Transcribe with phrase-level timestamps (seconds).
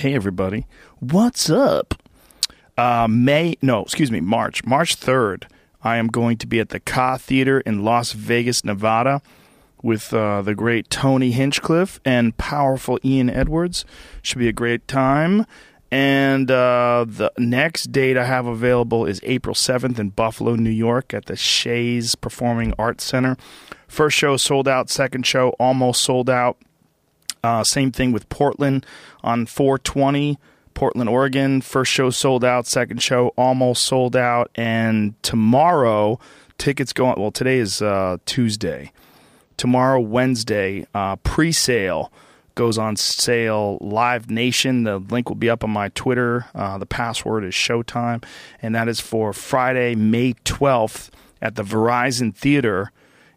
[0.00, 0.66] Hey, everybody.
[0.98, 1.92] What's up?
[2.74, 4.64] Uh, May, no, excuse me, March.
[4.64, 5.44] March 3rd,
[5.82, 9.20] I am going to be at the Ka Theater in Las Vegas, Nevada
[9.82, 13.84] with uh, the great Tony Hinchcliffe and powerful Ian Edwards.
[14.22, 15.44] Should be a great time.
[15.90, 21.12] And uh, the next date I have available is April 7th in Buffalo, New York
[21.12, 23.36] at the Shea's Performing Arts Center.
[23.86, 26.56] First show sold out, second show almost sold out.
[27.42, 28.84] Uh, same thing with Portland
[29.22, 30.38] on 420,
[30.74, 31.60] Portland, Oregon.
[31.60, 34.50] First show sold out, second show almost sold out.
[34.54, 36.18] And tomorrow,
[36.58, 37.20] tickets go on.
[37.20, 38.92] Well, today is uh, Tuesday.
[39.56, 42.12] Tomorrow, Wednesday, uh, pre sale
[42.54, 43.78] goes on sale.
[43.80, 44.84] Live Nation.
[44.84, 46.46] The link will be up on my Twitter.
[46.54, 48.24] Uh, the password is Showtime,
[48.62, 51.10] and that is for Friday, May 12th
[51.42, 52.92] at the Verizon Theater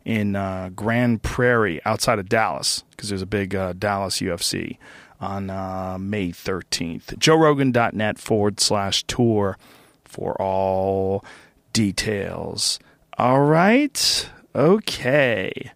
[0.06, 4.78] in uh, Grand Prairie outside of Dallas because there's a big uh, Dallas UFC
[5.20, 7.18] on uh, May 13th.
[7.18, 9.58] JoeRogan.net forward slash tour
[10.04, 11.24] for all
[11.72, 12.80] details.
[13.18, 14.30] All right.
[14.56, 15.72] Okay.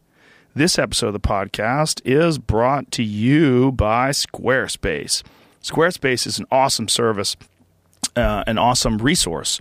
[0.53, 5.23] This episode of the podcast is brought to you by Squarespace.
[5.61, 7.35] Squarespace is an awesome service,
[8.15, 9.59] uh, an awesome resource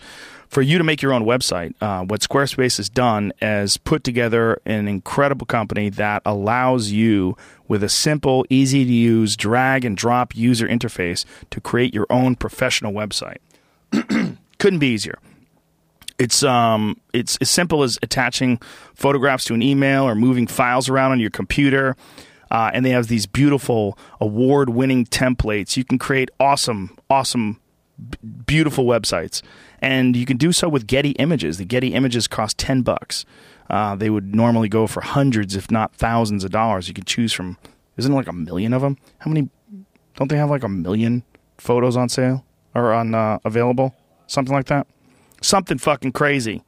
[0.56, 1.74] for you to make your own website.
[1.82, 7.36] Uh, what Squarespace has done is put together an incredible company that allows you,
[7.68, 12.36] with a simple, easy to use, drag and drop user interface, to create your own
[12.36, 13.36] professional website.
[14.58, 15.18] Couldn't be easier.
[16.18, 18.58] It's um it's as simple as attaching
[18.94, 21.98] photographs to an email or moving files around on your computer.
[22.50, 25.76] Uh, and they have these beautiful award-winning templates.
[25.76, 27.60] You can create awesome, awesome,
[27.98, 29.42] b- beautiful websites,
[29.80, 31.58] and you can do so with Getty Images.
[31.58, 33.24] The Getty Images cost ten bucks.
[33.68, 36.88] Uh, they would normally go for hundreds, if not thousands, of dollars.
[36.88, 37.58] You could choose from.
[37.96, 38.96] Isn't there like a million of them?
[39.18, 39.48] How many?
[40.14, 41.22] Don't they have like a million
[41.58, 43.94] photos on sale or on uh, available?
[44.26, 44.86] Something like that
[45.40, 46.62] something fucking crazy.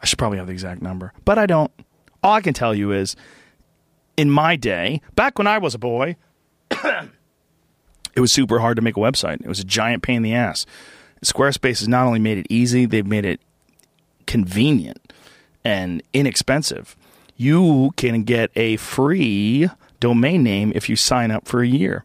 [0.00, 1.70] I should probably have the exact number, but I don't.
[2.22, 3.16] All I can tell you is
[4.16, 6.16] in my day, back when I was a boy,
[6.70, 9.40] it was super hard to make a website.
[9.40, 10.66] It was a giant pain in the ass.
[11.24, 13.40] Squarespace has not only made it easy, they've made it
[14.26, 15.12] convenient
[15.64, 16.96] and inexpensive.
[17.36, 19.68] You can get a free
[20.00, 22.04] domain name if you sign up for a year.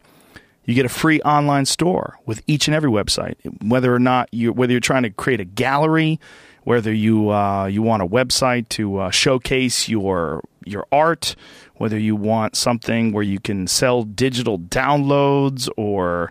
[0.66, 3.36] You get a free online store with each and every website.
[3.64, 6.20] Whether or not you whether you're trying to create a gallery,
[6.64, 11.36] whether you uh, you want a website to uh, showcase your your art,
[11.78, 16.30] whether you want something where you can sell digital downloads or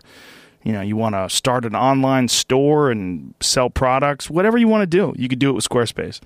[0.63, 4.81] you know you want to start an online store and sell products, whatever you want
[4.81, 6.19] to do, you could do it with Squarespace.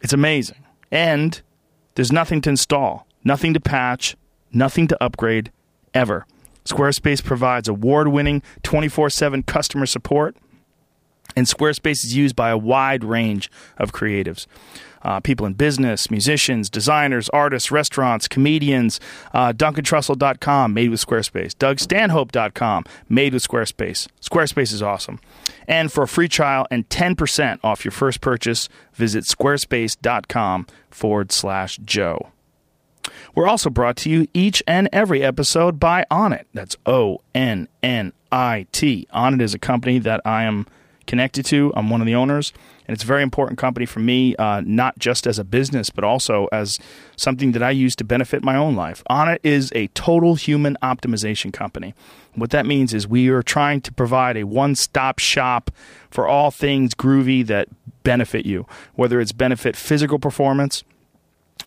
[0.00, 0.64] It's amazing.
[0.90, 1.40] And
[1.94, 4.16] there's nothing to install, nothing to patch,
[4.52, 5.52] nothing to upgrade
[5.94, 6.26] ever.
[6.64, 10.36] Squarespace provides award winning 24 7 customer support,
[11.34, 14.46] and Squarespace is used by a wide range of creatives.
[15.02, 19.00] Uh, people in business, musicians, designers, artists, restaurants, comedians.
[19.32, 21.52] Uh, DuncanTrussell.com, made with Squarespace.
[21.54, 24.08] DougStanhope.com, made with Squarespace.
[24.20, 25.20] Squarespace is awesome.
[25.66, 31.78] And for a free trial and 10% off your first purchase, visit squarespace.com forward slash
[31.84, 32.30] Joe.
[33.34, 36.44] We're also brought to you each and every episode by Onnit.
[36.52, 39.06] That's O N N I T.
[39.14, 40.66] Onnit is a company that I am
[41.06, 41.72] connected to.
[41.76, 42.52] I'm one of the owners,
[42.88, 46.04] and it's a very important company for me, uh, not just as a business, but
[46.04, 46.78] also as
[47.16, 49.02] something that I use to benefit my own life.
[49.10, 51.94] Onnit is a total human optimization company.
[52.34, 55.70] What that means is we are trying to provide a one stop shop
[56.10, 57.68] for all things groovy that
[58.04, 60.82] benefit you, whether it's benefit physical performance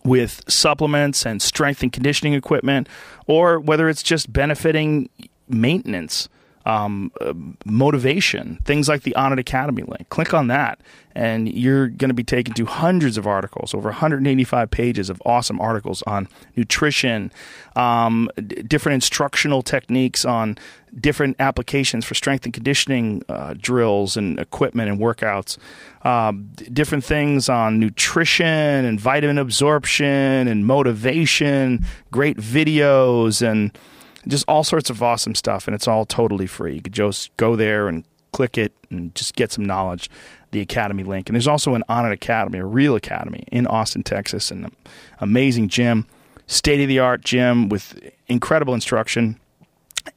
[0.03, 2.89] with supplements and strength and conditioning equipment,
[3.27, 5.07] or whether it's just benefiting
[5.47, 6.29] maintenance,
[6.65, 7.33] um, uh,
[7.65, 10.09] motivation, things like the Onnit Academy link.
[10.09, 10.79] Click on that,
[11.15, 15.59] and you're going to be taken to hundreds of articles, over 185 pages of awesome
[15.59, 17.31] articles on nutrition,
[17.75, 20.57] um, d- different instructional techniques on
[20.99, 25.57] different applications for strength and conditioning uh, drills and equipment and workouts,
[26.05, 33.77] um, d- different things on nutrition and vitamin absorption and motivation, great videos and
[34.27, 35.67] just all sorts of awesome stuff.
[35.67, 36.75] And it's all totally free.
[36.75, 40.09] You could just go there and click it and just get some knowledge.
[40.51, 41.29] The Academy link.
[41.29, 44.75] And there's also an Onnit Academy, a real academy in Austin, Texas, and an
[45.19, 46.05] amazing gym,
[46.45, 47.97] state of the art gym with
[48.27, 49.39] incredible instruction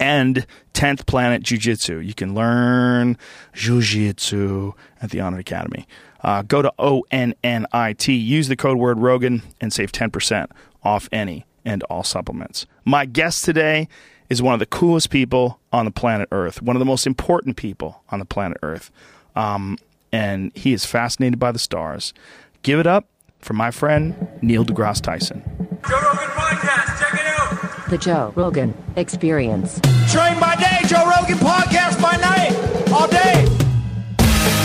[0.01, 1.99] and 10th Planet Jiu Jitsu.
[1.99, 3.17] You can learn
[3.53, 5.87] Jiu Jitsu at the Onnit Academy.
[6.23, 9.93] Uh, go to O N N I T, use the code word Rogan, and save
[9.93, 10.51] 10%
[10.83, 12.67] off any and all supplements.
[12.85, 13.89] My guest today
[14.31, 17.57] is one of the coolest people on the planet Earth, one of the most important
[17.57, 18.91] people on the planet Earth.
[19.37, 19.79] Um,
[20.13, 22.15] and he is fascinated by the stars.
[22.63, 23.07] Give it up
[23.41, 25.43] for my friend Neil deGrasse Tyson.
[25.89, 27.91] Joe Rogan Podcast, check it out.
[27.91, 29.81] The Joe Rogan Experience.
[30.11, 32.53] Train by day, Joe Rogan Podcast by night,
[32.93, 33.45] all day.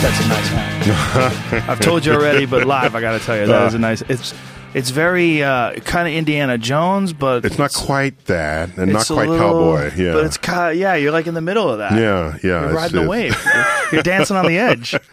[0.02, 1.64] That's a nice hat.
[1.70, 3.80] I've told you already, but live, I got to tell you, that that is a
[3.80, 4.02] nice.
[4.04, 4.34] It's
[4.74, 9.30] it's very uh, kind of Indiana Jones, but It's not quite that, and not quite
[9.30, 9.92] little- cowboy.
[9.96, 10.72] Yeah, but it's kind.
[10.74, 11.94] of, Yeah, you're like in the middle of that.
[11.94, 12.62] yeah, yeah.
[12.68, 13.48] You're riding it's- wave.
[13.92, 14.96] You're dancing on the edge.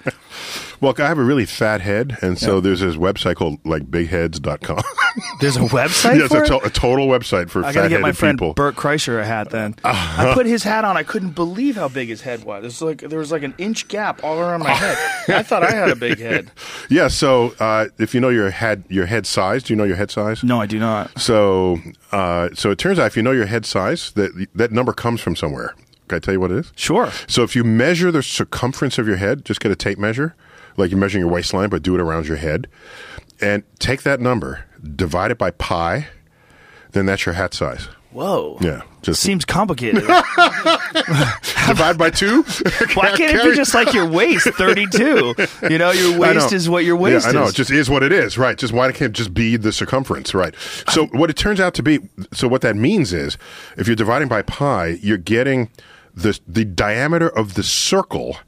[0.81, 4.83] Well, I have a really fat head, and so there's this website called like bigheads.com.
[5.41, 8.13] There's a website yeah, for a, to- a total website for I gotta get my
[8.13, 8.53] friend people.
[8.53, 9.49] Bert Kreischer a hat.
[9.49, 10.97] Then I put his hat on.
[10.97, 12.65] I couldn't believe how big his head was.
[12.65, 14.99] It's like there was like an inch gap all around my head.
[15.29, 16.51] I thought I had a big head.
[16.91, 19.97] yeah, so uh, if you know your head, your head size, do you know your
[19.97, 20.45] head size?
[20.45, 21.19] No, I do not.
[21.19, 21.79] So,
[22.13, 25.23] uh, so it turns out if you know your head size, that that number comes
[25.23, 25.75] from somewhere.
[26.09, 26.73] Can I tell you what it is?
[26.77, 27.11] Sure.
[27.27, 30.37] So if you measure the circumference of your head, just get a tape measure,
[30.77, 32.69] like you're measuring your waistline, but do it around your head,
[33.41, 34.65] and take that number,
[34.95, 36.09] divide it by pi,
[36.93, 37.89] then that's your hat size.
[38.17, 38.57] Whoa.
[38.63, 40.01] Yeah, just Seems complicated.
[41.67, 42.43] divide by two.
[42.95, 45.35] Why can't it be just like your waist, 32?
[45.69, 46.19] You know, your I know.
[46.19, 47.43] waist is what your waist yeah, I know.
[47.45, 47.51] is.
[47.51, 48.57] It just is what it is, right?
[48.57, 50.55] Just why can't it just be the circumference, right?
[50.89, 51.99] So what it turns out to be,
[52.33, 53.37] so what that means is,
[53.77, 55.69] if you're dividing by pi, you're getting
[56.15, 58.39] the the diameter of the circle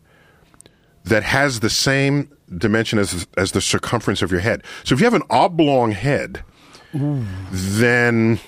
[1.08, 4.62] that has the same dimension as as the circumference of your head.
[4.84, 6.43] So if you have an oblong head,
[7.50, 8.40] then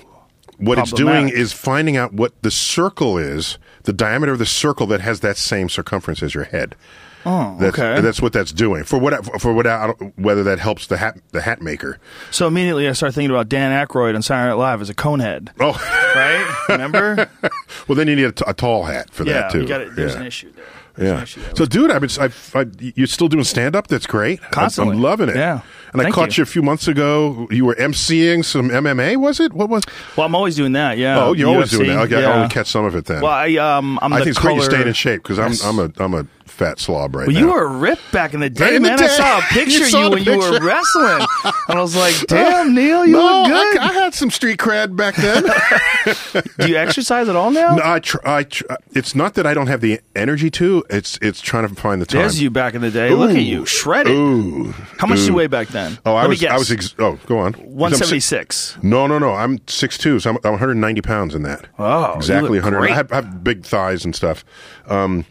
[0.57, 4.85] what it's doing is finding out what the circle is, the diameter of the circle
[4.87, 6.75] that has that same circumference as your head.
[7.23, 8.01] Oh, That's, okay.
[8.01, 8.83] That's what that's doing.
[8.83, 11.99] For what for what I don't- whether that helps the hat the hat maker.
[12.31, 15.49] so immediately I start thinking about Dan Aykroyd on Saturday Night Live as a conehead.
[15.59, 15.73] Oh,
[16.15, 16.65] Right?
[16.69, 17.29] Remember?
[17.87, 19.61] well then you need a, t- a tall hat for yeah, that too.
[19.61, 19.95] you got it.
[19.95, 20.21] There's yeah.
[20.21, 20.65] an issue there.
[20.97, 21.25] Yeah.
[21.55, 23.87] So, dude, I've been, I've, I, you're still doing stand up.
[23.87, 24.41] That's great.
[24.41, 24.95] I'm- Constantly.
[24.95, 25.35] I'm loving it.
[25.35, 25.61] Yeah.
[25.93, 26.41] And I caught you.
[26.41, 26.43] you.
[26.43, 27.47] a few months ago.
[27.51, 29.17] You were emceeing some MMA.
[29.17, 29.53] Was it?
[29.53, 29.83] What was?
[30.15, 30.97] well, I'm always doing that.
[30.97, 31.23] Yeah.
[31.23, 31.99] oh, you're always doing that.
[32.03, 32.33] Okay, I yeah.
[32.35, 33.21] only catch some of it then.
[33.21, 34.53] Well, I um, I'm I think it's color.
[34.53, 35.63] great you staying in shape because I'm, Yes.
[35.65, 36.25] I'm a, I'm a
[36.61, 37.39] fat slob right Well, now.
[37.41, 39.01] you were ripped back in the day, In the man.
[39.01, 41.25] I saw a picture of you when you were wrestling,
[41.67, 44.59] and I was like, "Damn, Neil, you no, look good." I, I had some street
[44.59, 45.43] cred back then.
[46.59, 47.75] Do you exercise at all now?
[47.75, 50.83] no, I, tr- I tr- it's not that I don't have the energy to.
[50.89, 52.19] It's it's trying to find the time.
[52.21, 53.09] There's you back in the day.
[53.09, 54.13] Look at you, shredded.
[54.15, 54.71] Ooh.
[54.99, 55.97] How much did you weigh back then?
[56.05, 56.45] Oh, I Let was.
[56.45, 57.53] I was ex- oh, go on.
[57.53, 58.77] one seventy six.
[58.83, 59.31] No, no, no.
[59.33, 61.65] I'm 6'2", so I'm, I'm 190 pounds in that.
[61.79, 62.79] Oh, exactly look 100.
[62.79, 62.91] great.
[62.91, 64.43] I have, I have big thighs and stuff.
[64.87, 65.25] Um,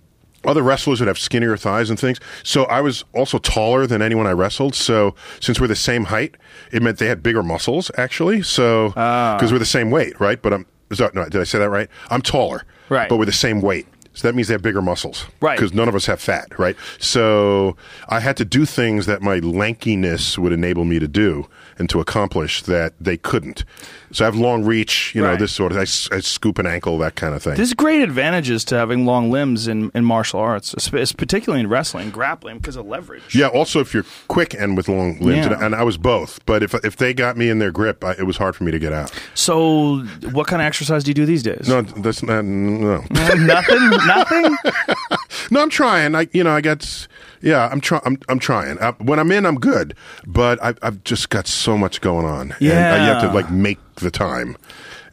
[0.44, 2.18] other wrestlers would have skinnier thighs and things.
[2.42, 4.74] So I was also taller than anyone I wrestled.
[4.74, 6.36] So since we're the same height,
[6.72, 8.42] it meant they had bigger muscles actually.
[8.42, 9.36] So Ah.
[9.36, 10.40] because we're the same weight, right?
[10.40, 11.88] But I'm sorry, no, did I say that right?
[12.10, 13.08] I'm taller, Right.
[13.08, 13.86] But we're the same weight.
[14.12, 15.56] So that means they have bigger muscles, Right.
[15.56, 16.74] Because none of us have fat, right?
[16.98, 17.76] So
[18.08, 21.46] I had to do things that my lankiness would enable me to do
[21.78, 23.64] and to accomplish that they couldn't.
[24.12, 26.98] So I have long reach, you know, this sort of, I, I scoop an ankle,
[26.98, 27.54] that kind of thing.
[27.54, 30.74] There's great advantages to having long limbs in, in martial arts,
[31.16, 33.34] particularly in wrestling, grappling, because of leverage.
[33.34, 33.46] yeah.
[33.46, 35.52] Also, if you're quick and with long limbs, Yeah.
[35.54, 36.44] and, and I was both.
[36.44, 38.72] But if if they got me in their grip, I, it was hard for me
[38.72, 39.12] to get out.
[39.34, 39.98] So,
[40.32, 41.68] what kind of exercise do you do these days?
[41.68, 42.44] No, that's not.
[42.44, 43.90] No, nothing.
[44.06, 44.56] Nothing.
[45.50, 45.60] no.
[45.62, 46.14] I'm trying.
[46.14, 47.06] I, you know, I got.
[47.42, 48.02] Yeah, I'm trying.
[48.04, 48.78] I'm, I'm trying.
[48.78, 49.94] Uh, when I'm in, I'm good.
[50.26, 52.54] But I've, I've just got so much going on.
[52.60, 54.56] and I, you have to like make the time.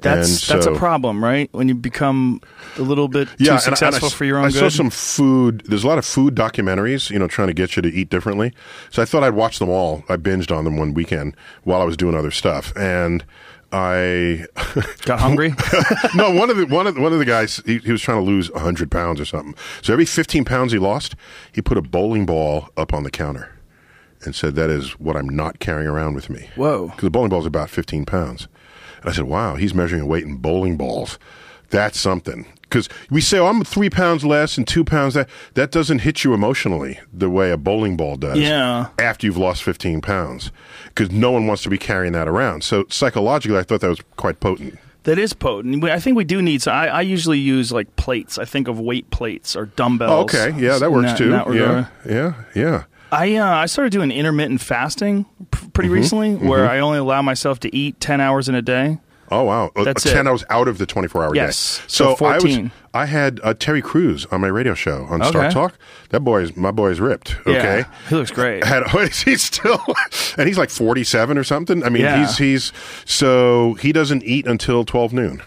[0.02, 1.50] That's And that's a problem, right?
[1.54, 2.40] When you become
[2.78, 4.60] a little bit too and I- and I successful for your own I good.
[4.60, 5.64] saw some food.
[5.66, 8.54] There's a lot of food documentaries, you know, trying to get you to eat differently.
[8.92, 10.04] So I thought I'd watch them all.
[10.08, 13.26] I binged on them one weekend while I was doing other stuff, and
[13.72, 14.46] I
[15.06, 15.54] Got hungry?
[16.16, 18.20] no one of the one of the, one of the guys he, he was trying
[18.20, 19.56] to lose hundred pounds or something.
[19.82, 21.16] So every fifteen pounds he lost,
[21.52, 23.52] he put a bowling ball up on the counter
[24.24, 26.88] and said, "That is what I'm not carrying around with me." Whoa.
[26.90, 28.48] because the bowling ball is about 15 pounds.
[29.04, 31.18] I said, wow, he's measuring a weight in bowling balls.
[31.70, 32.46] That's something.
[32.62, 35.30] Because we say, oh, I'm three pounds less and two pounds that.
[35.54, 38.38] That doesn't hit you emotionally the way a bowling ball does.
[38.38, 38.88] Yeah.
[39.00, 40.52] After you've lost 15 pounds.
[40.86, 42.64] Because no one wants to be carrying that around.
[42.64, 44.80] So psychologically, I thought that was quite potent.
[45.04, 45.82] That is potent.
[45.86, 46.62] I think we do need.
[46.62, 48.38] So I, I usually use like plates.
[48.38, 50.12] I think of weight plates or dumbbells.
[50.12, 50.60] Oh, okay.
[50.60, 51.30] Yeah, that works in too.
[51.30, 51.86] that yeah.
[52.06, 52.34] Yeah.
[52.54, 52.84] Yeah.
[53.12, 55.94] I uh, I started doing intermittent fasting p- pretty Mm-hmm.
[55.96, 59.00] recently, where I only allow myself to eat ten hours in a day.
[59.30, 59.72] Oh wow!
[59.76, 60.30] Uh, That's ten it.
[60.30, 61.80] hours out of the twenty-four hour Yes.
[61.80, 61.84] day.
[61.88, 62.72] So I was 14.
[62.94, 65.78] I had uh, Terry Crews on my radio show on Star Talk.
[66.10, 67.36] That boy is my boy is ripped.
[67.42, 68.64] Okay, Yeah, he looks great.
[68.64, 68.84] Had
[69.26, 69.82] he's still,
[70.38, 71.84] and he's like forty-seven or something.
[71.84, 72.20] I mean, Yeah.
[72.26, 72.72] he's he's
[73.06, 75.42] so he doesn't eat until twelve noon.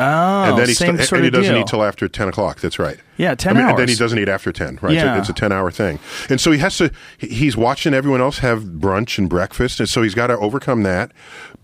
[0.00, 1.62] Oh, and then he same sta- sort and he doesn't deal.
[1.62, 2.60] eat till after ten o'clock.
[2.60, 2.98] That's right.
[3.16, 4.78] Yeah, 10 I mean, And then he doesn't eat after ten.
[4.80, 4.92] Right.
[4.94, 5.18] It's a- Yeah.
[5.18, 5.98] It's a ten hour thing,
[6.30, 6.92] and so he has to.
[7.18, 11.10] He's watching everyone else have brunch and breakfast, and so he's got to overcome that.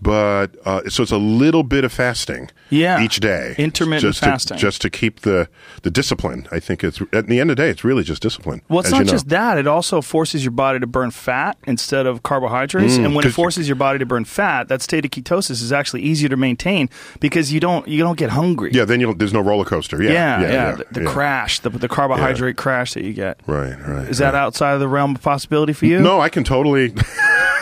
[0.01, 2.51] But uh, so it's a little bit of fasting.
[2.69, 3.01] Yeah.
[3.01, 4.57] Each day, Intermittent just to- fasting.
[4.57, 5.47] just to keep the
[5.83, 6.47] the discipline.
[6.51, 8.61] I think it's at the end of the day, it's really just discipline.
[8.69, 9.11] Well, it's not you know.
[9.11, 9.57] just that.
[9.57, 12.97] It also forces your body to burn fat instead of carbohydrates.
[12.97, 16.01] and when it forces your body to burn fat, that state of ketosis is actually
[16.01, 18.71] easier to maintain because you don't you don't get hungry.
[18.73, 18.85] Yeah.
[18.85, 20.03] Then you there's no roller coaster.
[20.03, 20.11] Yeah.
[20.11, 20.51] yeah, Yeah.
[20.51, 20.75] yeah.
[20.75, 21.11] The, the yeah.
[21.11, 23.39] crash, the, the carbohydrate crash that you get.
[23.47, 23.73] Right.
[23.79, 24.09] Right.
[24.09, 24.39] Is that right.
[24.41, 25.99] outside of the realm of possibility for you?
[25.99, 26.93] No, I can totally.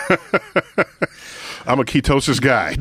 [1.65, 2.75] I'm a ketosis guy.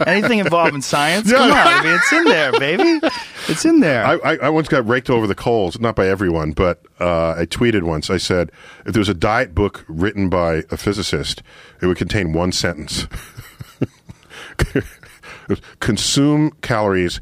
[0.06, 1.30] Anything involving science?
[1.30, 3.00] Come on, I mean, it's in there, baby.
[3.48, 4.04] It's in there.
[4.04, 7.46] I, I, I once got raked over the coals, not by everyone, but uh, I
[7.46, 8.10] tweeted once.
[8.10, 8.50] I said,
[8.84, 11.42] if there was a diet book written by a physicist,
[11.80, 13.06] it would contain one sentence
[15.80, 17.20] Consume calories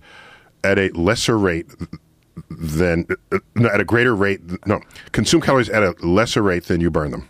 [0.63, 1.67] at a lesser rate
[2.51, 3.07] than,
[3.55, 4.81] no, at a greater rate, no,
[5.13, 7.29] consume calories at a lesser rate than you burn them.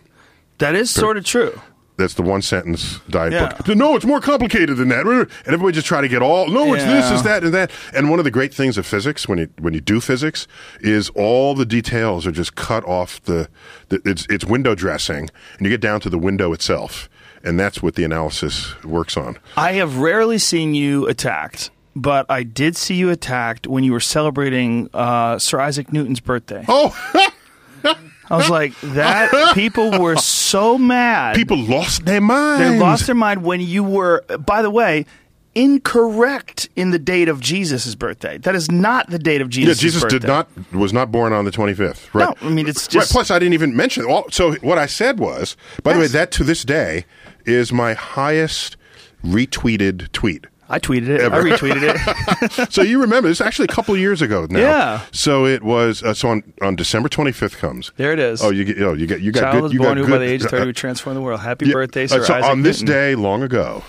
[0.59, 1.59] that is sort of true.
[1.97, 3.53] That's the one sentence diet Yeah.
[3.53, 3.75] book.
[3.75, 5.05] No, it's more complicated than that.
[5.07, 6.47] And everybody just try to get all.
[6.49, 7.13] No, it's this, Yeah.
[7.13, 7.71] it's that, and that.
[7.93, 10.45] And one of the great things of physics, when you when you do physics,
[10.81, 13.47] is all the details are just cut off the.
[13.89, 17.07] the it's it's window dressing, and you get down to the window itself,
[17.45, 19.37] and that's what the analysis works on.
[19.55, 24.01] I have rarely seen you attacked, but I did see you attacked when you were
[24.01, 26.65] celebrating uh, Sir Isaac Newton's birthday.
[26.67, 26.93] Oh,
[28.29, 31.35] I was like, that people were so mad.
[31.35, 32.61] people lost their minds.
[32.71, 35.05] they lost their mind when you were, by the way,
[35.53, 38.37] incorrect in the date of Jesus' birthday.
[38.37, 40.19] That is not the date of Yeah, Jesus' Jesus birthday.
[40.19, 42.13] did not was not born on the 25th.
[42.13, 42.27] Right.
[42.41, 43.11] No, I mean, it's Right, just.
[43.11, 44.05] plus, I didn't even mention.
[44.05, 47.05] All, so what I said was, by the way, that to this day
[47.45, 48.75] is my highest
[49.23, 50.47] retweeted tweet.
[50.67, 51.21] I tweeted it.
[51.21, 51.35] Ever.
[51.35, 52.71] I retweeted it.
[52.73, 54.59] so you remember this is actually a couple of years ago now.
[54.59, 55.01] Yeah.
[55.11, 57.91] So it was uh, so on, on December 25th comes.
[57.97, 58.41] There it is.
[58.41, 59.63] Oh, you get oh you get you got Child good.
[59.63, 61.41] was you born got who by the age of 30 uh, would transform the world.
[61.41, 62.95] Happy yeah, birthday, uh, Sir so Isaac on this Newton.
[62.95, 63.83] day long ago,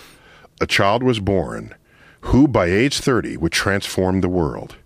[0.61, 1.75] a child was born
[2.23, 4.77] who by age 30 would transform the world.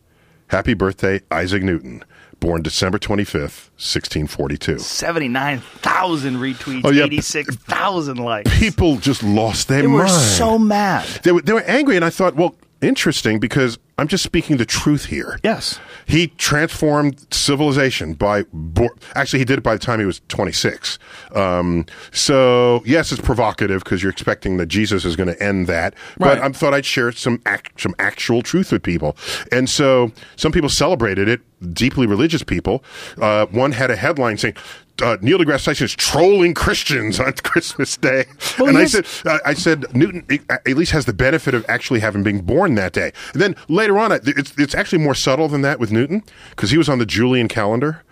[0.48, 2.04] Happy birthday, Isaac Newton,
[2.40, 4.78] born December 25th, 1642.
[4.78, 7.04] 79,000 retweets, Oh, yeah.
[7.04, 8.58] 86,000 likes.
[8.58, 10.00] People just lost their They mind.
[10.00, 11.06] were so mad.
[11.22, 14.64] they were, they were angry, and I thought, well, interesting because I'm just speaking the
[14.64, 15.38] truth here.
[15.44, 15.78] Yes.
[16.06, 20.98] He transformed civilization by, bo- actually, he did it by the time he was 26.
[21.34, 25.94] Um, so, yes, it's provocative because you're expecting that Jesus is going to end that.
[26.18, 29.16] But I thought I'd share some act, some actual truth with people.
[29.52, 31.40] And so, some people celebrated it,
[31.74, 32.82] deeply religious people.
[33.20, 34.54] Uh, one had a headline saying,
[35.02, 38.24] uh, Neil deGrasse Tyson is trolling Christians on Christmas Day,
[38.58, 41.64] Well, and I said, uh, I said Newton uh, at least has the benefit of
[41.68, 43.12] actually having been born that day.
[43.32, 46.78] And then later on, it's it's actually more subtle than that with Newton because he
[46.78, 48.02] was on the Julian calendar,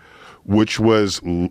[0.43, 1.21] which was.
[1.25, 1.49] l-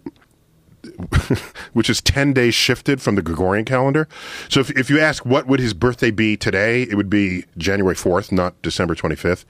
[1.72, 4.08] Which is 10 days shifted from the Gregorian calendar.
[4.48, 7.94] So, if, if you ask what would his birthday be today, it would be January
[7.96, 9.44] 4th, not December 25th.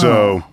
[0.00, 0.44] So,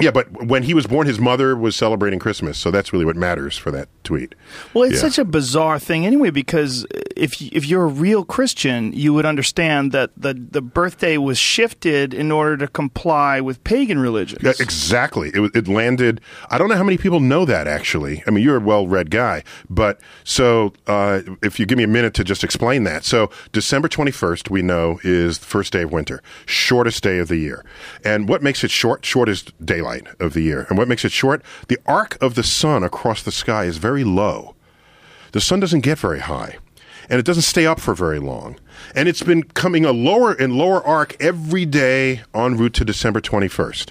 [0.00, 2.58] yeah, but when he was born, his mother was celebrating Christmas.
[2.58, 4.34] So, that's really what matters for that tweet.
[4.74, 5.00] Well, it's Yeah.
[5.08, 9.92] such a bizarre thing anyway because if if you're a real Christian, you would understand
[9.92, 14.42] that the the birthday was shifted in order to comply with pagan religions.
[14.42, 15.28] Yeah, exactly.
[15.34, 16.20] It, it landed.
[16.50, 18.22] I don't know how many people know that actually.
[18.26, 22.14] I mean, you're a well-read guy, but so uh, if you give me a minute
[22.14, 23.04] to just explain that.
[23.04, 27.36] So December 21st, we know is the first day of winter, shortest day of the
[27.36, 27.64] year,
[28.04, 29.04] and what makes it short?
[29.04, 29.82] Shortest daylight
[30.18, 31.42] of the year, and what makes it short?
[31.68, 34.54] The arc of the sun across the sky is very low.
[35.32, 36.58] The sun doesn't get very high.
[37.08, 38.58] And it doesn't stay up for very long.
[38.94, 43.20] And it's been coming a lower and lower arc every day en route to December
[43.20, 43.90] 21st.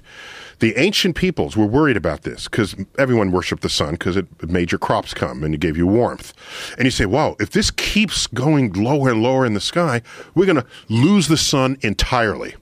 [0.60, 4.72] The ancient peoples were worried about this because everyone worshiped the sun because it made
[4.72, 6.34] your crops come and it gave you warmth.
[6.78, 10.04] And you say, wow, if this keeps going lower and lower in the sky,
[10.36, 12.56] we're going to lose the sun entirely.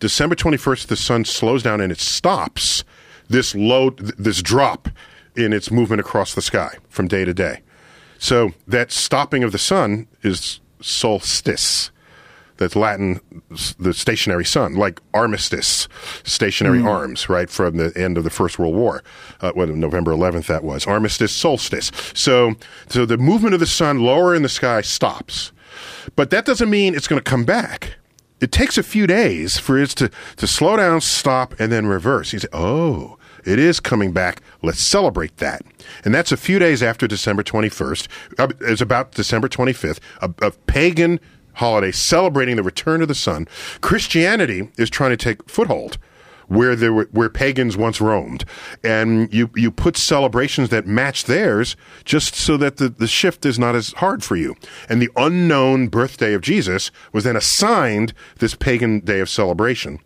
[0.00, 2.84] December 21st, the sun slows down and it stops
[3.28, 4.88] this low, this drop
[5.36, 7.60] in its movement across the sky from day to day.
[8.18, 11.90] So that stopping of the sun is solstice.
[12.56, 13.20] That's Latin,
[13.78, 15.86] the stationary sun, like armistice,
[16.24, 19.04] stationary arms, right, from the end of the First World War,
[19.40, 20.84] uh, what, November 11th that was.
[20.84, 21.92] Armistice, solstice.
[22.14, 22.56] So,
[22.88, 25.52] so the movement of the sun lower in the sky stops.
[26.16, 27.97] But that doesn't mean it's going to come back.
[28.40, 32.32] It takes a few days for it to, to slow down, stop, and then reverse.
[32.32, 34.42] You say, oh, it is coming back.
[34.62, 35.62] Let's celebrate that.
[36.04, 38.08] And that's a few days after December 21st.
[38.38, 41.18] Uh, It's about December 25th, a, a pagan
[41.54, 43.48] holiday celebrating the return of the sun.
[43.80, 45.98] Christianity is trying to take foothold
[46.48, 48.44] where there were, where pagans once roamed,
[48.82, 53.58] and you you put celebrations that match theirs just so that the, the shift is
[53.58, 54.56] not as hard for you.
[54.88, 60.00] And the unknown birthday of Jesus was then assigned this pagan day of celebration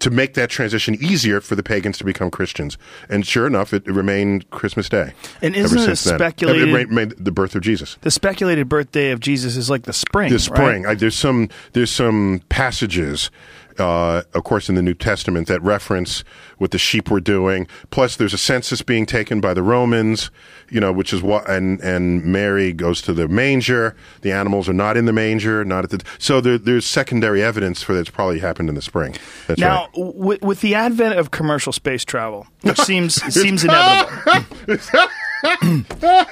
[0.00, 2.76] to make that transition easier for the pagans to become Christians.
[3.08, 5.12] And sure enough, it, it remained Christmas Day.
[5.40, 6.18] And ever isn't it since then.
[6.18, 7.96] speculated- It remained the birth of Jesus.
[8.00, 10.28] The speculated birthday of Jesus is like the spring.
[10.30, 10.40] The right?
[10.40, 10.86] spring.
[10.86, 13.30] I, there's some there's some passages,
[13.78, 16.24] uh, of course, in the New Testament that reference
[16.58, 17.66] what the sheep were doing.
[17.90, 20.30] Plus, there's a census being taken by the Romans,
[20.70, 23.94] you know, which is what and and Mary goes to the manger.
[24.22, 26.00] The animals are not in the manger, not at the.
[26.18, 29.16] So there, there's secondary evidence for that's probably happened in the spring.
[29.46, 30.14] That's Now, right.
[30.14, 34.44] with, with the advent of commercial space travel, which seems seems inevitable,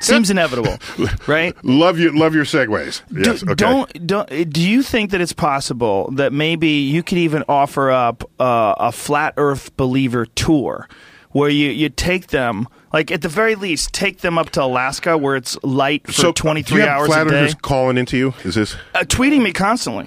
[0.04, 0.76] seems inevitable,
[1.26, 1.54] right?
[1.64, 2.10] Love you.
[2.16, 3.02] Love your segues.
[3.12, 3.54] do, okay.
[3.54, 4.50] Don't don't.
[4.50, 8.92] Do you think that it's possible that maybe you could even offer up uh, a
[8.92, 10.88] flat Earth believer tour,
[11.30, 15.16] where you you take them, like at the very least, take them up to Alaska
[15.18, 17.54] where it's light for so twenty do you three have hours flat a day, earthers
[17.54, 18.34] calling into you?
[18.44, 18.76] Is this?
[18.94, 20.06] uh, tweeting me constantly,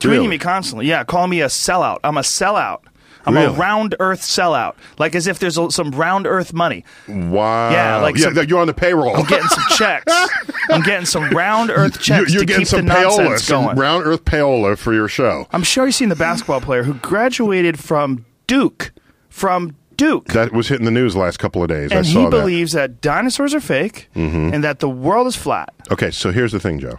[0.00, 0.28] tweeting Really?
[0.28, 0.86] me constantly.
[0.86, 1.98] Yeah, calling me a sellout.
[2.04, 2.80] I'm a sellout.
[3.26, 3.46] I'm Really?
[3.46, 4.74] a round Earth sellout.
[4.98, 6.84] Like as if there's a, some round Earth money.
[7.08, 7.70] Wow.
[7.70, 9.16] Yeah, like yeah, some- you're on the payroll.
[9.16, 10.12] I'm getting some checks.
[10.70, 14.76] I'm getting some round Earth checks you're to getting some payola, some round earth payola
[14.78, 15.46] for your show.
[15.52, 18.92] I'm sure you've seen the basketball player who graduated from Duke,
[19.28, 21.92] from Duke, That was hitting the news the last couple of days.
[21.92, 22.22] I and saw he that.
[22.24, 22.30] Mm-hmm.
[22.30, 25.72] believes that dinosaurs are fake and that the world is flat.
[25.92, 26.98] Okay, so here's the thing, Joe.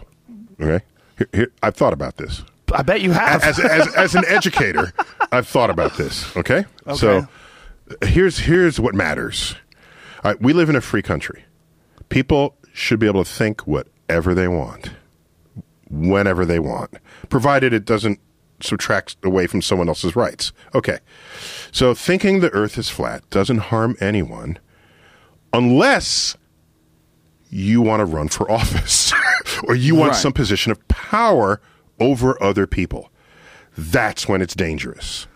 [0.60, 0.82] Okay,
[1.18, 2.42] here, here, I've thought about this
[2.72, 3.42] I bet you have.
[3.44, 4.92] as, as, as an educator.
[5.32, 6.36] I've thought about this.
[6.36, 7.26] Okay, so
[8.02, 9.54] here's here's what matters.
[10.24, 11.44] All right, we live in a free country.
[12.08, 14.90] People should be able to think whatever they want,
[15.90, 16.94] whenever they want,
[17.28, 18.18] provided it doesn't
[18.60, 20.52] subtract away from someone else's rights.
[20.74, 20.98] Okay,
[21.72, 24.58] so thinking the Earth is flat doesn't harm anyone,
[25.52, 26.36] unless
[27.50, 29.12] you want to run for office
[29.64, 30.18] or you want Right.
[30.20, 31.60] some position of power
[32.00, 33.10] over other people.
[33.76, 35.26] That's when it's dangerous.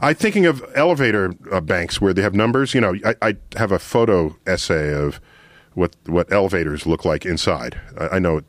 [0.00, 2.74] I'm thinking of elevator uh, banks where they have numbers.
[2.74, 5.20] You know, I, I have a photo essay of
[5.74, 7.80] what what elevators look like inside.
[7.98, 8.44] I, I know it,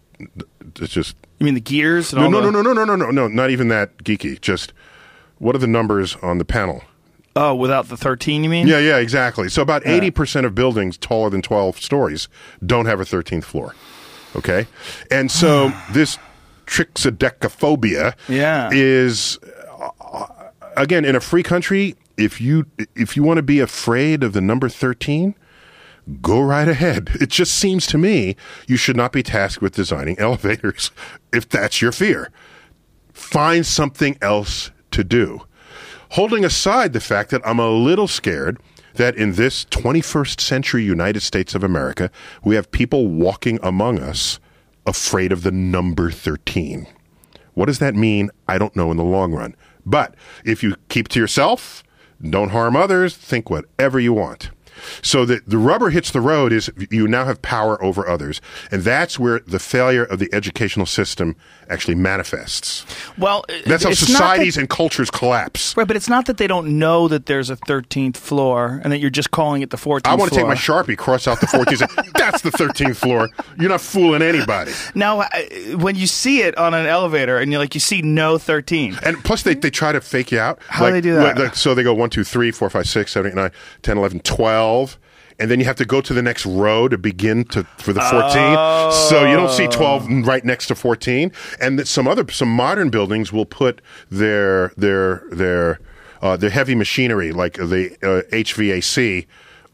[0.76, 2.12] it's just you mean the gears?
[2.12, 4.40] And no, all no, the, no, no, no, no, no, no, not even that geeky.
[4.42, 4.74] Just
[5.38, 6.84] what are the numbers on the panel?
[7.36, 8.68] Oh, without the 13, you mean?
[8.68, 9.48] Yeah, yeah, exactly.
[9.48, 12.28] So about eighty percent of buildings taller than twelve stories
[12.66, 13.76] don't have a thirteenth floor.
[14.36, 14.68] Okay,
[15.12, 16.18] and so this
[16.68, 18.70] triskaidekaphobia Yeah.
[18.72, 19.40] is
[20.02, 20.28] uh,
[20.76, 21.96] again in a free country.
[22.18, 25.36] If you if you want to be afraid of the number thirteen,
[26.22, 27.10] go right ahead.
[27.22, 28.36] It just seems to me
[28.68, 30.92] you should not be tasked with designing elevators
[31.34, 32.32] if that's your fear.
[33.14, 35.42] Find something else to do.
[36.12, 38.60] Holding aside the fact that I'm a little scared
[38.94, 42.10] that in this 21st century United States of America,
[42.44, 44.40] we have people walking among us
[44.88, 46.88] afraid of the number 13.
[47.54, 48.32] What does that mean?
[48.48, 49.56] I don't know in the long run.
[49.86, 51.84] But if you keep to yourself,
[52.22, 54.50] don't harm others, think whatever you want.
[55.02, 58.42] So that the rubber hits the road is you now have power over others.
[58.72, 61.36] And that's where the failure of the educational system
[61.70, 62.86] actually manifests.
[63.18, 65.76] Well, That's how not that- societies and cultures collapse.
[65.76, 69.00] Right, but it's not that they don't know that there's a 13th floor and that
[69.00, 71.48] you're just calling it the 14th I want to take my Sharpie, cross out the
[71.48, 71.78] 14th.
[71.80, 73.30] say, That's the 13th floor.
[73.60, 74.72] You're not fooling anybody.
[74.96, 75.24] Now,
[75.76, 78.98] when you see it on an elevator and you're like, you see no 13.
[79.04, 80.60] And plus, they, they try to fake you out.
[80.68, 81.24] How do they do that?
[81.24, 83.98] like- like- so they go 1, 2, 3, 4, 5, 6, 7, 8, 9, 10,
[83.98, 84.67] 11, 12.
[85.40, 88.02] And then you have to go to the next row to begin to for the
[88.02, 88.92] 14.
[89.10, 91.32] So you don't see 12 right next to 14.
[91.62, 95.80] And that some other some modern buildings will put their their their
[96.24, 99.28] uh, their heavy machinery like the uh, HVAC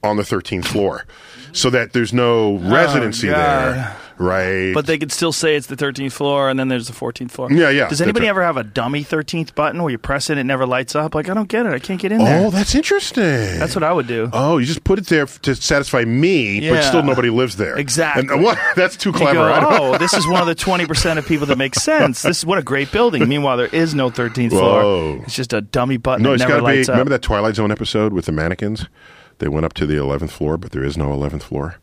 [0.03, 1.05] on the 13th floor.
[1.53, 3.37] So that there's no residency God.
[3.37, 4.73] there, right?
[4.73, 7.51] But they could still say it's the 13th floor and then there's the 14th floor.
[7.51, 8.31] Yeah, yeah, Does anybody right.
[8.31, 11.15] ever have a dummy 13th button where you press it and it never lights up?
[11.15, 11.73] Like, I don't get it.
[11.73, 12.47] I can't get in oh, there.
[12.47, 13.23] oh, that's interesting.
[13.23, 14.29] That's what I would do.
[14.33, 17.77] Oh, you just put it there to satisfy me, but still nobody lives there.
[17.77, 18.27] Exactly.
[18.29, 18.57] And, what?
[18.75, 19.33] That's too clever.
[19.33, 22.21] go, oh, this is one of the 20% of people that makes sense.
[22.21, 23.27] This is what a great building.
[23.27, 24.81] Meanwhile, there is no 13th floor.
[24.81, 25.21] Whoa.
[25.23, 26.81] It's just a dummy button no, that it's got to be.
[26.81, 26.87] up.
[26.87, 28.87] Remember that Twilight Zone episode with the mannequins?
[29.39, 31.77] They went up to the eleventh floor, but there is no eleventh floor,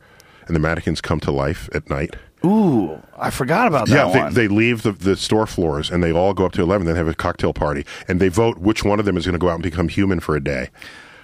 [0.51, 2.17] and the mannequins come to life at night.
[2.45, 4.35] Ooh, I forgot about that yeah, one.
[4.35, 6.87] they, they leave the, the store floors and they all go up to eleven.
[6.87, 9.39] Then have a cocktail party, and they vote which one of them is going to
[9.39, 10.71] go out and become human for a day.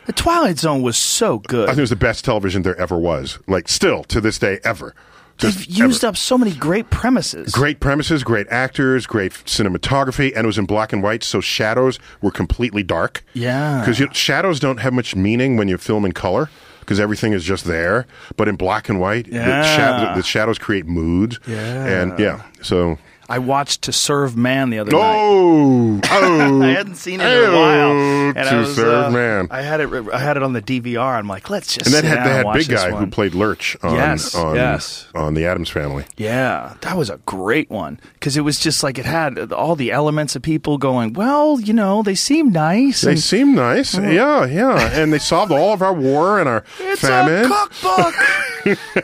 [0.07, 1.65] the Twilight Zone was so good.
[1.65, 3.39] I think it was the best television there ever was.
[3.47, 4.95] Like still to this day, ever.
[5.39, 6.11] They've used ever.
[6.11, 7.53] up so many great premises.
[7.53, 11.99] Great premises, great actors, great cinematography, and it was in black and white, so shadows
[12.23, 13.23] were completely dark.
[13.35, 13.81] Yeah.
[13.81, 16.49] Because you know, shadows don't have much meaning when you film in color,
[16.87, 18.07] because everything is just there.
[18.37, 20.13] But in black and white, the, Yeah.
[20.15, 21.39] the, the shadows create mood.
[21.47, 21.85] Yeah.
[22.03, 22.99] And yeah, so.
[23.29, 24.99] I watched To Serve Man the other night.
[25.03, 26.63] Oh, oh!
[26.63, 27.91] I hadn't seen it in a while.
[28.29, 29.49] Oh, And I to was, serve uh, man.
[29.51, 29.91] I had it.
[30.13, 31.19] I had it on the DVR.
[31.19, 31.87] I'm like, let's just.
[31.87, 35.07] and then had, they had big guy who played Lurch on Yes, on, yes.
[35.15, 36.05] on the Addams Family.
[36.17, 39.91] Yeah, that was a great one because it was just like it had all the
[39.93, 41.13] elements of people going.
[41.13, 43.03] Well, you know, they seem nice.
[43.03, 46.65] They and seem nice, yeah, yeah, and they solved all of our war and our
[46.81, 47.51] it's famine.
[47.51, 48.15] a cookbook.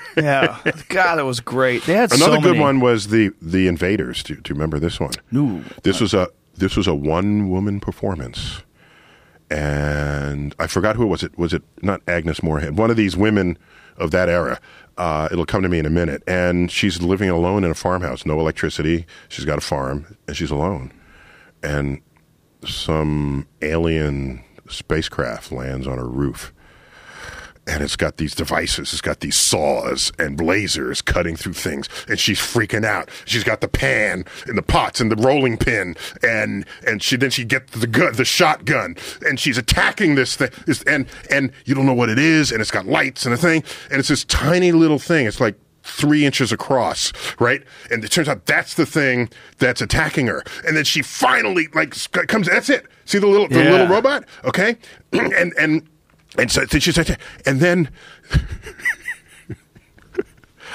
[0.17, 0.59] yeah,
[0.89, 1.85] God, it was great.
[1.85, 4.23] They had Another so good one was the the Invaders.
[4.23, 5.13] Do, do you remember this one?
[5.31, 5.63] No.
[5.83, 8.63] This was a this was a one woman performance,
[9.53, 11.23] and I forgot who it was.
[11.23, 13.59] It was it not Agnes Moorehead, one of these women
[13.99, 14.59] of that era.
[14.97, 16.23] Uh, it'll come to me in a minute.
[16.27, 19.07] And she's living alone in a farmhouse, no electricity.
[19.29, 20.93] She's got a farm, and she's alone.
[21.63, 22.01] And
[22.65, 26.53] some alien spacecraft lands on her roof
[27.67, 28.93] and it's got these devices.
[28.93, 33.09] It's got these saws and blazers cutting through things, and she's freaking out.
[33.25, 37.31] She's got the pan and the pots and the rolling pin, and and she then
[37.31, 38.97] she gets the gun, the shotgun,
[39.27, 40.51] and she's attacking this thing.
[40.87, 43.63] And and you don't know what it is, and it's got lights and a thing,
[43.91, 45.27] and it's this tiny little thing.
[45.27, 47.63] It's like three inches across, right?
[47.91, 50.45] And it turns out that's the thing that's attacking her.
[50.67, 51.95] And then she finally like
[52.29, 52.47] comes.
[52.49, 52.87] That's it.
[53.05, 53.71] See the little the Yeah.
[53.71, 54.77] little robot, okay?
[55.13, 55.89] and and
[56.39, 57.91] and so she's like, and then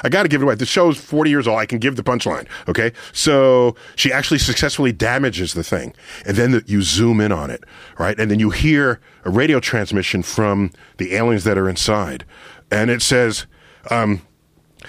[0.04, 0.56] I got to give it away.
[0.56, 1.60] The show's 40 years old.
[1.60, 2.48] I can give the punchline.
[2.68, 2.92] Okay.
[3.14, 5.94] So she actually successfully damages the thing.
[6.26, 7.64] And then the, you zoom in on it,
[7.98, 8.20] right?
[8.20, 12.26] And then you hear a radio transmission from the aliens that are inside.
[12.70, 13.46] And it says,
[13.90, 14.22] um,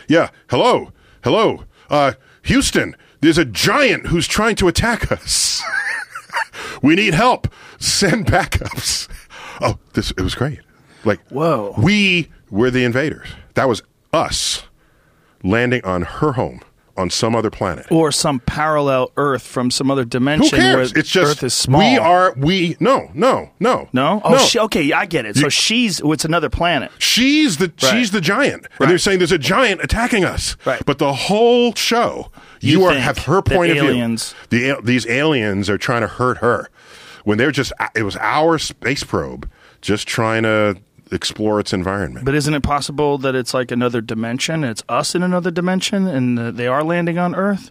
[0.08, 5.62] yeah, hello, hello, uh, Houston, there's a giant who's trying to attack us.
[6.82, 7.48] we need help.
[7.78, 9.08] Send backups.
[9.60, 10.60] Oh, this it was great.
[11.04, 11.74] Like, Whoa.
[11.78, 13.28] we were the invaders.
[13.54, 14.64] That was us
[15.42, 16.60] landing on her home
[16.96, 17.86] on some other planet.
[17.92, 20.58] or some parallel Earth from some other dimension.
[20.58, 20.92] Who cares?
[20.92, 21.78] where It's just Earth is small.
[21.80, 22.76] we are we.
[22.80, 24.20] No, no, no, No.
[24.24, 24.92] Oh, She, okay.
[24.92, 25.36] I get it.
[25.36, 26.00] So You- she's.
[26.02, 26.90] Oh, it's another planet.
[26.98, 27.92] She's the Right.
[27.92, 30.56] she's the giant, and they're saying there's a giant attacking us.
[30.64, 30.82] Right.
[30.84, 34.74] But the whole show, you, You are have her point of aliens- view.
[34.74, 36.68] The these aliens are trying to hurt her
[37.28, 39.50] when they're just it was our space probe
[39.82, 40.74] just trying to
[41.12, 42.24] explore its environment.
[42.24, 44.64] But isn't it possible that it's like another dimension?
[44.64, 47.70] It's us in another dimension, and they are landing on Earth.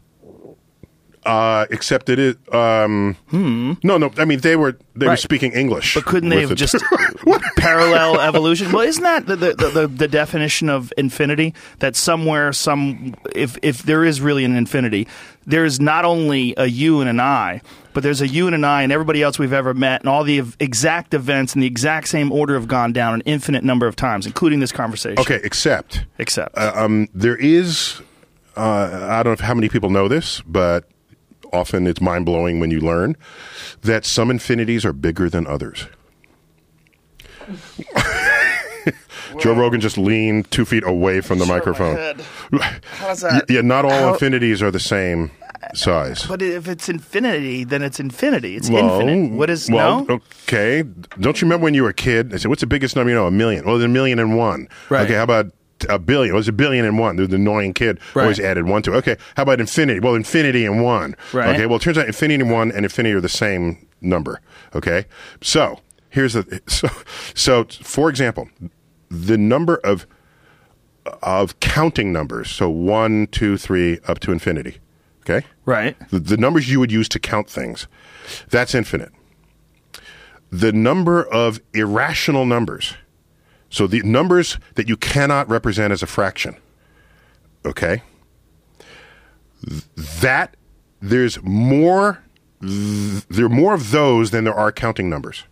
[1.25, 3.17] Uh, except it is um,
[3.83, 4.11] no, no.
[4.17, 5.17] I mean, they were they were Hmm.
[5.17, 5.93] Speaking English.
[5.95, 6.75] But couldn't they have just
[7.57, 8.71] parallel evolution?
[8.71, 11.53] Well, isn't that the, the, the, the definition of infinity?
[11.79, 15.07] That somewhere, some if if there is really an infinity,
[15.45, 17.61] there is not only a you and an I,
[17.93, 20.23] but there's a you and an I, and everybody else we've ever met, and all
[20.23, 23.95] the exact events in the exact same order have gone down an infinite number of
[23.95, 25.19] times, including this conversation.
[25.19, 28.01] okay, except except Uh, um, there is,
[28.55, 30.85] uh, I don't know how many people know this, but
[31.57, 33.15] often it's mind blowing when you learn
[33.81, 35.87] that some infinities are bigger than others.
[39.39, 41.97] Joe Rogan just leaned two feet away from the microphone.
[42.91, 43.45] How's that?
[43.49, 45.31] Yeah, not all How- infinities are the same
[45.73, 46.25] size.
[46.25, 48.55] But if it's infinity, then it's infinity.
[48.55, 49.35] It's Well, infinite.
[49.37, 50.21] What is well, no?
[50.47, 50.83] Okay.
[51.19, 52.33] Don't you remember when you were a kid?
[52.33, 53.65] I said, "What's the biggest number you know?" A million.
[53.65, 54.69] Well, there's a million and one.
[54.89, 55.01] Right.
[55.03, 55.15] Okay.
[55.15, 55.51] How about
[55.89, 56.33] a billion?
[56.33, 57.15] It was a billion and one.
[57.15, 58.23] The annoying kid Right.
[58.23, 58.93] always added one to.
[58.93, 58.97] it.
[58.97, 59.17] Okay.
[59.35, 59.99] How about infinity?
[59.99, 61.15] Well, infinity and one.
[61.33, 61.49] Right.
[61.55, 61.65] Okay.
[61.65, 64.41] Well, it turns out infinity and one and infinity are the same number.
[64.75, 65.05] Okay.
[65.41, 66.87] So here's the so
[67.35, 68.49] so for example,
[69.09, 70.05] the number of
[71.23, 72.49] of counting numbers.
[72.51, 74.77] So one, two, three, up to infinity.
[75.29, 75.97] Okay Right.
[76.09, 77.85] the, the numbers you would use to count things
[78.49, 79.11] that's infinite
[80.51, 82.93] the number of irrational numbers
[83.69, 86.55] so the numbers that you cannot represent as a fraction
[87.65, 88.01] okay
[89.67, 89.83] Th-
[90.21, 90.55] that
[91.01, 92.23] there's more
[92.61, 95.43] th- there are more of those than there are counting numbers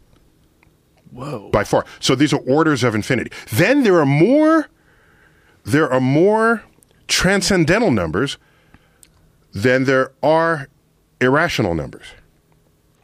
[1.12, 1.50] Whoa.
[1.50, 1.86] by far.
[2.02, 3.32] So these are orders of infinity.
[3.52, 4.68] Then there are more
[5.64, 6.64] there are more
[7.08, 8.38] transcendental numbers
[9.54, 10.68] than there are
[11.22, 12.06] irrational numbers.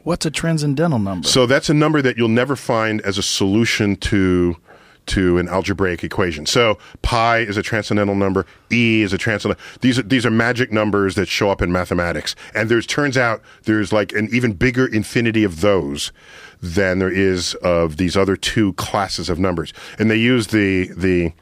[0.02, 1.26] What's a transcendental number?
[1.26, 4.56] So that's a number that you'll never find as a solution to
[5.06, 6.46] to an algebraic equation.
[6.46, 9.64] So pi is a transcendental number, e is a transcendental.
[9.80, 12.34] These are these are magic numbers that show up in mathematics.
[12.54, 16.12] And there's turns out there's like an even bigger infinity of those
[16.60, 19.72] than there is of these other two classes of numbers.
[19.98, 21.32] And they use the the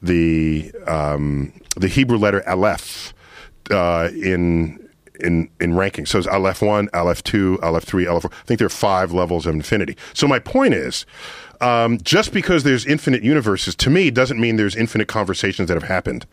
[0.00, 3.14] the um, the Hebrew letter aleph
[3.70, 4.78] uh, in
[5.20, 6.06] in in ranking.
[6.06, 8.30] So it's aleph one, aleph two, aleph three, aleph four.
[8.32, 9.96] I think there are five levels of infinity.
[10.14, 11.06] So my point is.
[11.62, 15.88] Um, just because there's infinite universes, to me, doesn't mean there's infinite conversations that have
[15.88, 16.26] happened.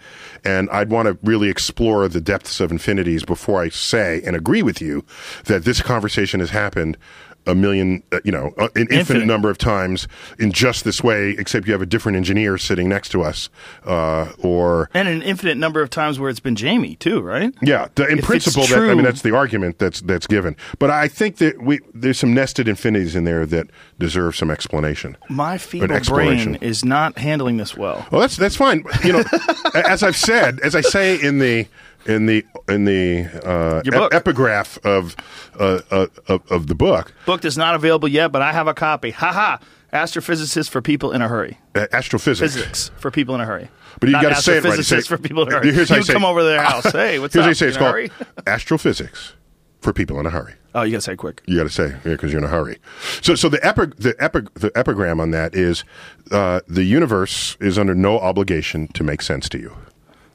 [0.44, 4.64] And I'd want to really explore the depths of infinities before I say and agree
[4.64, 5.06] with you
[5.46, 6.98] that this conversation has happened
[7.48, 9.26] a million, uh, you know, uh, an infinite, Infinite.
[9.26, 13.10] number of times in just this way, except you have a different engineer sitting next
[13.10, 13.50] to us,
[13.86, 17.54] uh, or And an infinite number of times where it's been Jamie too, right?
[17.62, 20.56] yeah, the, in If principle, that, I mean, that's the argument that's that's given.
[20.78, 25.18] But I think that we there's some nested infinities in there that deserve some explanation.
[25.30, 28.06] My feeble brain is not handling this well.
[28.12, 28.84] Well, that's that's fine.
[29.04, 29.24] You know,
[29.74, 31.68] as I've said, as I say in the
[32.06, 34.14] in the in the uh, Your book.
[34.14, 35.16] epigraph of,
[35.60, 38.74] uh, uh, of of the book, Book is not available yet, but I have a
[38.74, 39.12] copy.
[39.12, 39.60] Ha ha!
[39.94, 41.58] Astrophysicist for people in a hurry.
[41.76, 42.54] uh, astrophysics.
[42.54, 43.70] Physics for people in a hurry.
[44.00, 44.78] But you got to say it right.
[44.78, 45.72] You say- astrophysicist for people in a hurry.
[45.74, 46.84] Here's how you say come over to their house.
[46.92, 47.46] Hey, what's Here's up?
[47.46, 48.12] how you say In it's a called hurry?
[48.46, 49.34] astrophysics
[49.82, 50.54] for people in a hurry.
[50.76, 51.42] Oh, you got to say it quick.
[51.48, 52.78] You got to say it because you're in a hurry.
[53.24, 55.84] So, so the epi- the epi- the epigram on that is
[56.32, 59.76] uh, the universe is under no obligation to make sense to you,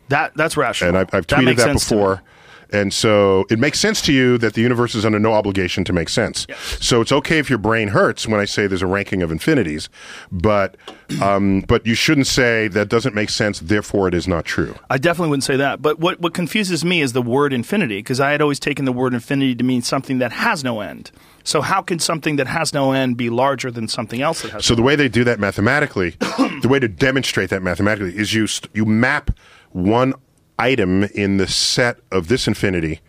[0.08, 0.90] That that's rational.
[0.90, 1.72] and I've, I've That tweeted that, me.
[1.74, 2.22] before.
[2.70, 5.92] And so it makes sense to you that the universe is under no obligation to
[5.92, 6.44] make sense.
[6.80, 9.88] So it's okay if your brain hurts when I say there's a ranking of infinities,
[10.32, 10.76] but
[11.22, 13.60] um, but you shouldn't say that doesn't make sense.
[13.60, 14.74] Therefore, it is not true.
[14.90, 15.82] I definitely wouldn't say that.
[15.82, 18.92] But what, what confuses me is the word infinity, because I had always taken the
[18.92, 21.12] word infinity to mean something that has no end.
[21.44, 24.64] So how can something that has no end be larger than something else that has
[24.64, 26.10] So no the way they do that mathematically,
[26.62, 29.30] the way to demonstrate that mathematically is you st- you map
[29.74, 30.14] one
[30.58, 33.00] item in the set of this infinity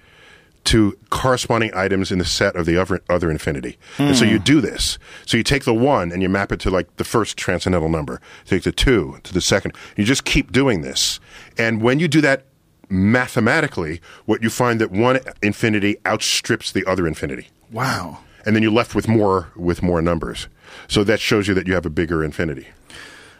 [0.65, 3.77] to corresponding items in the set of the other, other infinity.
[3.99, 4.43] And so you hmm.
[4.43, 4.97] do this.
[5.27, 8.19] So you take the one and you map it to like the first transcendental number.
[8.45, 9.73] Take the two to the second.
[9.95, 11.19] You just keep doing this.
[11.55, 12.45] And when you do that
[12.89, 18.19] mathematically, what you find that one infinity outstrips the other infinity Wow.
[18.43, 20.47] and then you're left with more with more numbers.
[20.87, 22.67] So that shows you that you have a bigger infinity.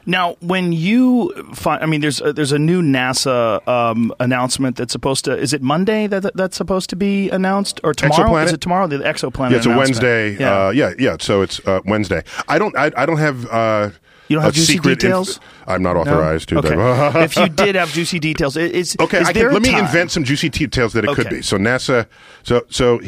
[0.06, 4.92] Now, when you find, I mean, there's a, there's a new NASA um, announcement that's
[4.92, 5.38] supposed to.
[5.38, 8.30] Is it Monday that that- that's supposed to be announced, or tomorrow?
[8.30, 8.46] Exoplanet?
[8.46, 8.88] Is it tomorrow?
[8.88, 9.52] The exoplanet.
[9.52, 9.70] Yeah, it's a.
[9.78, 10.38] Wednesday.
[10.38, 10.68] Yeah.
[10.68, 11.18] Uh, yeah, yeah.
[11.20, 12.24] So it's uh, Wednesday.
[12.48, 12.76] I don't.
[12.78, 13.46] I, I don't have.
[13.48, 13.90] Uh,
[14.28, 15.40] You don't have juicy details?
[15.68, 16.02] I'm not No?
[16.02, 16.58] authorized to.
[16.60, 16.76] Okay.
[17.24, 20.12] if you did have juicy details, it- is okay, Is I can, let me invent
[20.12, 21.42] some juicy details that it could be.
[21.42, 22.06] So NASA.
[22.44, 23.00] So so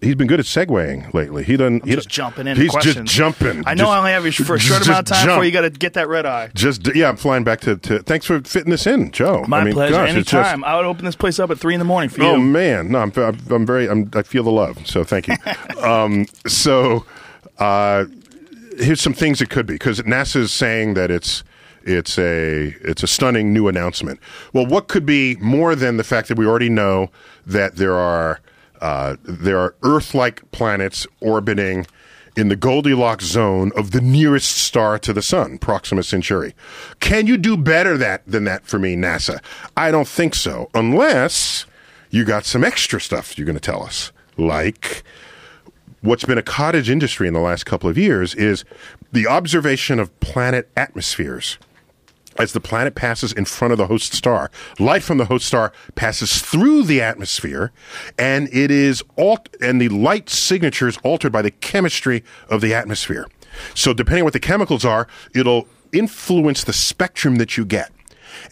[0.00, 1.44] he's been good at segueing lately.
[1.44, 1.84] He doesn't.
[1.84, 2.56] he Just jumping in.
[2.56, 2.96] He's questions.
[2.96, 3.62] just jumping.
[3.66, 5.36] I know Just- I only have you for a short amount of time jump.
[5.36, 6.50] before you got to get that red eye.
[6.54, 8.00] Just yeah, I'm flying back to, to.
[8.00, 9.44] Thanks for fitting this in, Joe.
[9.46, 9.92] My I mean, pleasure.
[9.94, 10.64] gosh, it's just- Anytime.
[10.64, 12.28] I would open this place up at three in the morning for you.
[12.28, 14.86] Oh man, no, I'm, I'm, I'm very, I'm, I feel the love.
[14.86, 15.36] So thank you.
[15.82, 17.04] um, so
[17.58, 18.06] uh,
[18.78, 21.44] here's some things it could be because NASA's saying that it's
[21.82, 24.20] it's a it's a stunning new announcement.
[24.52, 27.10] Well, what could be more than the fact that we already know
[27.46, 28.40] that there are
[28.80, 31.86] uh, there are Earth-like planets orbiting
[32.36, 36.54] in the Goldilocks zone of the nearest star to the sun, Proxima Centauri.
[37.00, 39.42] Can you do better that than that for me, NASA?
[39.76, 41.66] I don't think so, unless
[42.10, 45.02] you got some extra stuff you're going to tell us, like
[46.02, 48.64] what's been a cottage industry in the last couple of years is
[49.12, 51.58] the observation of planet atmospheres.
[52.38, 55.72] As the planet passes in front of the host star, light from the host star
[55.94, 57.72] passes through the atmosphere,
[58.18, 62.72] and it is alt- and the light signature is altered by the chemistry of the
[62.72, 63.26] atmosphere.
[63.74, 67.90] So, depending on what the chemicals are, it'll influence the spectrum that you get.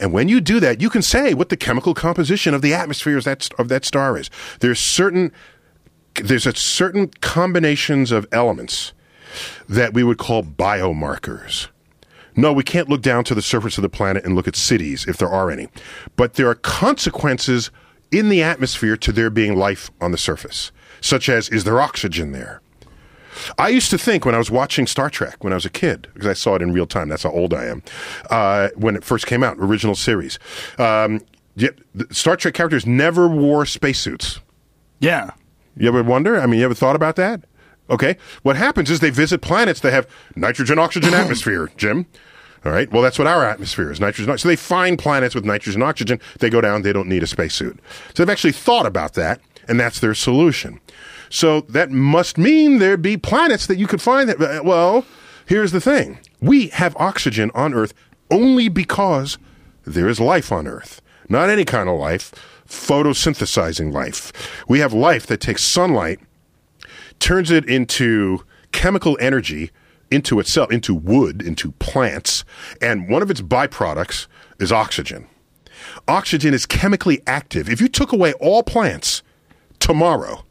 [0.01, 3.17] And when you do that, you can say what the chemical composition of the atmosphere
[3.17, 4.29] is that, of that star is.
[4.61, 5.33] There's certain
[6.15, 8.93] there's a certain combinations of elements
[9.69, 11.69] that we would call biomarkers.
[12.39, 15.05] No, we can't look down to the surface of the planet and look at cities
[15.09, 15.67] if there are any.
[16.15, 17.73] But there are consequences
[18.13, 20.71] in the atmosphere to there being life on the surface,
[21.01, 22.63] such as is there oxygen there?
[23.59, 26.07] I used to think when I was watching Star Trek when I was a kid,
[26.15, 27.83] because I saw it in real time, that's how old I am,
[28.31, 30.39] uh, when it first came out, original series.
[30.79, 31.21] Um,
[31.57, 34.39] yet the Star Trek characters never wore spacesuits.
[35.01, 35.33] Yeah.
[35.77, 36.41] You ever wonder?
[36.41, 37.43] I mean, you ever thought about that?
[37.91, 38.17] Okay.
[38.43, 42.07] What happens is they visit planets that have nitrogen oxygen atmosphere, Jim.
[42.65, 42.91] All right.
[42.93, 44.37] Well, that's what our atmosphere is nitrogen.
[44.39, 46.21] So they find planets with nitrogen oxygen.
[46.41, 46.83] They go down.
[46.83, 47.79] They don't need a spacesuit.
[48.15, 50.81] So they've actually thought about that, and that's their solution.
[51.31, 54.41] So that must mean there'd be planets that you could find that.
[54.41, 55.05] uh, Well,
[55.47, 57.95] here's the thing we have oxygen on Earth
[58.31, 59.39] only because
[59.85, 61.01] there is life on Earth.
[61.29, 62.33] Not any kind of life,
[62.67, 64.33] photosynthesizing life.
[64.69, 66.21] We have life that takes sunlight
[67.19, 69.71] turns it into chemical energy
[70.11, 72.45] into itself, into wood, into plants,
[72.81, 74.27] and one of its byproducts
[74.59, 75.27] is oxygen.
[76.07, 77.69] Oxygen is chemically active.
[77.69, 79.23] If you took away all plants
[79.79, 80.45] tomorrow,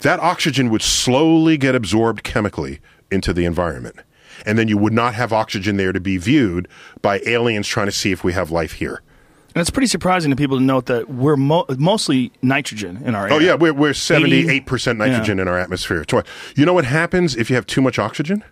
[0.00, 3.96] that oxygen would slowly get absorbed chemically into the environment.
[4.46, 6.68] And then you would not have oxygen there to be viewed
[7.02, 9.02] by aliens trying to see if we have life here.
[9.54, 13.24] And it's pretty surprising to people to note that we're mo- mostly nitrogen in our
[13.24, 13.32] oh, air.
[13.32, 16.04] Oh yeah, we're we're seventy eight percent nitrogen in our atmosphere.
[16.54, 18.44] You know what happens if you have too much oxygen?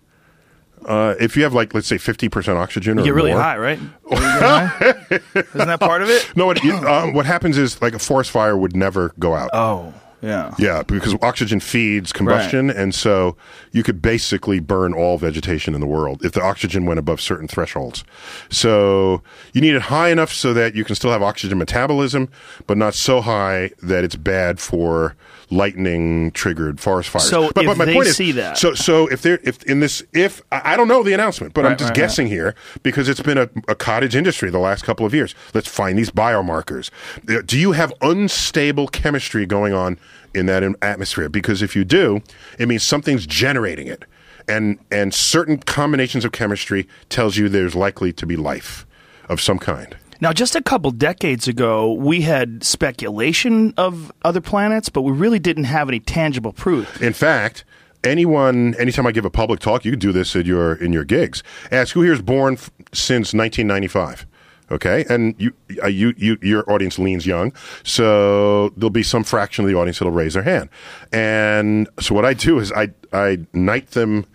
[0.89, 3.41] Uh, if you have like let's say fifty percent oxygen, or You get really more-
[3.41, 3.79] high, right?
[4.11, 4.95] High?
[5.35, 6.33] Isn't that part of it?
[6.35, 9.51] No, um, what happens is like a forest fire would never go out.
[9.53, 10.55] Oh, yeah.
[10.59, 13.37] Yeah, because oxygen feeds combustion, and so
[13.71, 17.47] you could basically burn all vegetation in the world if the oxygen went above certain
[17.47, 18.03] thresholds.
[18.51, 19.23] So
[19.53, 22.31] you need it high enough so that you can still have oxygen metabolism,
[22.67, 25.15] but not so high that it's bad for
[25.51, 27.29] lightning triggered forest fires.
[27.29, 29.63] So but, if but my they point is, see that- so so if they're if
[29.65, 33.09] in this if I don't know the announcement, but I'm just right, guessing here because
[33.09, 35.35] it's been a, a cottage industry the last couple of years.
[35.55, 36.91] Let's find these biomarkers.
[37.29, 39.99] Uh, Do you have unstable chemistry going on
[40.35, 41.29] in that atmosphere?
[41.29, 42.21] Because if you do,
[42.59, 44.05] it means something's generating it,
[44.49, 48.87] and and certain combinations of chemistry tells you there's likely to be life
[49.29, 49.97] of some kind.
[50.21, 55.39] Now, just a couple decades ago, we had speculation of other planets, but we really
[55.39, 57.01] didn't have any tangible proof.
[57.01, 57.65] In fact,
[58.03, 61.05] anyone, anytime I give a public talk, you can do this in your in your
[61.05, 61.45] gigs.
[61.71, 64.27] Ask who here is born f- since 1995.
[64.71, 67.55] Okay, and you, uh, you, you, your audience leans young,
[67.85, 70.69] so there'll be some fraction of the audience that'll raise their hand.
[71.11, 74.27] And so what I do is I I knight them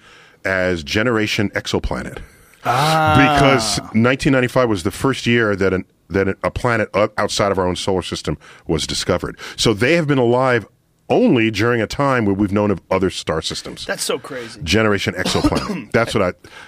[0.44, 2.20] as Generation Exoplanet
[2.66, 3.16] Ah.
[3.18, 7.76] because 1995 was the first year that an that a planet outside of our own
[7.76, 9.38] solar system was discovered.
[9.56, 10.68] So they have been alive
[11.14, 13.86] only during a time where we've known of other star systems.
[13.86, 14.62] That's so crazy.
[14.64, 15.92] Generation exoplanet.
[15.92, 16.24] That's what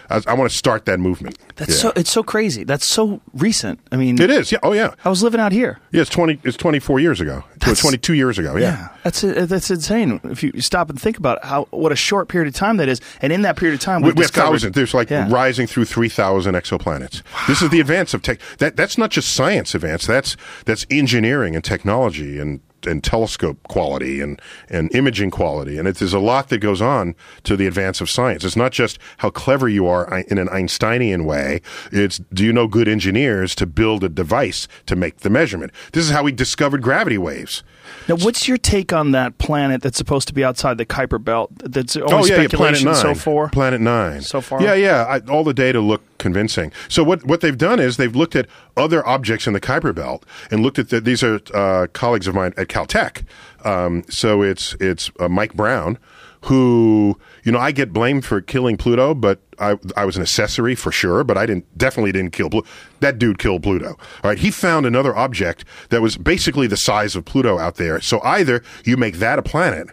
[0.10, 1.38] I, I, I want to start that movement.
[1.55, 1.75] That's Yeah.
[1.77, 2.63] so it's so crazy.
[2.63, 3.79] That's so recent.
[3.91, 4.51] I mean, It is.
[4.51, 4.60] Yeah.
[4.63, 4.93] Oh yeah.
[5.03, 5.79] I was living out here.
[5.91, 6.01] Yeah.
[6.01, 6.39] It's twenty.
[6.43, 7.43] It's twenty four years ago.
[7.60, 8.55] That's- Twenty two years ago.
[8.55, 8.65] Yeah.
[8.65, 10.19] Yeah, that's uh, that's insane.
[10.25, 13.01] If you stop and think about how what a short period of time that is,
[13.21, 14.75] and in that period of time, We, we've we have thousands.
[14.75, 15.27] There's like Yeah.
[15.31, 17.21] rising through three thousand exoplanets.
[17.47, 18.39] This is the advance of tech.
[18.60, 20.05] That that's not just science advance.
[20.05, 25.78] That's that's engineering and technology and and telescope quality and and imaging quality.
[25.78, 28.43] And it, there's a lot that goes on to the advance of science.
[28.43, 31.62] It's not just how clever you are in an Einsteinian way.
[31.91, 35.71] It's do you know good engineers to build a device to make the measurement.
[35.91, 37.63] This is how we discovered gravity waves.
[38.08, 41.52] Now, what's your take on that planet that's supposed to be outside the Kuiper Belt?
[41.58, 42.95] That's only oh yeah, yeah, Planet Nine.
[42.95, 43.50] so far.
[43.50, 44.21] Planet Nine.
[44.21, 44.62] So far?
[44.62, 45.04] Yeah, yeah.
[45.04, 46.71] I, all the data look convincing.
[46.88, 50.26] So what what they've done is they've looked at other objects in the Kuiper Belt
[50.52, 53.24] and looked at the, these are uh, colleagues of mine at Caltech.
[53.63, 55.98] Um, so it's it's uh, Mike Brown.
[56.45, 57.60] Who you know?
[57.60, 61.23] I get blamed for killing Pluto, but I I was an accessory for sure.
[61.23, 62.67] But I didn't definitely didn't kill Pluto.
[62.99, 63.89] That dude killed Pluto.
[64.23, 67.99] All right, he found another object that was basically the size of Pluto out there.
[67.99, 69.88] So either you make that a planet,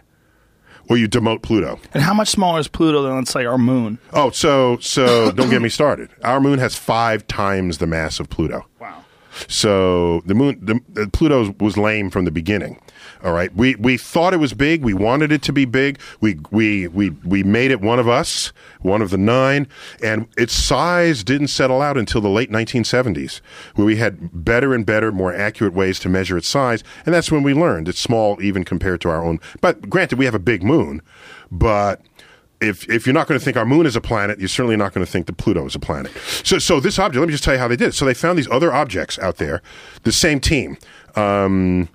[0.89, 1.79] or you demote Pluto.
[1.93, 3.97] And how much smaller is Pluto than, let's say, our moon?
[4.11, 6.09] Oh, so so don't get me started.
[6.23, 8.65] Our moon has five times the mass of Pluto.
[8.79, 9.03] Wow.
[9.47, 12.79] So the moon, the, Pluto was lame from the beginning.
[13.23, 14.83] All right, we we thought it was big.
[14.83, 15.97] We wanted it to be big.
[16.19, 19.67] We we we we made it one of us, one of the nine,
[20.03, 23.39] and its size didn't settle out until the late 1970s,
[23.75, 27.31] where we had better and better, more accurate ways to measure its size, and that's
[27.31, 29.39] when we learned it's small even compared to our own.
[29.61, 31.01] But granted, we have a big moon,
[31.49, 32.01] but
[32.59, 34.93] if if you're not going to think our moon is a planet, you're certainly not
[34.93, 36.11] going to think that Pluto is a planet.
[36.43, 37.93] So so this object, let me just tell you how they did it.
[37.93, 39.61] So they found these other objects out there,
[40.03, 40.77] the same team.
[41.15, 41.87] Um,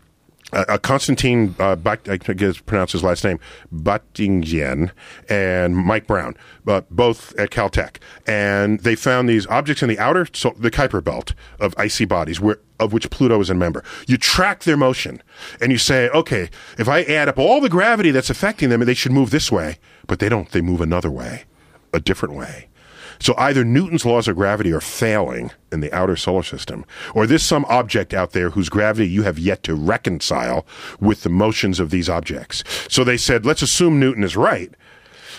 [0.52, 3.38] uh, uh, Constantine, uh, Bat- I guess pronounce his last name,
[3.74, 4.90] Batygin,
[5.28, 10.26] and Mike Brown, uh, both at Caltech, and they found these objects in the outer,
[10.32, 13.82] so the Kuiper belt of icy bodies, where of which Pluto is a member.
[14.06, 15.22] You track their motion,
[15.60, 18.94] and you say, okay, if I add up all the gravity that's affecting them, they
[18.94, 20.48] should move this way, but they don't.
[20.50, 21.44] They move another way,
[21.92, 22.68] a different way.
[23.20, 27.42] So either Newton's laws of gravity are failing in the outer solar system, or there's
[27.42, 30.66] some object out there whose gravity you have yet to reconcile
[31.00, 32.64] with the motions of these objects.
[32.88, 34.72] So they said, let's assume Newton is right.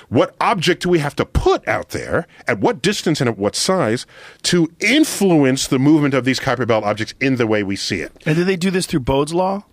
[0.10, 3.56] What object do we have to put out there, at what distance and at what
[3.56, 4.08] size,
[4.44, 8.12] to influence the movement of these Kuiper Belt objects in the way we see it?
[8.26, 9.66] And did they do this through Bode's law?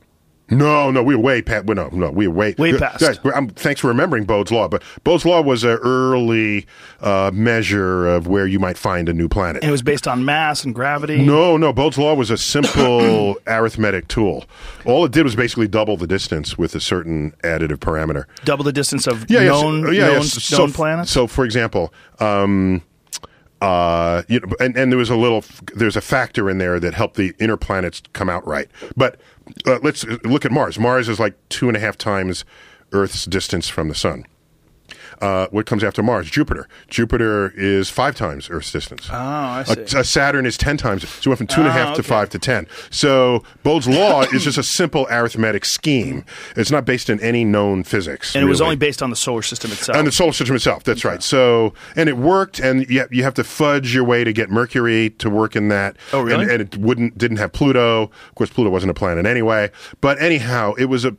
[0.48, 1.66] No, no, we were way past.
[1.66, 3.02] No, no, we were way Way past.
[3.02, 6.66] Yeah, I'm- thanks for remembering Bode's law, but Bode's law was an early
[7.00, 9.62] uh, measure of where you might find a new planet.
[9.64, 11.24] And it was based on mass and gravity.
[11.24, 11.72] No, no.
[11.72, 14.44] Bode's law was a simple arithmetic tool.
[14.84, 18.24] All it did was basically double the distance with a certain additive parameter.
[18.44, 21.10] Double the distance of Yeah, yeah, known, so- yeah, yeah, known, so- known planets.
[21.10, 22.82] So, for example, um,
[23.60, 25.42] uh, you know, and, and there was a little,
[25.74, 28.68] there's a factor in there that helped the inner planets come out right.
[28.96, 29.18] But
[29.66, 30.78] uh, let's look at Mars.
[30.78, 32.44] Mars is like two and a half times
[32.92, 34.24] Earth's distance from the sun.
[35.20, 36.30] Uh, what comes after Mars?
[36.30, 36.68] Jupiter.
[36.88, 39.08] Jupiter is five times Earth's distance.
[39.10, 39.98] Oh, I A, see.
[39.98, 41.08] a Saturn is ten times.
[41.08, 42.66] So we went from two and a half Ah, to five to ten.
[42.90, 46.24] So Bode's law is just a simple arithmetic scheme.
[46.56, 48.34] It's not based in any known physics.
[48.34, 49.96] and it was only based on the solar system itself.
[49.98, 50.84] And the solar system itself.
[50.84, 51.22] That's right.
[51.22, 55.10] So, and it worked, and you, you have to fudge your way to get Mercury
[55.18, 55.96] to work in that.
[56.12, 56.42] Oh, really?
[56.44, 58.04] And, and it wouldn't didn't have Pluto.
[58.04, 59.70] Of course, Pluto wasn't a planet anyway.
[60.00, 61.16] But anyhow, it was a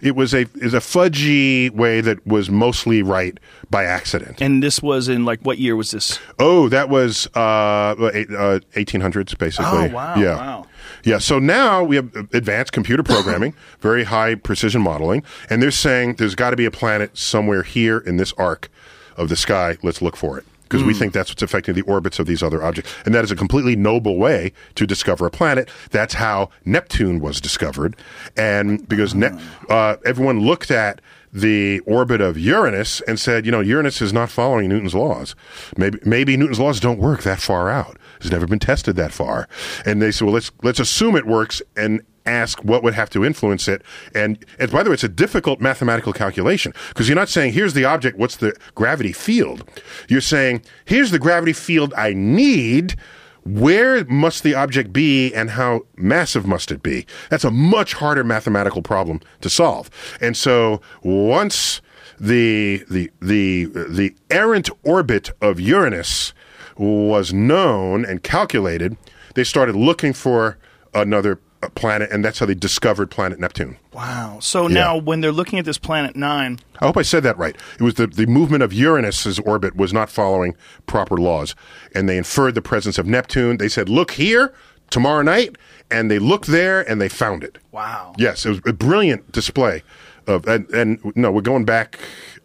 [0.00, 3.38] it was a was a fudgy way that was mostly right
[3.70, 4.40] by accident.
[4.40, 6.18] and this was in like what year was this?
[6.38, 9.66] Oh, that was uh, eight- uh, 1800s, basically.
[9.66, 10.36] Oh, wow, Yeah.
[10.36, 10.66] wow.
[11.02, 11.18] Yeah.
[11.18, 16.34] So now we have advanced computer programming, very high precision modeling, and they're saying there's
[16.34, 18.68] got to be a planet somewhere here in this arc
[19.16, 19.76] of the sky.
[19.82, 20.44] Let's look for it.
[20.74, 20.88] Because Hmm.
[20.88, 22.92] we think that's what's affecting the orbits of these other objects.
[23.06, 25.68] And that is a completely noble way to discover a planet.
[25.92, 27.94] That's how Neptune was discovered.
[28.36, 29.30] And because ne-
[29.70, 31.00] uh, everyone looked at
[31.32, 35.36] the orbit of Uranus and said, you know, Uranus is not following Newton's laws.
[35.76, 37.96] Maybe maybe Newton's laws don't work that far out.
[38.20, 39.46] It's never been tested that far.
[39.86, 43.24] And they said, well, let's let's assume it works and ask what would have to
[43.24, 43.82] influence it.
[44.14, 47.74] And, and by the way, it's a difficult mathematical calculation because you're not saying here's
[47.74, 49.68] the object, what's the gravity field.
[50.08, 52.96] You're saying here's the gravity field I need.
[53.44, 57.06] Where must the object be and how massive must it be?
[57.28, 59.90] That's a much harder mathematical problem to solve.
[60.18, 61.82] And so once
[62.18, 66.32] the the the the errant orbit of Uranus
[66.78, 68.96] was known and calculated,
[69.34, 70.56] they started looking for
[70.94, 71.38] another
[71.70, 73.76] planet, and that's how they discovered planet Neptune.
[73.92, 74.38] Wow.
[74.40, 77.56] So now when they're looking at this planet nine, I hope I said that right.
[77.78, 80.56] It was the, the movement of Uranus's orbit was not following
[80.86, 81.54] proper laws,
[81.94, 83.58] and they inferred the presence of Neptune.
[83.58, 84.52] They said, "Look here
[84.90, 85.56] tomorrow night,"
[85.90, 87.58] and they looked there and they found it.
[87.72, 88.14] wow.
[88.18, 89.82] Yes, it was a brilliant display
[90.26, 91.98] of, and, and no, we're going back.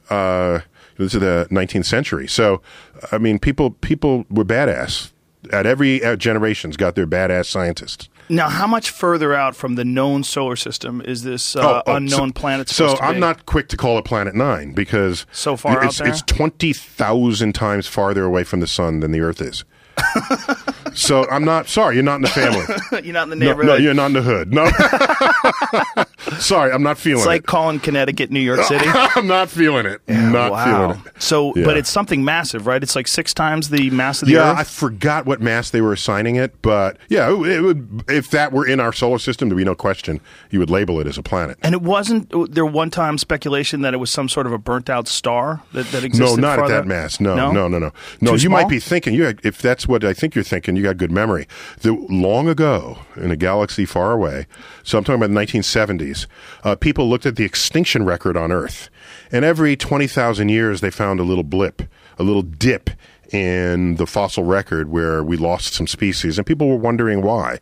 [0.10, 0.62] Uh,
[0.98, 2.62] this is the 19th century, so
[3.12, 5.12] I mean, people people were badass.
[5.54, 8.10] At every uh, generation's got their badass scientists.
[8.30, 12.26] Now, how much further out from the known solar system is this uh, unknown Oh,
[12.28, 13.20] so, planet So I'm be?
[13.20, 17.88] not quick to call it Planet Nine because So far it's, it's twenty thousand times
[17.88, 19.66] farther away from the sun than the Earth is.
[20.94, 21.96] So I'm not sorry.
[21.96, 22.66] You're not in the family.
[23.04, 23.66] You're not in the neighborhood.
[23.66, 24.54] no, you're not in the hood.
[24.54, 24.70] No.
[26.40, 27.22] sorry, I'm not feeling it.
[27.22, 27.48] it's like it.
[27.48, 28.86] calling Connecticut New York City.
[28.90, 30.02] I'm not feeling it.
[30.08, 30.66] not wow.
[30.66, 31.22] feeling it.
[31.22, 31.66] So, Yeah.
[31.66, 32.82] but it's something massive, right?
[32.82, 34.58] It's like six times the mass of the Yeah, Earth.
[34.58, 38.04] I forgot what mass they were assigning it, but yeah, it, would.
[38.08, 40.20] If that were in our solar system, there'd be no question
[40.50, 41.58] you would label it as a planet.
[41.62, 44.58] and it wasn't uh, there one time speculation that it was some sort of a
[44.58, 46.42] burnt out star that, that existed.
[46.42, 47.20] No, not at that mass.
[47.20, 47.92] No, no, no, no.
[48.22, 49.14] No, Too you might be thinking.
[49.14, 51.48] You, if that's what I think you're thinking, you got good memory.
[51.82, 54.48] The, long ago, in a galaxy far away,
[54.84, 56.28] so I'm talking about the 1970s,
[56.64, 58.90] uh, people looked at the extinction record on Earth,
[59.32, 61.82] and every 20,000 years they found a little blip,
[62.18, 62.92] a little dip
[63.32, 67.60] in the fossil record where we lost some species, and people were wondering why.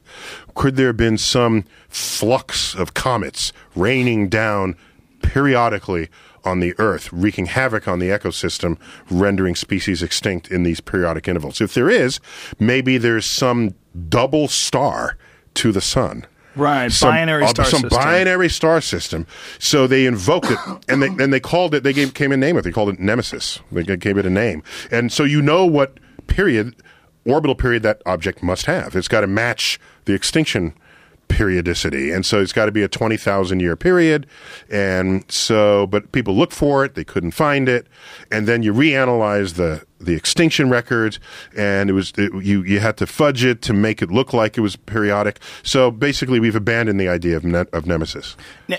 [0.55, 4.75] Could there have been some flux of comets raining down
[5.21, 6.09] periodically
[6.43, 8.77] on the Earth, wreaking havoc on the ecosystem,
[9.09, 11.61] rendering species extinct in these periodic intervals.
[11.61, 12.19] If there is,
[12.59, 13.75] maybe there's some
[14.09, 15.17] double star
[15.55, 16.25] to the sun.
[16.55, 17.99] Right, Some, binary uh, star some system.
[17.99, 19.27] binary star system.
[19.59, 20.57] So they invoked it,
[20.88, 21.83] and they and they called it.
[21.83, 22.63] They gave, came in name it.
[22.63, 23.59] They called it Nemesis.
[23.71, 26.75] They gave it a name, and so you know what period,
[27.25, 28.95] orbital period that object must have.
[28.95, 30.73] It's got to match the extinction
[31.28, 32.11] periodicity.
[32.11, 34.28] And so it's got to be a 20,000 year period.
[34.69, 37.88] And so, but people look for it, they couldn't find it.
[38.32, 41.20] And then you reanalyze the, the extinction records
[41.58, 44.58] and it was, it, you, you had to fudge it to make it look like
[44.58, 45.39] it was periodic.
[45.64, 48.36] So basically we've abandoned the idea of, ne- of nemesis.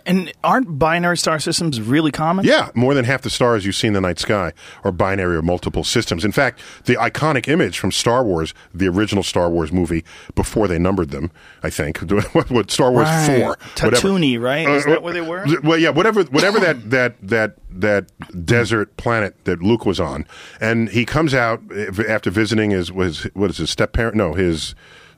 [0.07, 2.45] And aren't binary star systems really common?
[2.45, 4.53] Yeah, more than half the stars you see in the night sky
[4.85, 6.25] are binary or multiple systems.
[6.25, 10.05] In fact, the iconic image from Star Wars, the original Star Wars movie,
[10.35, 11.31] before they numbered them,
[11.63, 11.99] I think,
[12.33, 13.41] what, Star Wars Right.
[13.41, 13.57] four.
[13.75, 14.69] Tatooine, right?
[14.69, 15.45] Is Uh, that where they were?
[15.63, 18.11] Well, yeah, whatever, whatever that that that that
[18.45, 20.27] desert planet that Luke was on,
[20.61, 21.63] and he comes out
[22.09, 24.17] after visiting his was what is his step parent?
[24.17, 24.75] No, his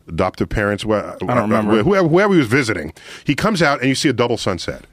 [0.09, 0.85] adoptive parents.
[0.85, 1.83] I don't remember.
[1.83, 2.93] Whoever, whoever he was visiting,
[3.25, 4.85] he comes out and you see a double sunset.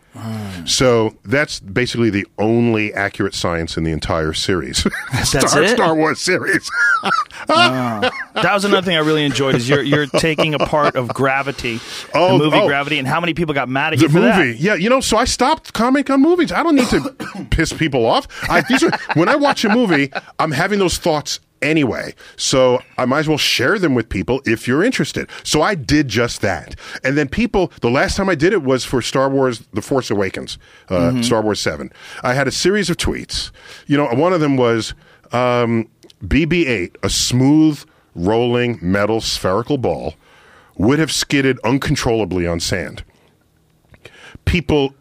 [0.66, 4.84] So that's basically the only accurate science in the entire series.
[5.12, 5.70] That's Star, it?
[5.70, 6.70] Star Wars series.
[7.48, 11.80] That was another thing I really enjoyed is you're you're taking a part of Gravity,
[12.14, 12.68] Oh, the movie oh.
[12.68, 14.52] Gravity, and how many people got mad at the you for movie.
[14.54, 14.60] that.
[14.60, 16.52] Yeah, you know, so I stopped commenting on movies.
[16.52, 18.28] I don't need to piss people off.
[18.50, 22.14] I, these are, when I watch a movie, I'm having those thoughts anyway.
[22.36, 25.30] So I might as well share them with people if you're interested.
[25.44, 26.76] So I did just that.
[27.04, 30.10] And then people, the last time I did it was for Star Wars The Force
[30.10, 30.58] Awakens,
[30.90, 31.92] uh, Star Wars 7.
[32.24, 33.52] I had a series of tweets.
[33.88, 34.94] You know, one of them was
[35.32, 35.90] um,
[36.24, 37.84] BB 8, a smooth,
[38.16, 40.16] rolling metal spherical ball,
[40.76, 43.04] would have skidded uncontrollably on sand
[44.48, 44.96] people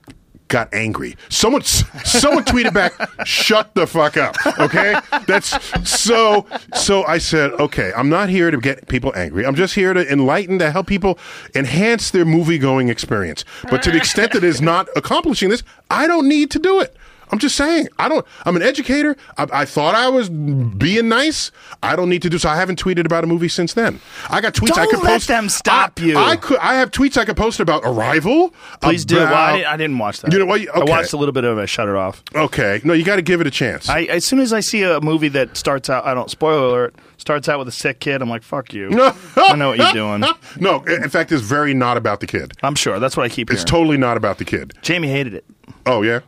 [0.49, 1.17] got angry.
[1.29, 2.93] Someone someone tweeted back,
[3.25, 4.95] "Shut the fuck up." Okay?
[5.27, 9.45] That's so so I said, "Okay, I'm not here to get people angry.
[9.47, 11.19] I'm just here to enlighten to help people
[11.55, 13.45] enhance their movie-going experience.
[13.71, 16.81] But to the extent that it is not accomplishing this, I don't need to do
[16.81, 16.97] it."
[17.31, 17.89] I'm just saying.
[17.99, 18.25] I don't.
[18.45, 19.17] I'm an educator.
[19.37, 21.51] I, I thought I was being nice.
[21.83, 22.49] I don't need to do so.
[22.49, 24.01] I haven't tweeted about a movie since then.
[24.31, 25.29] I got tweets I Don't could let post.
[25.29, 26.17] them stop I- you.
[26.17, 26.59] I could.
[26.59, 28.55] I have tweets I could post about Arrival.
[28.81, 29.17] Please do.
[29.17, 30.33] Well, I, didn't, I didn't watch that.
[30.33, 30.61] You know what?
[30.61, 31.63] You- I watched a little bit of it.
[31.63, 32.23] I shut it off.
[32.35, 33.89] Okay, no, you got to give it a chance.
[33.89, 36.95] I, as soon as I see a movie that starts out, I don't spoiler alert,
[37.17, 38.89] starts out with a sick kid, I'm like, fuck you.
[39.37, 40.25] I know what you're doing.
[40.61, 42.53] no, in fact, it's very not about the kid.
[42.63, 42.99] I'm sure.
[43.01, 44.75] That's what I keep It's totally not about the kid.
[44.83, 45.45] Jamie hated it.
[45.87, 46.21] Oh yeah,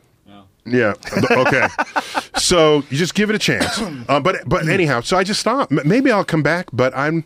[0.71, 0.95] yeah.
[1.31, 1.67] Okay,
[2.37, 3.81] so you just give it a chance.
[4.09, 5.71] Uh, but but anyhow, so I just stopped.
[5.73, 7.23] M- Maybe I'll come back, but I'm.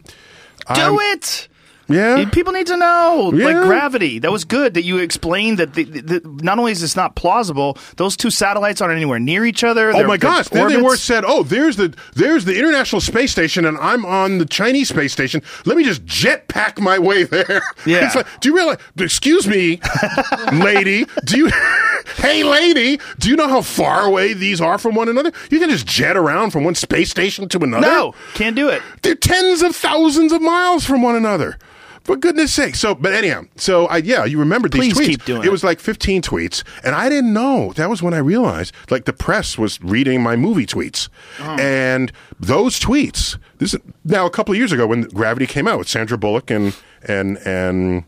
[0.74, 1.49] Do I'm- it.
[1.89, 2.28] Yeah.
[2.30, 4.18] People need to know, like gravity.
[4.18, 5.74] That was good that you explained that.
[5.74, 9.64] The, the, not only is this not plausible, those two satellites aren't anywhere near each
[9.64, 9.91] other.
[9.95, 10.49] Oh my gosh!
[10.49, 14.39] Then they were said, "Oh, there's the there's the International Space Station, and I'm on
[14.39, 15.43] the Chinese space station.
[15.64, 18.07] Let me just jetpack my way there." Yeah.
[18.07, 18.78] It's like, do you realize?
[18.97, 19.80] Excuse me,
[20.53, 21.05] lady.
[21.24, 21.51] Do you?
[22.16, 23.01] hey, lady.
[23.18, 25.33] Do you know how far away these are from one another?
[25.51, 27.87] You can just jet around from one space station to another.
[27.87, 28.83] No, can't do it.
[29.03, 31.59] They're tens of thousands of miles from one another.
[32.05, 32.75] For goodness sake.
[32.75, 35.07] So, but anyhow, so I, yeah, you remembered these Please tweets.
[35.07, 35.53] keep doing it it.
[35.53, 37.73] was like 15 tweets, and I didn't know.
[37.75, 41.09] That was when I realized, like, the press was reading my movie tweets.
[41.39, 41.57] Oh.
[41.61, 45.79] And those tweets, this is now a couple of years ago when Gravity came out
[45.79, 48.05] with Sandra Bullock and, and, and,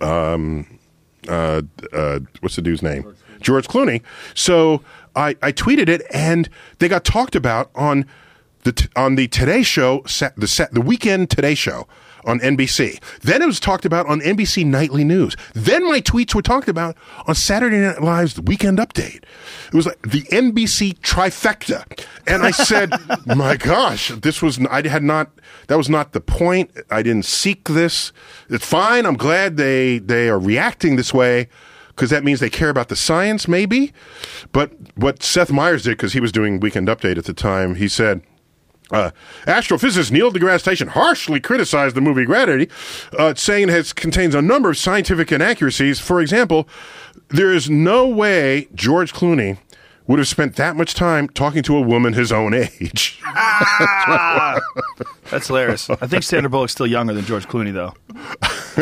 [0.00, 0.78] um,
[1.28, 1.62] uh,
[1.92, 3.14] uh, what's the dude's name?
[3.40, 4.02] George Clooney.
[4.34, 4.82] So
[5.14, 6.48] I, I tweeted it, and
[6.78, 8.06] they got talked about on
[8.62, 11.86] the t- on the Today Show, the the weekend Today Show
[12.24, 13.00] on NBC.
[13.20, 15.36] Then it was talked about on NBC Nightly News.
[15.54, 16.96] Then my tweets were talked about
[17.26, 19.24] on Saturday Night Live's Weekend Update.
[19.68, 21.84] It was like the NBC trifecta,
[22.26, 22.90] and I said,
[23.26, 25.30] "My gosh, this was I had not
[25.68, 26.70] that was not the point.
[26.90, 28.12] I didn't seek this.
[28.48, 29.06] It's fine.
[29.06, 31.48] I'm glad they they are reacting this way."
[32.00, 33.92] because that means they care about the science, maybe.
[34.52, 37.88] But what Seth Meyers did, because he was doing Weekend Update at the time, he
[37.88, 38.22] said.
[38.90, 39.10] Uh,
[39.46, 42.68] astrophysicist Neil deGrasse Tyson harshly criticized the movie Gravity,
[43.18, 46.00] uh, saying it contains a number of scientific inaccuracies.
[46.00, 46.68] For example,
[47.28, 49.58] there is no way George Clooney
[50.10, 53.20] would have spent that much time talking to a woman his own age.
[55.30, 55.88] That's hilarious.
[55.88, 57.94] I think Sandra Bullock's still younger than George Clooney, though.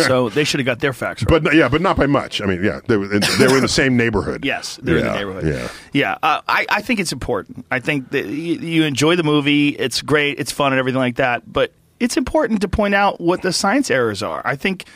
[0.00, 1.42] So they should have got their facts right.
[1.42, 2.40] but yeah, but not by much.
[2.40, 4.42] I mean, yeah, they were, they were in the same neighborhood.
[4.48, 5.46] Yes, they're in Yeah, the neighborhood.
[5.54, 5.68] Yeah.
[5.92, 6.18] yeah.
[6.22, 7.66] Uh, I, I think it's important.
[7.70, 9.68] I think that you, you enjoy the movie.
[9.70, 10.38] It's great.
[10.38, 11.52] It's fun and everything like that.
[11.52, 14.40] But it's important to point out what the science errors are.
[14.46, 14.86] I think.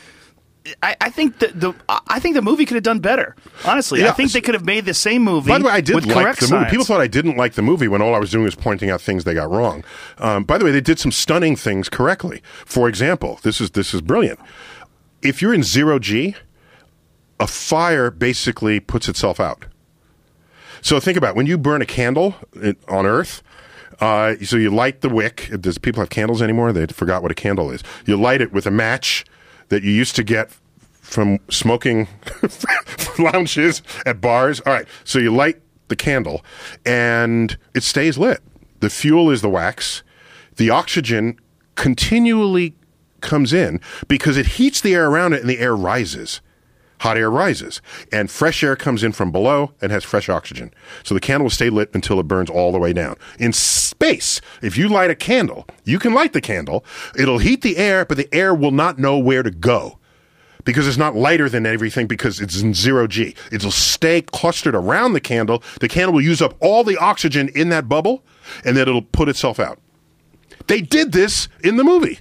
[0.81, 1.73] I, I think the, the
[2.07, 3.35] I think the movie could have done better.
[3.65, 5.49] Honestly, I think they could have made the same movie.
[5.49, 6.69] By the way, I did like the movie.
[6.69, 9.01] People thought I didn't like the movie when all I was doing was pointing out
[9.01, 9.83] things they got wrong.
[10.19, 12.41] Um, by the way, they did some stunning things correctly.
[12.65, 14.39] For example, this is this is brilliant.
[15.21, 16.35] If you're in zero G,
[17.39, 19.65] a fire basically puts itself out.
[20.81, 21.35] So think about it.
[21.35, 22.35] when you burn a candle
[22.87, 23.43] on Earth.
[23.99, 25.49] Uh, so you light the wick.
[25.61, 26.73] Does people have candles anymore?
[26.73, 27.83] They forgot what a candle is.
[28.05, 29.23] You light it with a match
[29.69, 30.51] that you used to get
[31.01, 32.07] from smoking
[33.19, 34.59] lounges at bars.
[34.61, 34.87] All right.
[35.03, 36.43] So you light the candle
[36.85, 38.41] and it stays lit.
[38.79, 40.03] The fuel is the wax.
[40.55, 41.39] The oxygen
[41.75, 42.75] continually
[43.21, 46.41] comes in because it heats the air around it and the air rises.
[47.03, 47.81] Hot air rises
[48.13, 50.73] and fresh air comes in from below and has fresh oxygen.
[51.03, 53.17] So the candle will stay lit until it burns all the way down.
[53.37, 56.85] In space, if you light a candle, you can light the candle.
[57.19, 59.99] It'll heat the air, but the air will not know where to go
[60.63, 63.35] because it's not lighter than everything because it's in zero G.
[63.51, 65.61] It'll stay clustered around the candle.
[65.81, 68.23] The candle will use up all the oxygen in that bubble
[68.63, 69.77] and then it'll put itself out.
[70.67, 72.19] They did this in the movie.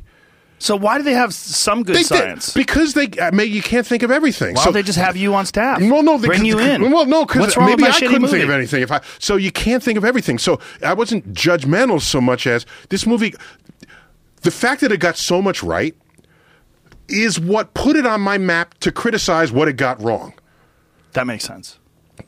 [0.63, 2.53] So why do they have some good They- they- science?
[2.55, 4.55] because they uh, may, you can't think of everything.
[4.55, 5.81] Why so they just have you on staff?
[5.81, 6.93] Well, no, they bring you in.
[6.93, 8.35] Well, no, because maybe I couldn't movie?
[8.35, 8.81] think of anything.
[8.81, 10.39] If I so you can't think of everything.
[10.39, 13.35] So I wasn't judgmental so much as this movie.
[14.43, 15.97] The fact that it got so much right
[17.09, 20.33] is what put it on my map to criticize what it got wrong.
[21.15, 21.81] That makes sense.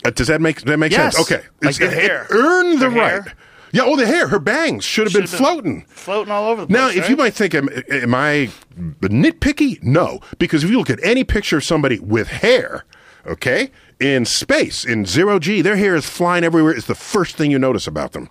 [0.05, 1.15] Uh, does that make that make Yes.
[1.15, 1.31] sense?
[1.31, 2.25] Okay, Like It's- the it, hair.
[2.29, 3.11] it earned the Her right.
[3.13, 3.35] hair.
[3.75, 5.85] Yeah, oh, the hair, her bangs should have been been floating.
[5.89, 6.79] floating all over the place.
[6.79, 9.83] Now, if you might think, am, am I nitpicky?
[9.83, 12.85] No, because if you look at any picture of somebody with hair,
[13.27, 16.73] okay, in space, in zero G, their hair is flying everywhere.
[16.73, 18.31] It's the first thing you notice about them.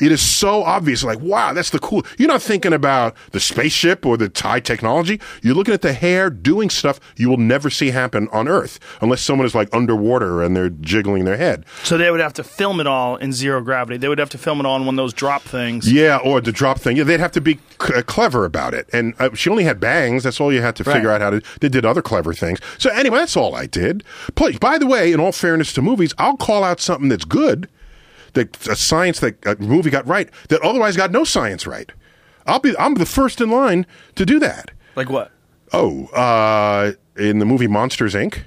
[0.00, 2.04] It is so obvious, like, wow, that's the cool.
[2.18, 5.20] You're not thinking about the spaceship or the high technology.
[5.42, 9.20] You're looking at the hair doing stuff you will never see happen on Earth unless
[9.22, 11.64] someone is like underwater and they're jiggling their head.
[11.82, 13.96] So they would have to film it all in zero gravity.
[13.96, 15.90] They would have to film it all in one of those drop things.
[15.92, 16.96] Yeah, or the drop thing.
[16.96, 18.88] Yeah, they'd have to be c- uh, clever about it.
[18.92, 20.22] And uh, she only had bangs.
[20.24, 21.42] That's all you had to figure out how to.
[21.60, 22.58] They did other clever things.
[22.78, 24.04] So anyway, that's all I did.
[24.34, 27.68] Please, by the way, in all fairness to movies, I'll call out something that's good,
[28.34, 31.90] that a science that a movie got right, that otherwise got no science right.
[32.46, 32.76] I'll be.
[32.78, 34.70] I'm the first in line to do that.
[34.96, 35.30] Like what?
[35.72, 38.42] Oh, uh, in the movie Monsters Inc.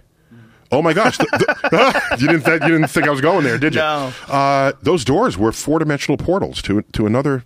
[0.72, 1.18] Oh my gosh!
[1.18, 3.80] The- the- you didn't th- you didn't think I was going there, did you?
[3.82, 4.12] No.
[4.28, 7.44] Uh, those doors were four dimensional portals to to another.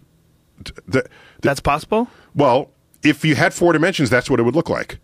[0.88, 1.08] The,
[1.42, 2.08] That's possible.
[2.36, 2.72] well,
[3.04, 5.00] if you had four dimensions, that's what it would look like.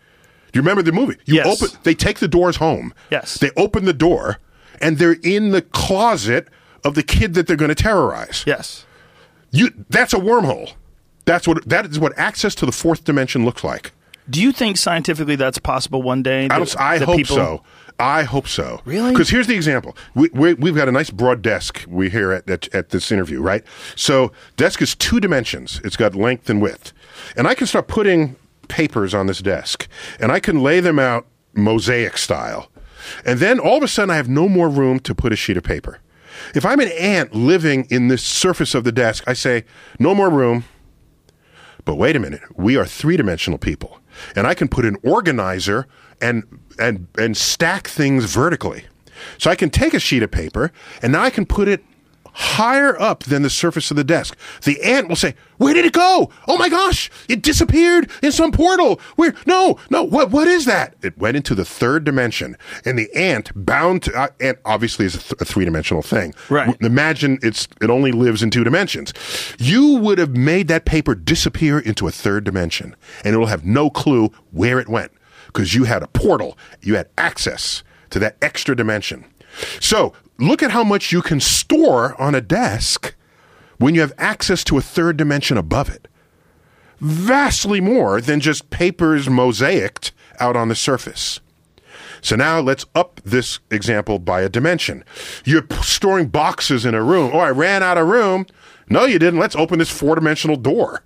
[0.51, 1.15] Do you remember the movie?
[1.25, 1.61] You Yes.
[1.63, 1.77] open.
[1.83, 2.93] They take the doors home.
[3.09, 3.39] Yes.
[3.39, 4.37] They open the door,
[4.81, 6.47] and they're in the closet
[6.83, 8.43] of the kid that they're going to terrorize.
[8.47, 8.85] Yes.
[9.51, 9.69] You.
[9.89, 10.73] That's a wormhole.
[11.25, 11.67] That's what.
[11.67, 13.91] That is what access to the fourth dimension looks like.
[14.29, 16.45] Do you think scientifically that's possible one day?
[16.45, 17.63] I, that- don't, I hope people- so.
[17.99, 18.79] I hope so.
[18.85, 19.09] Really?
[19.11, 19.97] Because here's the example.
[20.13, 23.41] We, we, we've got a nice broad desk we here at, at, at this interview,
[23.41, 23.63] right?
[23.95, 25.81] So desk is two dimensions.
[25.83, 26.93] It's got length and width.
[27.35, 28.35] And I can start putting
[28.67, 29.87] papers on this desk.
[30.19, 31.25] And I can lay them out
[31.55, 32.69] mosaic style.
[33.25, 35.57] And then all of a sudden I have no more room to put a sheet
[35.57, 35.99] of paper.
[36.55, 39.65] If I'm an ant living in this surface of the desk, I say,
[39.99, 40.65] no more room.
[41.85, 43.99] But wait a minute, we are three dimensional people.
[44.35, 45.87] And I can put an organizer
[46.21, 46.43] and
[46.79, 48.85] and and stack things vertically.
[49.37, 50.71] So I can take a sheet of paper
[51.01, 51.83] and now I can put it
[52.39, 54.37] higher up than the surface of the desk.
[54.63, 56.29] The ant will say, "Where did it go?
[56.47, 58.99] Oh my gosh, it disappeared in some portal.
[59.15, 59.33] Where?
[59.47, 60.03] No, no.
[60.03, 60.29] What?
[60.29, 60.93] What is that?
[61.01, 65.15] It went into the third dimension, and the ant bound to uh, ant obviously is
[65.15, 66.33] a, th- a three dimensional thing.
[66.49, 66.67] Right.
[66.67, 69.13] W- Imagine it's it only lives in two dimensions.
[69.57, 73.65] You would have made that paper disappear into a third dimension, and it will have
[73.65, 75.11] no clue where it went
[75.47, 76.57] because you had a portal.
[76.81, 79.25] You had access to that extra dimension.
[79.79, 83.15] So look at how much you can store on a desk
[83.77, 86.07] when you have access to a third dimension above it.
[86.99, 91.39] Vastly more than just papers mosaicked out on the surface.
[92.21, 95.03] So now let's up this example by a dimension.
[95.45, 97.31] You're storing boxes in a room.
[97.33, 98.47] Oh, I ran out of room.
[98.89, 99.39] No, you didn't.
[99.39, 101.03] Let's open this four dimensional door.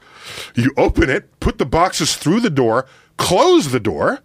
[0.56, 2.86] You open it, put the boxes through the door,
[3.18, 4.20] close the door,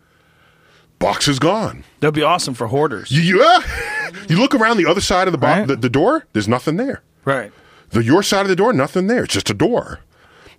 [0.99, 1.85] box is gone.
[2.01, 3.11] That'd be awesome for hoarders.
[3.11, 3.93] You, ah!
[4.29, 5.67] you, look around the other side of the, bo- Right.
[5.67, 7.03] the, the door, there's nothing there.
[7.25, 7.53] right.
[7.91, 9.23] The your side of the door, nothing there.
[9.25, 10.01] It's just a door.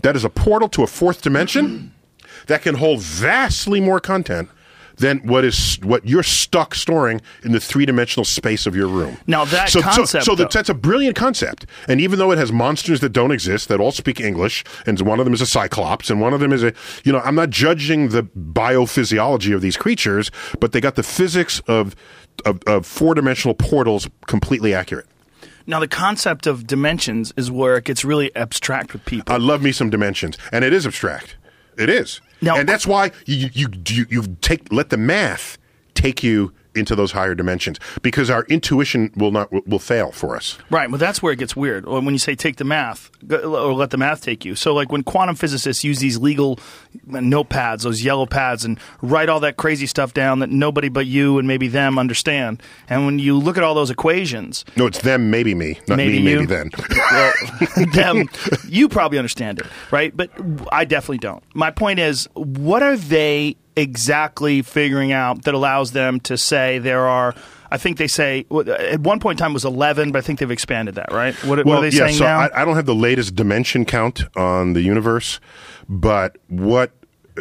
[0.01, 1.93] That is a portal to a fourth dimension
[2.47, 4.49] that can hold vastly more content
[4.95, 9.17] than what is what you're stuck storing in the three dimensional space of your room.
[9.27, 11.65] Now, that so, so- concept, so, though- that- that's a brilliant concept.
[11.87, 15.19] And even though it has monsters that don't exist that all speak English, and one
[15.19, 16.73] of them is a cyclops, and one of them is a
[17.03, 21.59] you know, I'm not judging the biophysiology of these creatures, but they got the physics
[21.67, 21.95] of
[22.45, 25.05] of, of four dimensional portals completely accurate.
[25.65, 29.33] Now, the concept of dimensions is where it gets really abstract with people.
[29.33, 31.35] I love me some dimensions, and it is abstract.
[31.77, 35.57] It is, Now- and that's why you you you, you take let the math
[35.93, 40.57] take you into those higher dimensions because our intuition will not will fail for us.
[40.69, 41.85] Right, but that's where it gets weird.
[41.87, 44.55] When you say take the math, or let the math take you.
[44.55, 46.59] So, like when quantum physicists use these legal
[47.07, 51.37] notepads, those yellow pads, and write all that crazy stuff down that nobody but you
[51.39, 52.61] and maybe them understand.
[52.89, 56.19] And when you look at all those equations, No, it's them, maybe me, not Maybe
[56.19, 56.39] me, you.
[56.39, 56.71] maybe then.
[57.11, 57.33] well,
[57.93, 58.29] them,
[58.67, 60.15] you probably understand it, right?
[60.15, 60.31] But
[60.71, 61.43] I definitely don't.
[61.53, 67.07] My point is, what are they exactly figuring out that allows them to say there
[67.07, 67.33] are?
[67.69, 70.39] I think they say at one point in time it was eleven, but I think
[70.39, 71.35] they've expanded that, right?
[71.45, 72.07] What, what are they yeah.
[72.07, 72.39] saying so now?
[72.39, 75.39] I, I don't have the latest dimension count on the universe,
[75.87, 76.91] but what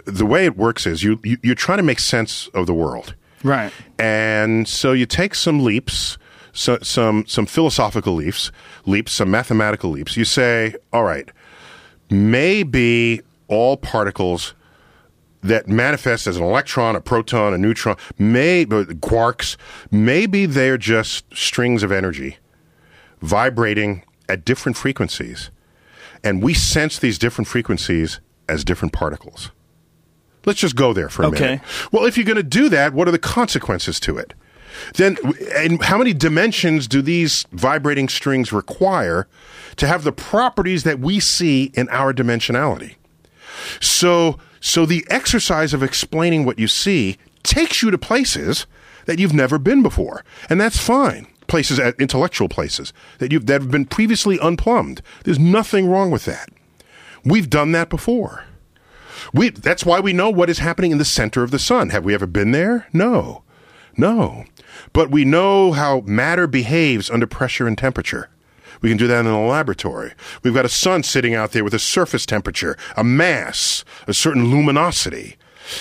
[0.04, 3.14] the way it works is you, you you're trying to make sense of the world.
[3.42, 3.72] right.
[3.98, 6.18] And so you take some leaps,
[6.52, 8.50] so, some some philosophical leaps,
[8.84, 10.16] leaps, some mathematical leaps.
[10.16, 11.30] You say, all right,
[12.10, 14.54] maybe all particles
[15.46, 19.56] that manifest as an electron, a proton, a neutron, may quarks,
[19.90, 22.38] maybe they're just strings of energy
[23.20, 25.50] vibrating at different frequencies.
[26.22, 29.50] And we sense these different frequencies as different particles.
[30.44, 31.40] Let's just go there for a Okay.
[31.40, 31.60] minute.
[31.92, 34.34] Well, if you're going to do that, what are the consequences to it?
[34.94, 35.16] Then,
[35.56, 39.26] and how many dimensions do these vibrating strings require
[39.76, 42.96] to have the properties that we see in our dimensionality?
[43.80, 48.66] So, so the exercise of explaining what you see takes you to places
[49.04, 51.28] that you've never been before, and that's fine.
[51.46, 55.02] Places, at intellectual places that you've that have been previously unplumbed.
[55.22, 56.48] There's nothing wrong with that.
[57.24, 58.46] We've done that before.
[59.32, 61.90] We, that's why we know what is happening in the center of the sun.
[61.90, 62.88] Have we ever been there?
[62.92, 63.44] No.
[63.96, 64.46] No.
[64.92, 68.30] But we know how matter behaves under pressure and temperature.
[68.80, 70.12] We can do that in a laboratory.
[70.42, 74.50] We've got a sun sitting out there with a surface temperature, a mass, a certain
[74.50, 75.36] luminosity.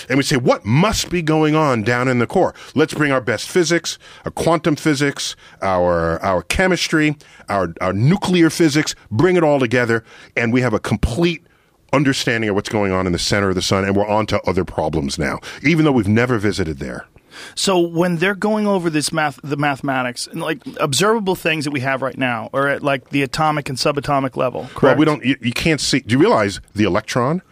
[0.08, 2.54] And we say, what must be going on down in the core?
[2.74, 7.16] Let's bring our best physics, our quantum physics, our, our chemistry,
[7.48, 10.04] our, our nuclear physics, bring it all together,
[10.36, 11.46] and we have a complete
[11.92, 14.40] understanding of what's going on in the center of the sun, and we're on to
[14.42, 17.06] other problems now, even though we've never visited there.
[17.54, 21.80] So when they're going over this math, the mathematics, and like observable things that we
[21.80, 24.62] have right now, or at like the atomic and subatomic level.
[24.74, 24.82] Correct.
[24.82, 25.24] Well, we don't.
[25.24, 26.00] You, you can't see.
[26.00, 27.42] Do you realize the electron?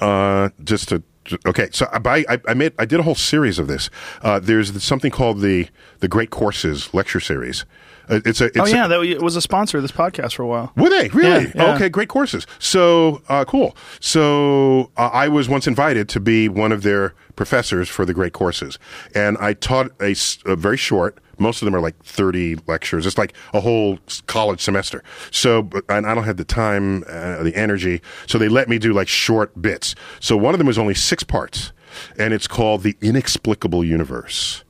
[0.00, 1.02] Uh, just to
[1.46, 1.68] okay.
[1.72, 3.90] So I, I, I made I did a whole series of this.
[4.22, 5.68] Uh, there's something called the
[6.00, 7.64] the Great Courses lecture series.
[8.08, 8.46] Uh, it's a.
[8.46, 10.72] It's Oh a- yeah, that was- a sponsor of this podcast for a while.
[10.76, 11.44] Were they really?
[11.46, 11.74] Yeah, yeah.
[11.74, 12.46] Okay, great courses.
[12.58, 13.76] So uh, cool.
[14.00, 18.32] So uh, I was once invited to be one of their professors for the great
[18.32, 18.78] courses,
[19.14, 20.14] and I taught a
[20.56, 21.18] very short.
[21.38, 23.06] Most of them are like thirty lectures.
[23.06, 25.02] It's like a whole college semester.
[25.30, 28.02] So, but, and I don't have the time, uh, the energy.
[28.26, 29.94] So they let me do like short bits.
[30.20, 31.72] So one of them was only six parts,
[32.18, 34.64] and it's called the inexplicable universe,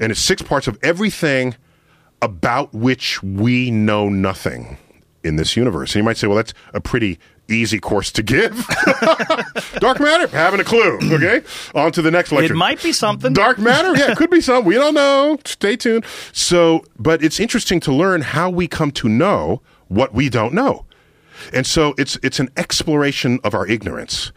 [0.00, 1.56] and it's six parts of everything
[2.22, 4.78] about which we know nothing
[5.22, 5.94] in this universe.
[5.94, 8.52] And you might say, well, that's a pretty easy course to give.
[9.78, 10.98] Dark matter, having a clue.
[11.18, 11.40] Okay,
[11.74, 12.52] on to the next lecture.
[12.52, 13.32] It might be something.
[13.32, 14.66] Dark matter, yeah, it could be something.
[14.66, 15.38] We don't know.
[15.44, 16.04] Stay tuned.
[16.32, 20.84] So, but it's interesting to learn how we come to know what we don't know,
[21.52, 24.30] and so it's it's an exploration of our ignorance.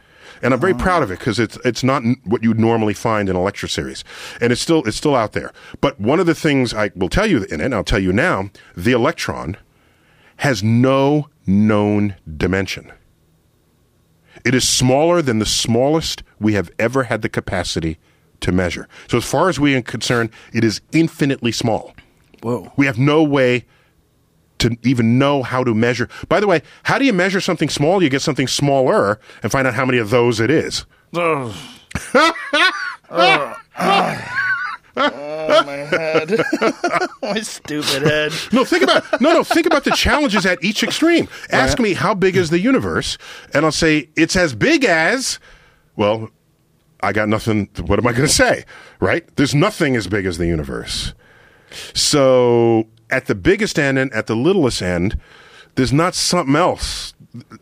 [0.43, 3.29] And I'm very proud of it because it's it's not n- what you'd normally find
[3.29, 4.03] in a lecture series,
[4.39, 5.51] and it's still it's still out there.
[5.81, 8.11] But one of the things I will tell you in it, and I'll tell you
[8.11, 9.57] now, the electron
[10.37, 12.91] has no known dimension.
[14.43, 17.99] It is smaller than the smallest we have ever had the capacity
[18.39, 18.87] to measure.
[19.07, 21.93] So, as far as we are concerned, it is infinitely small.
[22.41, 22.71] Whoa.
[22.75, 23.65] We have no way
[24.61, 26.07] to even know how to measure.
[26.29, 28.01] By the way, how do you measure something small?
[28.01, 30.85] You get something smaller and find out how many of those it is.
[31.15, 31.53] Ugh.
[32.13, 33.57] Ugh.
[34.95, 36.39] oh, my head.
[37.21, 38.31] my stupid head.
[38.51, 39.43] No, think about no, no.
[39.43, 41.27] Think about the challenges at each extreme.
[41.49, 43.17] Ask me how big is the universe,
[43.53, 45.39] and I'll say it's as big as.
[45.95, 46.29] Well,
[47.01, 47.69] I got nothing.
[47.85, 48.65] What am I going to say?
[48.99, 49.27] Right?
[49.35, 51.13] There's nothing as big as the universe.
[51.93, 55.17] So at the biggest end and at the littlest end,
[55.75, 57.13] there's not something else.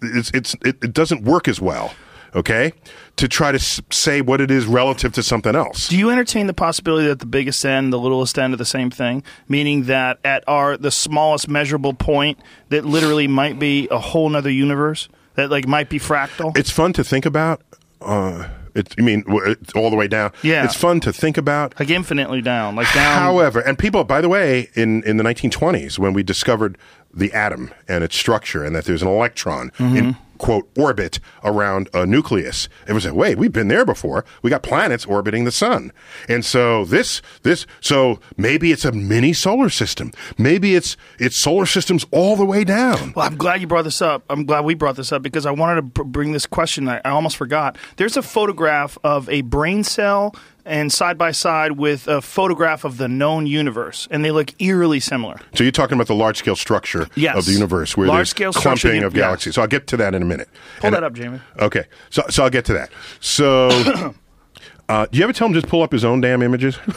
[0.02, 1.94] It's it's it, it doesn't work as well.
[2.36, 2.74] Okay,
[3.16, 5.88] to try to s- say what it is relative to something else.
[5.88, 8.92] Do you entertain the possibility that the biggest end, the littlest end, are the same
[8.92, 9.24] thing?
[9.48, 12.38] Meaning that at our the smallest measurable point,
[12.70, 16.56] that literally might be a whole nother universe that like might be fractal.
[16.56, 17.62] it's fun to think about.
[18.00, 20.32] Uh, it, I mean, it's all the way down.
[20.44, 20.64] Yeah.
[20.66, 21.80] it's fun to think about.
[21.80, 23.18] like infinitely down, like down.
[23.20, 26.78] However, and people, by the way, in, in the 1920s, when we discovered
[27.14, 29.96] the atom and its structure, and that there's an electron Mm-hmm.
[29.98, 34.26] in quote orbit around a nucleus, it was like, wait, we've been there before.
[34.42, 35.92] We got planets orbiting the sun,
[36.28, 40.12] and so this this so maybe it's a mini solar system.
[40.38, 43.14] Maybe it's it's solar systems all the way down.
[43.16, 44.24] Well, I'm glad you brought this up.
[44.30, 46.90] I'm glad we brought this up because I wanted to br- bring this question.
[46.90, 47.78] I, I almost forgot.
[47.98, 50.34] There's a photograph of a brain cell
[50.70, 55.00] and side by side with a photograph of the known universe, and they look eerily
[55.00, 55.40] similar.
[55.56, 57.36] So you're talking about the large scale structure Yes.
[57.38, 59.56] of the universe, where Large-scale there's clumping of galaxies.
[59.56, 60.48] So I'll get to that in a minute.
[60.80, 61.42] Pull And- that up, Jamie.
[61.60, 62.92] Okay, so so I'll get to that.
[63.20, 63.70] So,
[64.90, 66.78] uh, do you ever tell him just pull up his own damn images?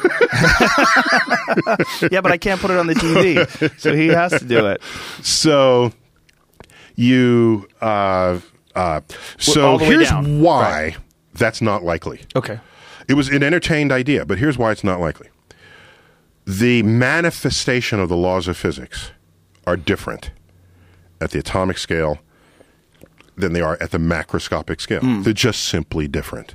[2.11, 4.83] yeah, but I can't put it on the TV, so he has to do it.
[5.23, 5.93] so,
[6.97, 8.39] you uh,
[8.75, 9.01] uh,
[9.39, 10.41] so here's down.
[10.43, 10.97] why
[11.35, 12.21] that's not likely.
[12.37, 12.61] Okay.
[13.09, 15.29] It was an entertained idea, but here's why it's not likely.
[16.47, 19.11] The manifestation of the laws of physics
[19.67, 20.31] are different
[21.21, 22.19] at the atomic scale
[23.37, 25.01] than they are at the macroscopic scale.
[25.01, 25.23] Hmm.
[25.23, 26.55] They're just simply different.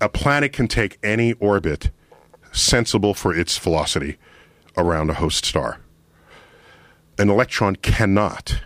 [0.00, 1.90] a planet can take any orbit
[2.50, 4.16] sensible for its velocity
[4.76, 5.78] around a host star.
[7.18, 8.60] An electron cannot.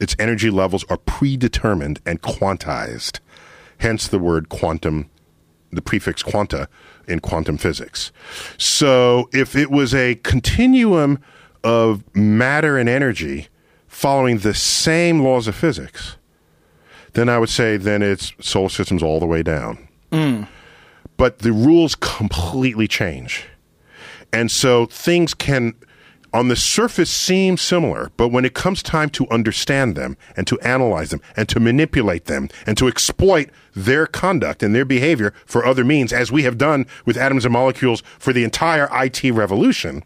[0.00, 3.20] Its energy levels are predetermined and quantized.
[3.78, 5.10] Hence the word quantum,
[5.72, 6.68] the prefix quanta
[7.06, 8.12] in quantum physics.
[8.58, 11.20] So if it was a continuum
[11.62, 13.48] of matter and energy
[13.88, 16.16] following the same laws of physics,
[17.12, 19.88] then I would say then it's solar systems all the way down.
[20.12, 20.44] Hmm.
[21.16, 23.46] But the rules completely change.
[24.32, 25.74] And so things can,
[26.32, 30.58] on the surface, seem similar, but when it comes time to understand them and to
[30.60, 35.64] analyze them and to manipulate them and to exploit their conduct and their behavior for
[35.64, 40.04] other means, as we have done with atoms and molecules for the entire IT revolution,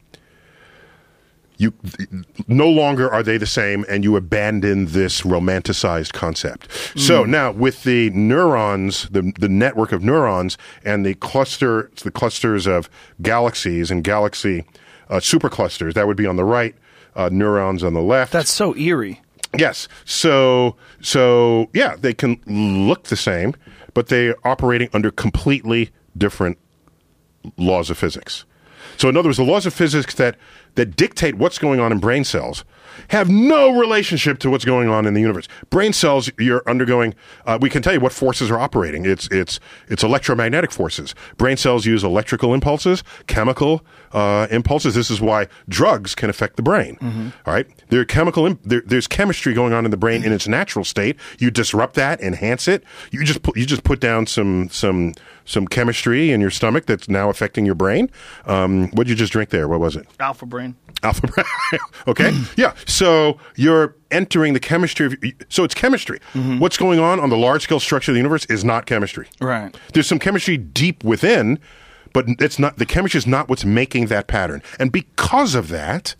[1.56, 1.72] you
[2.48, 6.68] no longer are they the same and you abandon this romanticized concept.
[6.96, 7.28] So mm.
[7.28, 12.90] now with the neurons the, the network of neurons and the cluster the clusters of
[13.22, 14.64] galaxies and galaxy
[15.09, 16.74] uh, superclusters that would be on the right
[17.16, 19.20] uh, neurons on the left That's so eerie.
[19.57, 19.88] Yes.
[20.05, 23.55] So so yeah, they can look the same,
[23.92, 26.59] but they're operating under completely different
[27.57, 28.44] laws of physics.
[28.97, 30.36] So in other words, the laws of physics that
[30.76, 32.64] that dictate what's going on in brain cells
[33.09, 35.49] have no relationship to what's going on in the universe.
[35.70, 37.14] Brain cells, you're undergoing.
[37.47, 39.05] Uh, we can tell you what forces are operating.
[39.07, 41.14] It's it's it's electromagnetic forces.
[41.36, 44.95] Brain cells use electrical impulses, chemical uh, impulses.
[44.95, 47.32] This is why drugs can affect the brain.
[47.47, 48.47] All right, there are chemical.
[48.47, 51.16] Imp- there, there's chemistry going on in the brain in its natural state.
[51.38, 52.84] You disrupt that, enhance it.
[53.11, 55.14] You just put, you just put down some some
[55.45, 58.11] some chemistry in your stomach that's now affecting your brain.
[58.47, 59.68] Um, what did you just drink there?
[59.68, 60.07] What was it?
[60.20, 60.76] Alpha brain.
[61.03, 61.47] Alpha brain.
[62.09, 62.32] okay.
[62.57, 62.74] yeah.
[62.86, 65.14] So you're entering the chemistry of.
[65.49, 66.18] So it's chemistry.
[66.32, 69.28] What's going on on the large scale structure of the universe is not chemistry.
[69.40, 69.76] Right.
[69.92, 71.59] There's some chemistry deep within,
[72.12, 72.78] but it's not.
[72.78, 76.14] The chemistry is not what's making that pattern, and because of that.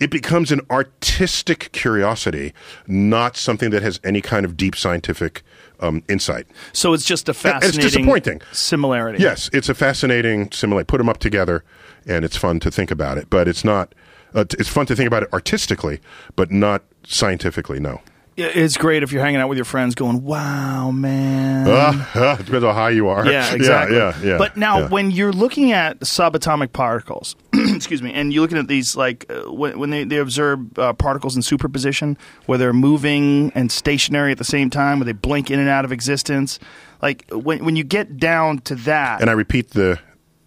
[0.00, 2.52] It becomes an artistic curiosity,
[2.88, 5.44] not something that has any kind of deep scientific
[5.80, 6.46] um, insight.
[6.72, 8.40] So it's just a fascinating, it's disappointing.
[8.52, 9.22] similarity.
[9.22, 10.84] Yes, it's a fascinating simile.
[10.84, 11.64] Put them up together,
[12.06, 13.28] and it's fun to think about it.
[13.30, 13.94] But it's not.
[14.34, 16.00] Uh, it's fun to think about it artistically,
[16.36, 17.80] but not scientifically.
[17.80, 18.00] No.
[18.36, 21.66] Yeah, It's great if you're hanging out with your friends going, wow, man.
[21.68, 23.26] Ah, ah, depends on how high you are.
[23.26, 23.96] Yeah, exactly.
[23.96, 24.38] Yeah, yeah, yeah.
[24.38, 24.88] But now, yeah.
[24.88, 27.34] when you're looking at subatomic particles,
[27.84, 30.92] excuse me, and you're looking at these, like uh, when, when they, they observe uh,
[30.92, 35.50] particles in superposition, where they're moving and stationary at the same time, where they blink
[35.50, 36.58] in and out of existence,
[37.02, 39.98] like when when you get down to that, and I repeat the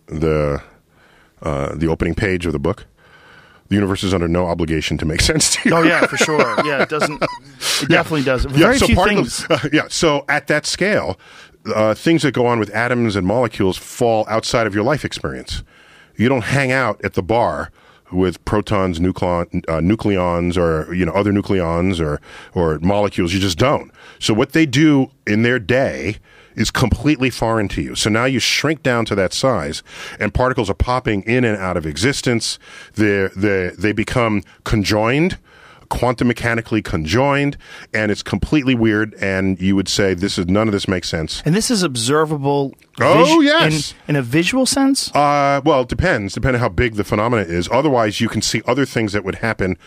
[0.08, 0.62] the
[1.42, 2.86] uh, the opening page of the book.
[3.70, 5.76] The universe is under no obligation to make sense to you.
[5.76, 7.30] oh yeah, for sure, yeah, it doesn't, it
[7.90, 8.52] definitely doesn't.
[8.52, 9.70] Very so few particles, things.
[9.74, 11.18] yeah, so at that scale,
[11.74, 15.64] uh, things that go on with atoms and molecules fall outside of your life experience.
[16.16, 17.72] You don't hang out at the bar
[18.12, 22.22] with protons, nucleon, uh, nucleons, or you know other nucleons or
[22.54, 23.34] or molecules.
[23.34, 23.92] You just don't.
[24.20, 26.18] So what they do in their day
[26.56, 27.96] is completely foreign to you.
[27.96, 29.84] So now you shrink down to that size,
[30.20, 32.60] and particles are popping in and out of existence.
[32.96, 35.38] They they they become conjoined
[35.92, 37.58] quantum mechanically conjoined
[37.94, 41.44] and it's completely weird and you would say this is none of this makes sense
[41.46, 42.74] And this is observable.
[43.00, 43.94] Oh, yes.
[44.08, 45.14] in, in a visual sense.
[45.14, 48.62] uh, well it depends depending on how big the phenomena is otherwise you can see
[48.66, 49.78] other things that would happen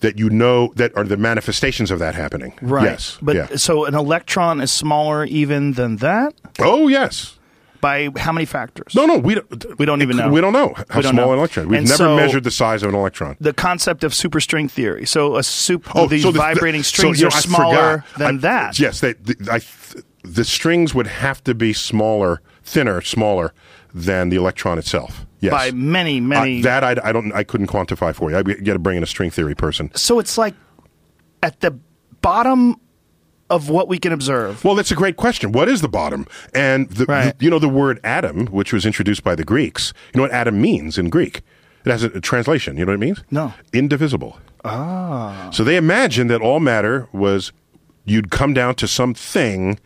[0.00, 2.84] that you know that are the manifestations of that happening Right.
[2.84, 3.46] yes But yeah.
[3.56, 7.37] so an electron is smaller even than that oh yes
[7.80, 8.94] by how many factors?
[8.94, 10.28] no no we don't We don't even know.
[10.30, 11.32] we don't know how don't small know.
[11.32, 14.12] an electron we've And never so- measured the size of an electron The concept of
[14.12, 15.06] superstring theory.
[15.06, 18.36] So a super Oh, these so the- vibrating so, strings know, are I smaller than
[18.36, 18.78] I- that.
[18.80, 19.60] Yes, they, the, I,
[20.22, 23.52] the strings would have to be smaller, thinner, smaller
[23.94, 25.24] than the electron itself.
[25.40, 26.60] Yes, By many, many.
[26.60, 27.32] Uh, that I, I don't.
[27.32, 28.36] I couldn't quantify for you.
[28.36, 29.90] I got to bring in a string theory person.
[29.94, 30.54] so it's like
[31.44, 31.78] at the
[32.20, 32.80] bottom
[33.50, 34.64] of what we can observe.
[34.64, 35.52] Well, that's a great question.
[35.52, 36.26] What is the bottom?
[36.54, 37.38] And the, Right.
[37.38, 39.92] the- you know the word atom, which was introduced by the Greeks.
[40.14, 41.42] You know what atom means in Greek?
[41.84, 42.76] It has a, a translation.
[42.76, 43.24] You know what it means?
[43.30, 43.54] No.
[43.72, 44.38] Indivisible.
[44.64, 45.48] Ah.
[45.52, 47.52] So they imagined that all matter was
[48.04, 49.78] you'd come down to something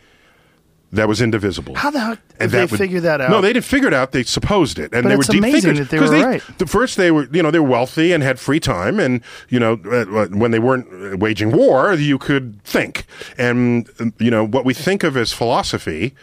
[0.92, 1.74] that was indivisible.
[1.74, 3.30] How the heck did they would- figure that out?
[3.30, 4.12] No, they didn't figure it out.
[4.12, 6.42] They supposed it, and But they it's were deep amazing thinkers that they were right.
[6.58, 9.58] The first, they were you know they were wealthy and had free time, and you
[9.58, 13.06] know uh, when they weren't waging war, you could think.
[13.38, 13.88] And
[14.18, 16.14] you know what we think of as philosophy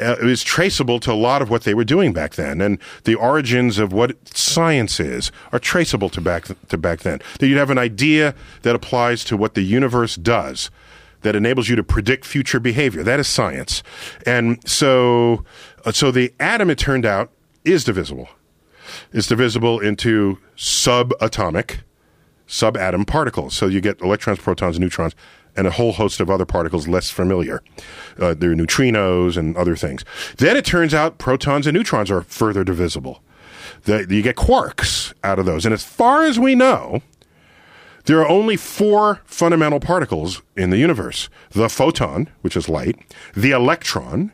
[0.00, 3.14] uh, is traceable to a lot of what they were doing back then, and the
[3.14, 7.20] origins of what science is are traceable to back to back then.
[7.38, 10.70] That you'd have an idea that applies to what the universe does
[11.22, 13.02] that enables you to predict future behavior.
[13.02, 13.82] That is science.
[14.26, 15.44] And so
[15.84, 17.30] Uh, so the atom, it turned out,
[17.64, 18.28] is divisible.
[19.12, 21.80] It's divisible into subatomic,
[22.46, 23.54] subatom particles.
[23.54, 25.14] So you get electrons, protons, neutrons,
[25.56, 27.62] and a whole host of other particles less familiar.
[28.18, 30.04] Uh, there are neutrinos and other things.
[30.36, 33.22] Then it turns out protons and neutrons are further divisible.
[33.84, 35.64] The, you get quarks out of those.
[35.64, 37.00] And as far as we know,
[38.10, 42.96] there are only four fundamental particles in the universe the photon, which is light,
[43.36, 44.32] the electron,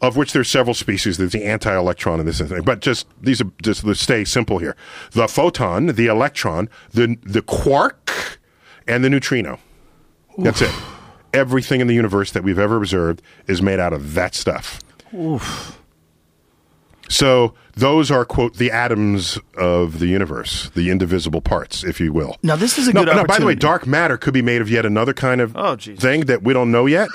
[0.00, 1.16] of which there's several species.
[1.16, 2.64] There's the anti-electron and this and that.
[2.64, 4.74] But just these are just let's stay simple here.
[5.12, 8.40] The photon, the electron, the the quark,
[8.88, 9.60] and the neutrino.
[10.36, 10.74] That's it.
[11.32, 14.80] Everything in the universe that we've ever observed is made out of that stuff.
[17.10, 22.36] So those are quote the atoms of the universe, the indivisible parts, if you will.
[22.42, 24.60] Now, this is a no, good no, by the way, dark matter could be made
[24.62, 26.00] of yet another kind of Oh, Jesus.
[26.02, 27.08] thing that we don't know yet.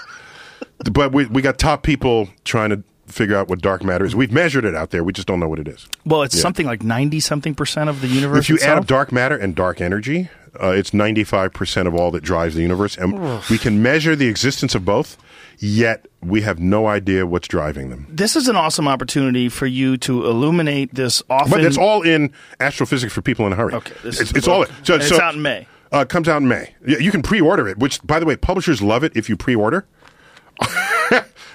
[0.91, 4.15] but we we got top people trying to figure out what dark matter is.
[4.15, 5.03] We've measured it out there.
[5.03, 5.87] We just don't know what it is.
[6.05, 6.41] Well, it's Yeah.
[6.41, 8.39] something like ninety something percent of the universe.
[8.39, 10.29] If you add up dark matter and dark energy,
[10.61, 12.97] uh, it's 95% of all that drives the universe.
[12.97, 15.17] And we can measure the existence of both,
[15.59, 18.07] yet we have no idea what's driving them.
[18.09, 21.51] this is an awesome opportunity for you to illuminate this often.
[21.51, 23.73] But it's all in astrophysics for people in a hurry.
[23.75, 24.65] Okay, this it's, is it's all.
[24.83, 25.67] So, it's so- out in May.
[25.93, 26.73] Uh, it comes out in May.
[26.85, 29.85] Yeah, You can pre-order it, which, by the way, publishers love it if you pre-order.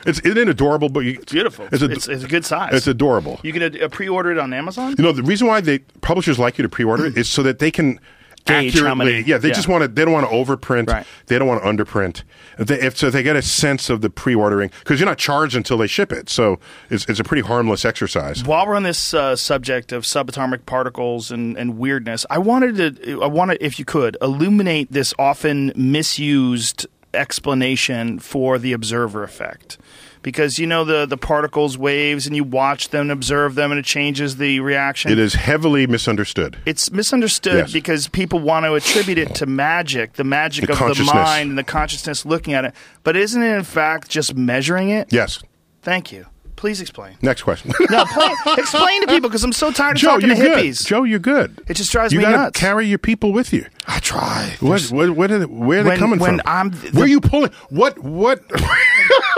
[0.07, 0.89] it's isn't it adorable?
[0.89, 1.67] But you, It's beautiful.
[1.73, 2.73] It's, It's, a, it's, a good size.
[2.73, 3.41] it's adorable.
[3.43, 4.95] you can uh, pre-order it on Amazon.
[4.97, 7.59] You know, the reason why they publishers like you to pre-order it is so that
[7.59, 8.01] they can
[8.47, 9.13] Gauge how accurately.
[9.13, 9.55] many- yeah, they yeah.
[9.55, 9.89] just want to.
[9.89, 10.89] They don't want to overprint.
[10.89, 11.07] Right.
[11.27, 12.23] They don't want to underprint.
[12.59, 15.55] If they, if so, they get a sense of the pre-ordering because you're not charged
[15.55, 16.29] until they ship it.
[16.29, 18.45] So it's it's a pretty harmless exercise.
[18.45, 23.23] While we're on this uh, subject of subatomic particles and, and weirdness, I wanted to,
[23.23, 29.79] I wanted, if you could, illuminate this often misused explanation for the observer effect.
[30.23, 33.79] Because you know the the particles waves and you watch them and observe them and
[33.79, 35.11] it changes the reaction.
[35.11, 36.59] It is heavily misunderstood.
[36.67, 37.73] it's misunderstood Yes.
[37.73, 41.59] because people want to attribute it to magic, the magic The of the mind and
[41.59, 42.75] the consciousness looking at it.
[43.03, 45.11] But isn't it in fact just measuring it?
[45.11, 45.43] Yes.
[45.81, 46.27] Thank you.
[46.57, 47.17] Please explain.
[47.23, 47.73] Next question.
[47.91, 50.59] No, play, explain to people because I'm so tired of Joe, talking you're to good.
[50.59, 50.87] hippies.
[50.87, 51.59] Joe, you're good.
[51.69, 52.61] It just drives you me gotta nuts.
[52.61, 53.65] carry your people with you.
[53.89, 54.55] I try.
[54.61, 56.47] What, what, what are they, where are they coming when from?
[56.47, 57.51] I'm- where are you pulling?
[57.71, 57.99] What?
[57.99, 58.43] What?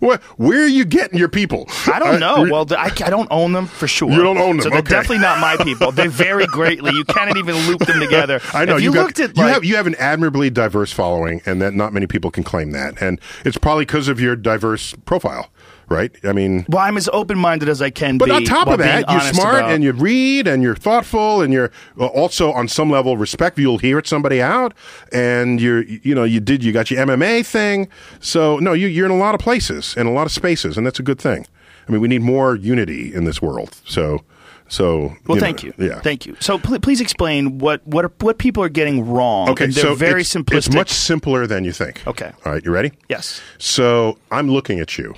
[0.00, 0.22] what?
[0.38, 1.66] Where are you getting your people?
[1.86, 2.44] I don't uh, know.
[2.44, 4.10] re- well, I, I don't own them for sure.
[4.10, 4.90] You don't own them, so they're okay.
[4.90, 5.92] definitely not my people.
[5.92, 6.92] They vary greatly.
[6.92, 8.40] You cannot even loop them together.
[8.54, 10.92] I know If you, got- looked at you like, have you have an admirably diverse
[10.92, 14.36] following, and that not many people can claim that, and it's probably because of your
[14.36, 15.50] diverse profile,
[15.88, 16.14] right?
[16.24, 18.30] I mean, well, I'm as open minded as I can but be.
[18.30, 21.52] But on top of that, you're smart about- and you read and you're thoughtful and
[21.52, 23.62] you're uh, also on some level respectful.
[23.62, 24.74] You'll hear somebody out,
[25.12, 27.88] and you're you know you did you got your MMA thing.
[28.20, 30.86] So no, you, you're in a lot of places and a lot of spaces, and
[30.86, 31.46] that's a good thing.
[31.88, 33.80] I mean, we need more unity in this world.
[33.84, 34.22] So
[34.68, 35.88] so Well, you thank know, you.
[35.88, 36.00] Yeah.
[36.00, 36.36] Thank you.
[36.40, 39.48] So pl- please explain what what are, what people are getting wrong.
[39.50, 40.56] Okay, they're so very it's, simplistic.
[40.56, 42.06] It's much simpler than you think.
[42.06, 42.32] Okay.
[42.44, 42.92] All right, you ready?
[43.08, 43.40] Yes.
[43.58, 45.14] So I'm looking at you.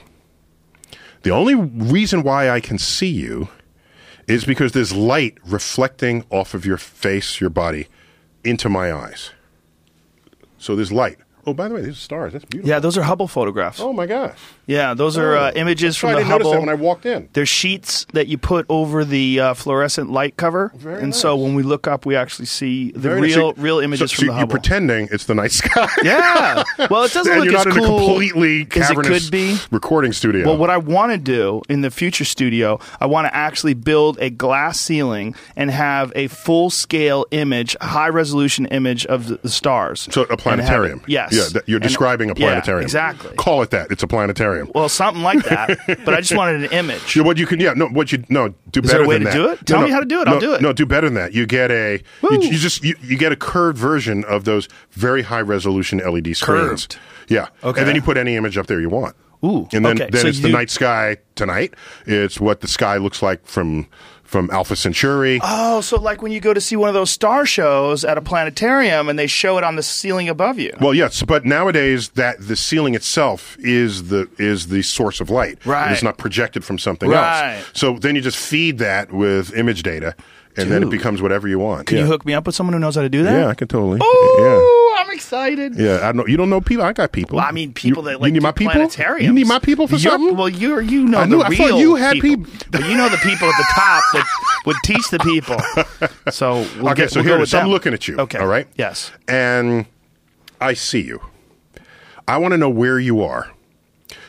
[1.22, 3.48] The only reason why I can see you
[4.26, 7.88] is because there's light reflecting off of your face, your body,
[8.44, 9.30] into my eyes.
[10.56, 11.18] So there's light.
[11.50, 12.32] Oh, by the way, these are stars.
[12.32, 12.68] That's beautiful.
[12.68, 13.80] Yeah, those are Hubble photographs.
[13.80, 14.38] Oh my gosh.
[14.66, 15.58] Yeah, those are uh, Oh.
[15.58, 16.52] images That's from the didn't notice Hubble.
[16.52, 17.28] that when I walked in.
[17.32, 21.54] They're sheets that you put over the uh, fluorescent light cover, Very and so when
[21.54, 24.26] we look up, we actually see the Very real So- real images so, from so
[24.26, 24.52] the Hubble.
[24.52, 25.88] you're pretending it's the night sky.
[26.04, 26.62] yeah.
[26.88, 29.24] Well, it doesn't and look you're as not in a cool completely as it cavernous
[29.24, 29.56] could be.
[29.72, 30.46] recording studio.
[30.46, 34.18] Well, what I want to do in the future studio, I want to actually build
[34.20, 40.06] a glass ceiling and have a full scale image, high resolution image of the, stars.
[40.10, 41.02] So a And have planetarium.
[41.08, 41.32] yes.
[41.32, 42.82] Yeah, that- you're And- describing a yeah, planetarium.
[42.84, 43.34] exactly.
[43.36, 43.90] Call it that.
[43.90, 44.70] It's a planetarium.
[44.74, 45.78] Well, something like that.
[46.04, 47.16] but I just wanted an image.
[47.16, 49.14] Yeah, what you can, yeah, no, what you, no, do Is better there a way
[49.18, 49.34] than to that.
[49.34, 49.66] do it?
[49.66, 50.26] Tell no, me how to do it.
[50.26, 50.60] No, I'll do it.
[50.62, 51.32] No, do better than that.
[51.32, 55.22] You get a, you, you just, you, you get a curved version of those very
[55.22, 56.86] high resolution LED screens.
[56.86, 56.98] Curved.
[57.28, 57.48] Yeah.
[57.62, 57.80] Okay.
[57.80, 59.16] And then you put any image up there you want.
[59.42, 60.10] Ooh, And then, okay.
[60.10, 61.72] then So it's the night sky tonight.
[62.06, 63.86] It's what the sky looks like from,
[64.30, 65.40] from Alpha Centauri.
[65.42, 68.20] Oh, so like when you go to see one of those star shows at a
[68.20, 70.72] planetarium and they show it on the ceiling above you.
[70.80, 75.58] Well, yes, but nowadays that the ceiling itself is the is the source of light.
[75.66, 75.90] Right.
[75.90, 77.56] It's not projected from something Right.
[77.56, 77.70] else.
[77.74, 80.14] So then you just feed that with image data,
[80.56, 81.88] and then it becomes whatever you want.
[81.88, 82.04] Can yeah.
[82.04, 83.32] you hook me up with someone who knows how to do that?
[83.32, 83.98] Yeah, I can totally.
[84.00, 84.79] Oh, I'm
[85.30, 85.76] excited.
[85.76, 85.98] Yeah.
[86.02, 86.26] I don't know.
[86.26, 86.84] You don't know people.
[86.84, 87.36] I got people.
[87.36, 88.80] Well, I mean, people you, that like you need my people.
[89.20, 90.36] You need my people for You're- something.
[90.36, 92.44] Well, you're you know I knew- the I real thought you had people.
[92.44, 94.26] peop- but you know the people at the top that
[94.66, 95.56] would teach the people.
[96.30, 97.54] So we'll okay, get, so we'll here it is.
[97.54, 98.18] I'm looking at you.
[98.18, 98.38] Okay.
[98.38, 98.68] All right.
[98.76, 99.10] Yes.
[99.26, 99.86] And
[100.60, 101.20] I see you.
[102.28, 103.50] I want to know where you are.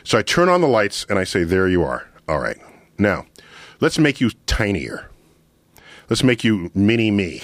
[0.02, 2.08] So I turn on the lights and I say, There you are.
[2.28, 2.56] All right.
[2.98, 3.26] Now,
[3.80, 5.06] let's make you tinier.
[6.10, 7.42] Let's make you mini me,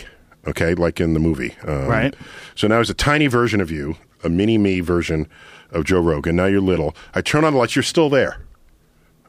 [0.48, 1.54] okay, like in the movie.
[1.66, 2.14] Um, Right.
[2.54, 5.28] So now it's a tiny version of you, a mini me version
[5.70, 6.36] of Joe Rogan.
[6.36, 6.96] Now you're little.
[7.14, 8.40] I turn on the lights, you're still there.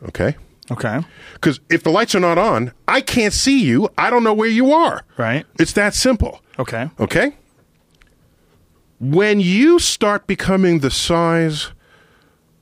[0.03, 0.36] Okay?
[0.72, 1.01] Okay.
[1.34, 3.89] Because if the lights are not on, I can't see you.
[3.97, 5.03] I don't know where you are.
[5.17, 5.45] Right.
[5.59, 6.41] It's that simple.
[6.57, 6.89] Okay.
[6.99, 7.36] Okay?
[8.99, 11.72] When you start becoming the size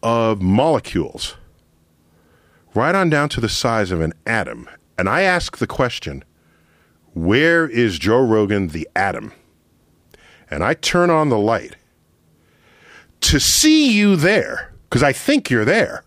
[0.03, 1.35] of molecules,
[2.75, 6.23] right on down to the size of an atom, and I ask the question,
[7.25, 9.33] where is Joe Rogan the atom?
[10.49, 11.75] And I turn on the light
[13.21, 16.03] to see you there, because I think you're there.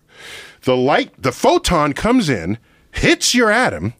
[0.62, 2.58] The light, the photon comes in,
[2.92, 3.94] hits your atom,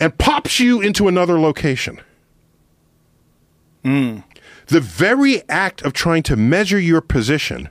[0.00, 2.00] and pops you into another location.
[3.84, 4.18] Hmm.
[4.66, 7.68] The very act of trying to measure your position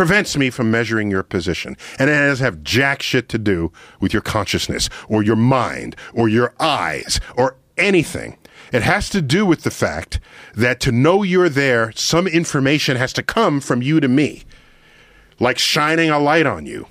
[0.00, 1.76] prevents me from measuring your position.
[1.98, 3.70] And it doesn't have jack shit to do
[4.00, 8.38] with your consciousness or your mind or your eyes or anything.
[8.72, 10.18] It has to do with the fact
[10.54, 14.44] that to know you're there, some information has to come from you to me,
[15.38, 16.86] like shining a light on you.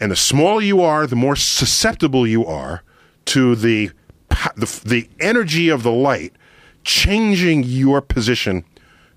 [0.00, 2.82] And the smaller you are, the more susceptible you are
[3.26, 3.90] to the,
[4.56, 6.32] the, the energy of the light
[6.84, 8.64] changing your position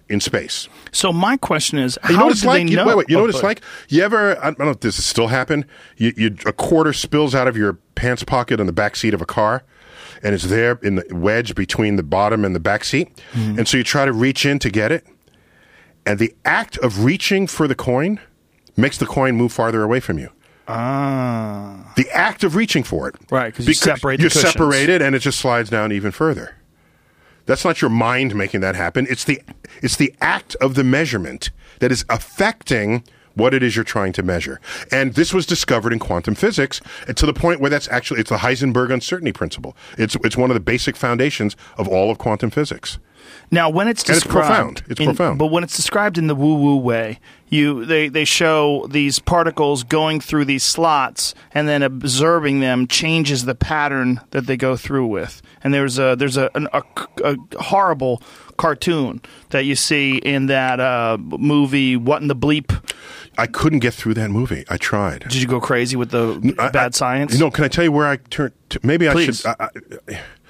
[0.09, 0.67] in space.
[0.91, 2.67] So my question is, You know what it's like?
[2.67, 2.87] You, know?
[2.87, 3.61] wait, wait, you know what it's like?
[3.89, 4.37] You ever?
[4.39, 5.65] I don't know if this still happen.
[5.97, 9.21] You, you a quarter spills out of your pants pocket on the back seat of
[9.21, 9.63] a car,
[10.23, 13.59] and it's there in the wedge between the bottom and the back seat, Mm-hmm.
[13.59, 15.05] and so you try to reach in to get it,
[16.05, 18.19] and the act of reaching for the coin
[18.75, 20.29] makes the coin move farther away from you.
[20.67, 21.91] Ah.
[21.97, 24.53] The act of reaching for it, Right, 'cause you separate You're cushions.
[24.53, 26.55] separated, and it just slides down even further.
[27.49, 29.07] That's not your mind making that happen.
[29.09, 29.41] It's the
[29.81, 34.21] it's the act of the measurement that is affecting what it is you're trying to
[34.21, 34.61] measure.
[34.91, 38.37] And this was discovered in quantum physics to the point where that's actually it's the
[38.37, 39.75] Heisenberg uncertainty principle.
[39.97, 42.99] It's it's one of the basic foundations of all of quantum physics.
[43.51, 44.83] Now, when it's And it's described, profound.
[44.89, 45.39] It's in- profound.
[45.39, 50.19] But when it's described in the woo-woo way, you they they show these particles going
[50.21, 55.41] through these slots, and then observing them changes the pattern that they go through with.
[55.63, 56.83] And there's a there's a an, a,
[57.23, 58.21] a horrible
[58.57, 61.95] cartoon that you see in that uh, movie.
[61.95, 62.69] What in the bleep?
[63.37, 64.65] I couldn't get through that movie.
[64.69, 65.21] I tried.
[65.21, 67.39] Did you go crazy with the I- bad I- science?
[67.39, 67.49] No.
[67.49, 68.53] can I tell you where I turned?
[68.71, 69.43] To, maybe I should.
[69.47, 69.69] I,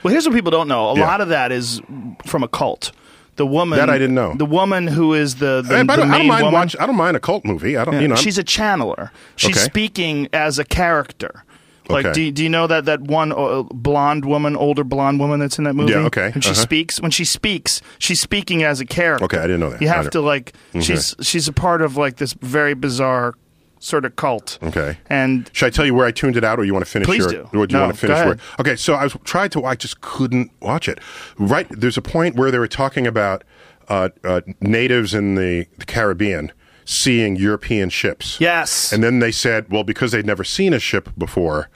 [0.04, 0.90] Well, here's what people don't know.
[0.90, 1.08] A Yeah.
[1.08, 1.82] lot of that is
[2.26, 2.92] from a cult.
[3.36, 4.34] The woman That I didn't know.
[4.36, 6.52] The woman who is the the, I, the I don't mind woman.
[6.54, 6.76] watch.
[6.80, 7.78] I don't mind a cult movie.
[7.78, 7.94] I don't.
[7.94, 9.12] Yeah, You know, I'm- she's a channeler.
[9.38, 9.66] She's Okay.
[9.66, 11.44] speaking as a character.
[11.88, 12.14] Like, Okay.
[12.14, 15.64] do, do you know that that one uh, blonde woman, older blonde woman that's in
[15.64, 15.94] that movie?
[15.94, 16.62] Yeah, okay, And she uh-huh.
[16.62, 19.26] speaks when she speaks, she's speaking as a character.
[19.26, 19.82] Okay, I didn't know that.
[19.82, 23.34] You have to like, she's she's a part of like this very bizarre
[23.80, 24.60] sort of cult.
[24.62, 24.98] Okay.
[25.10, 27.08] And Should I tell you where I tuned it out, or you want to finish
[27.08, 27.46] Please your?
[27.46, 27.58] do.
[27.58, 28.38] Or do you No, want to finish where?
[28.60, 29.64] Okay, so I was tried to.
[29.66, 31.00] I just couldn't watch it.
[31.38, 33.44] Right, there's a point where they were talking about
[33.88, 36.52] uh, uh, natives in the, the Caribbean
[36.86, 38.40] seeing European ships.
[38.42, 41.70] yes, And then they said, well, because they'd never seen a ship before,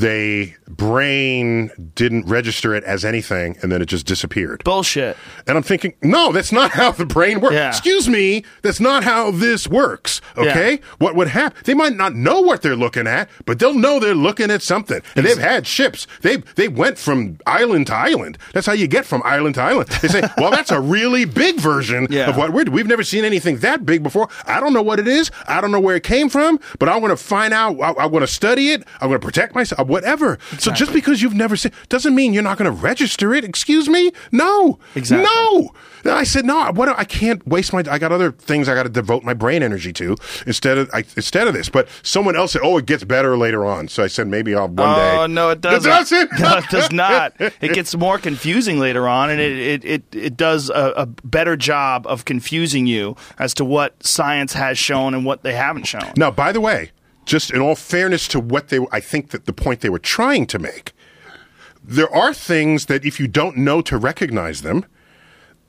[0.00, 4.62] they brain didn't register it as anything, and then it just disappeared.
[4.64, 5.16] bullshit.
[5.46, 7.54] And I'm thinking, no, that's not how the brain works.
[7.54, 7.68] Yeah.
[7.68, 10.20] Excuse me, that's not how this works.
[10.36, 10.72] Okay?
[10.72, 10.78] Yeah.
[10.98, 11.58] What would happen?
[11.64, 15.00] They might not know what they're looking at, but they'll know they're looking at something.
[15.14, 16.06] And they've had ships.
[16.20, 18.36] They they went from island to island.
[18.52, 19.88] That's how you get from island to island.
[20.02, 22.28] They say, well, that's a really big version Yeah.
[22.30, 22.64] of what we're.
[22.64, 24.28] We've never seen anything that big before.
[24.44, 25.30] I don't know what it is.
[25.46, 27.80] I don't know where it came from, but I want to find out.
[27.80, 28.84] I, I want to study it.
[29.00, 29.85] I want to protect myself.
[29.86, 30.38] Whatever.
[30.58, 33.44] So just because you've never seen doesn't mean you're not going to register it.
[33.44, 34.12] Excuse me?
[34.32, 34.78] No.
[34.94, 35.26] Exactly.
[35.26, 35.72] No.
[36.02, 36.70] Then I said, no.
[36.72, 36.88] What?
[36.88, 37.84] I can't waste my.
[37.90, 40.16] I got other things I got to devote my brain energy to
[40.46, 41.68] instead of I, instead of this.
[41.68, 43.88] But someone else said, oh, it gets better later on.
[43.88, 45.16] So I said, maybe I'll one day.
[45.16, 45.90] Oh no, it doesn't.
[45.90, 46.30] doesn't?
[46.38, 47.34] no, it does not.
[47.38, 51.56] It gets more confusing later on, and it it it, it does a, a better
[51.56, 56.12] job of confusing you as to what science has shown and what they haven't shown.
[56.16, 56.90] Now, by the way,
[57.26, 60.46] just in all fairness to what they, I think that the point they were trying
[60.46, 60.92] to make,
[61.84, 64.86] there are things that if you don't know to recognize them,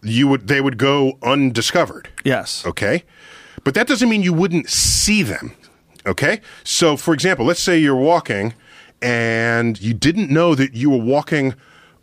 [0.02, 2.10] you would they would go undiscovered.
[2.24, 2.66] Yes.
[2.66, 3.04] Okay,
[3.64, 5.54] but that doesn't mean you wouldn't see them.
[6.06, 8.54] Okay, so for example, let's say you're walking
[9.02, 11.54] and you didn't know that you were walking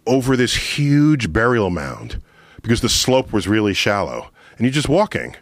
[0.07, 2.21] over this huge burial mound
[2.63, 5.37] because the slope was really shallow, and you're just walking.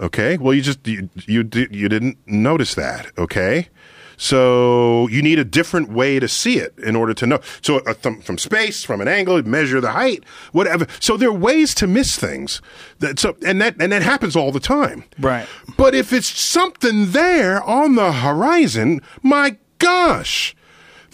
[0.00, 3.10] Okay, well you just you you, you didn't notice that.
[3.18, 3.68] Okay,
[4.16, 7.40] So you need a different way to see it in order to know.
[7.62, 10.86] So uh, th- from space, from an angle, measure the height, whatever.
[11.00, 12.62] So there are ways to miss things.
[13.00, 15.04] That, so and that and that happens all the time.
[15.18, 15.46] Right.
[15.76, 20.55] But if it's something there on the horizon, my gosh.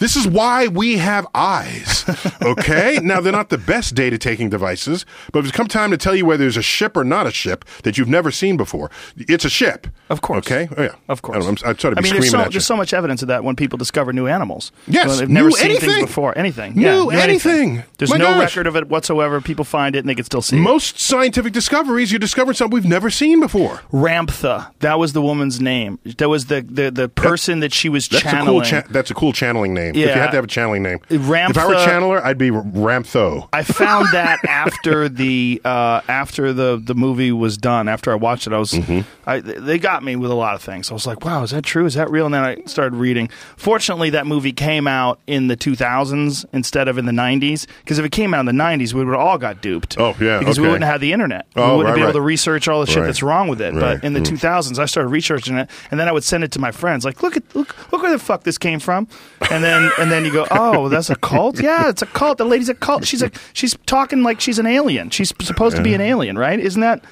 [0.02, 2.04] This is why we have eyes.
[2.42, 2.98] Okay?
[3.02, 6.14] now, they're not the best data taking devices, but if it's come time to tell
[6.14, 9.44] you whether there's a ship or not a ship that you've never seen before, it's
[9.44, 9.86] a ship.
[10.10, 10.44] Of course.
[10.44, 10.68] Okay?
[10.76, 10.94] Oh, yeah.
[11.08, 11.44] Of course.
[11.44, 12.50] I I'm, I'm sorry to I be mean, there's screaming so, at you.
[12.54, 14.72] there's so much evidence of that when people discover new animals.
[14.88, 15.88] Yes, When they've never new seen anything.
[15.90, 16.36] things before.
[16.36, 16.74] Anything.
[16.74, 17.84] New yeah, anything.
[17.98, 18.40] There's My no gosh.
[18.56, 19.40] record of it whatsoever.
[19.40, 20.60] People find it and they can still see it.
[20.60, 23.82] Most scientific discoveries, you discover something we've never seen before.
[23.92, 24.72] Ramtha.
[24.80, 26.00] That was the woman's name.
[26.18, 28.62] That was the the, the person that, she was That's a cool.
[28.62, 29.91] Cha- that's a cool channeling name.
[29.96, 32.38] If you had to have a channeling name, Ramtha- if I were a channeler, I'd
[32.38, 33.48] be Ramtho.
[33.52, 37.88] I found that after the uh, after the the movie was done.
[37.88, 39.00] After I watched it, I was Mm-hmm.
[39.26, 40.90] I, they got me with a lot of things.
[40.90, 41.84] I was like, "Wow, is that true?
[41.86, 43.28] Is that real?" And then I started reading.
[43.56, 47.66] Fortunately, that movie came out in the 2000s instead of in the 90s.
[47.80, 49.98] Because if it came out in the 90s, we would all got duped.
[49.98, 51.46] Oh, yeah, because we wouldn't have the internet.
[51.56, 52.12] Oh, we wouldn't right, be able right.
[52.14, 53.06] to research all the shit Right.
[53.06, 53.74] that's wrong with it.
[53.74, 54.38] But in the Mm.
[54.38, 57.04] 2000s, I started researching it, and then I would send it to my friends.
[57.04, 59.06] Like, look at look look where the fuck this came from.
[59.50, 61.60] And then and then you go, oh, that's a cult.
[61.60, 62.38] Yeah, it's a cult.
[62.38, 63.06] The lady's a cult.
[63.06, 65.10] She's like she's talking like she's an alien.
[65.10, 66.58] She's supposed to be an alien, right?
[66.58, 67.04] Isn't that?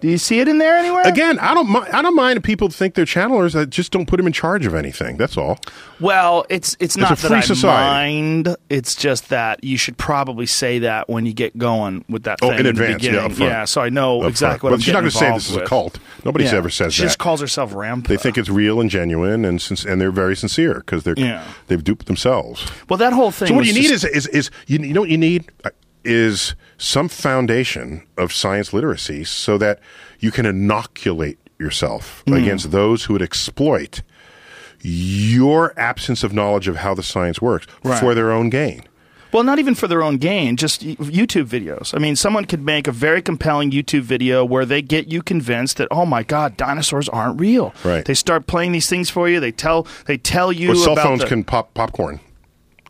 [0.00, 1.02] Do you see it in there anywhere?
[1.04, 1.68] Again, I don't.
[1.70, 3.58] mi- I don't mind if people think they're channelers.
[3.60, 5.16] I just don't put them in charge of anything.
[5.16, 5.58] That's all.
[5.98, 8.20] Well, it's it's not that free I society.
[8.22, 8.56] mind.
[8.70, 12.50] It's just that you should probably say that when you get going with that Oh,
[12.50, 13.32] thing in the advance, yeah, beginning.
[13.32, 14.62] up yeah, so I know Up exactly front.
[14.62, 15.98] what But I'm she's not going gonna say this is a cult.
[16.24, 16.58] Nobody's Yeah.
[16.58, 17.08] ever says She that.
[17.08, 18.06] just calls herself Ramtha.
[18.06, 21.42] they think it's real and genuine, and since and they're very sincere because they're Yeah.
[21.66, 22.64] they've duped themselves.
[22.88, 23.48] well, that whole thing.
[23.48, 25.70] So what was you need is, is is you, you know what you need Uh,
[26.04, 29.80] is some foundation of science literacy so that
[30.20, 32.40] you can inoculate yourself Mm.
[32.42, 34.02] against those who would exploit
[34.80, 37.98] your absence of knowledge of how the science works Right.
[37.98, 38.82] for their own gain.
[39.30, 41.94] Well, not even for their own gain, just YouTube videos.
[41.94, 45.76] I mean, someone could make a very compelling YouTube video where they get you convinced
[45.76, 47.74] that, oh my God, dinosaurs aren't real.
[47.84, 48.04] Right.
[48.06, 49.38] They start playing these things for you.
[49.38, 52.20] They tell they tell you Or cell phones the- can pop popcorn.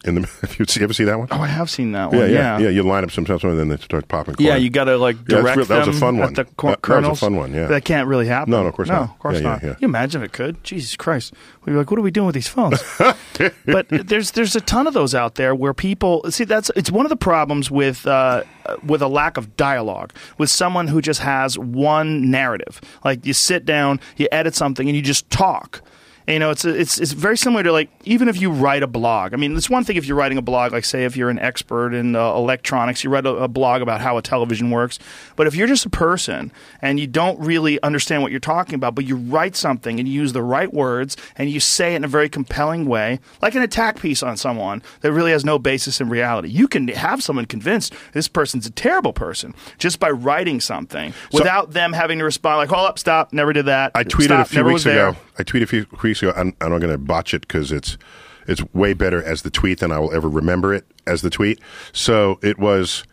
[0.08, 1.28] In the, if you see, ever see that one?
[1.30, 2.30] Oh, I have seen that yeah, one.
[2.32, 4.34] yeah, yeah, You line up some cell and then they start popping.
[4.38, 6.32] Yeah, you got to like Yeah, direct real- that was a fun one.
[6.34, 7.66] the cor- That- that was a fun one, yeah.
[7.66, 8.50] that can't really happen.
[8.50, 9.10] No, no, of course no, not.
[9.10, 9.62] of course Yeah, yeah, not.
[9.62, 9.68] yeah.
[9.74, 10.64] Can you imagine if it could?
[10.64, 12.82] Jesus Christ, we'd be like, what are we doing with these phones?
[13.66, 17.06] but there's there's a ton of those out there where people see that's it's one
[17.06, 18.42] of the problems with uh,
[18.84, 22.80] with a lack of dialogue with someone who just has one narrative.
[23.04, 25.82] Like you sit down, you edit something, and you just talk.
[26.28, 28.86] And, you know, it's it's it's very similar to like even if you write a
[28.86, 29.32] blog.
[29.32, 31.38] I mean, it's one thing if you're writing a blog, like say if you're an
[31.38, 34.98] expert in uh, electronics, you write a, a blog about how a television works.
[35.36, 36.52] But if you're just a person
[36.82, 40.20] and you don't really understand what you're talking about, but you write something and you
[40.20, 43.62] use the right words and you say it in a very compelling way, like an
[43.62, 47.46] attack piece on someone that really has no basis in reality, you can have someone
[47.46, 52.58] convinced this person's a terrible person just by writing something without them having to respond
[52.58, 55.16] like, "Hold up, stop, never did that." I tweeted Stop, a few weeks ago.
[55.38, 55.86] I tweeted a few
[56.22, 56.40] weeks ago.
[56.40, 57.98] I'm, I'm not going to botch it because it's
[58.46, 61.60] it's way better as the tweet than I will ever remember it as the tweet.
[61.92, 63.04] So it was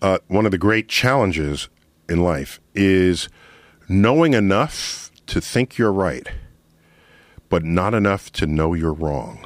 [0.00, 1.68] uh, one of the great challenges
[2.08, 3.28] in life is
[3.88, 6.28] knowing enough to think you're right,
[7.48, 9.44] but not enough to know you're wrong.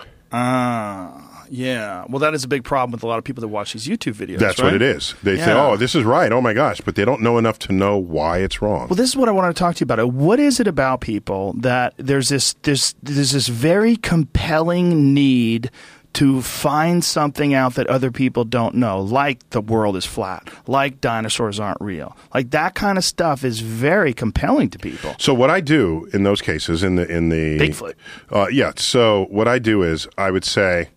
[1.50, 3.86] Yeah, well, that is a big problem with a lot of people that watch these
[3.86, 4.38] YouTube videos.
[4.38, 4.66] That's right?
[4.66, 5.14] what it is.
[5.22, 6.30] They say, "Oh, this is right.
[6.32, 8.88] Oh my gosh," but they don't know enough to know why it's wrong.
[8.88, 10.12] Well, this is what I want to talk to you about.
[10.12, 15.70] What is it about people that there's this there's there's this very compelling need
[16.12, 21.00] to find something out that other people don't know, like the world is flat, like
[21.00, 25.14] dinosaurs aren't real, like that kind of stuff is very compelling to people.
[25.18, 27.94] So what I do in those cases, in the in the Bigfoot.
[28.30, 28.72] uh, yeah.
[28.76, 30.88] So what I do is I would say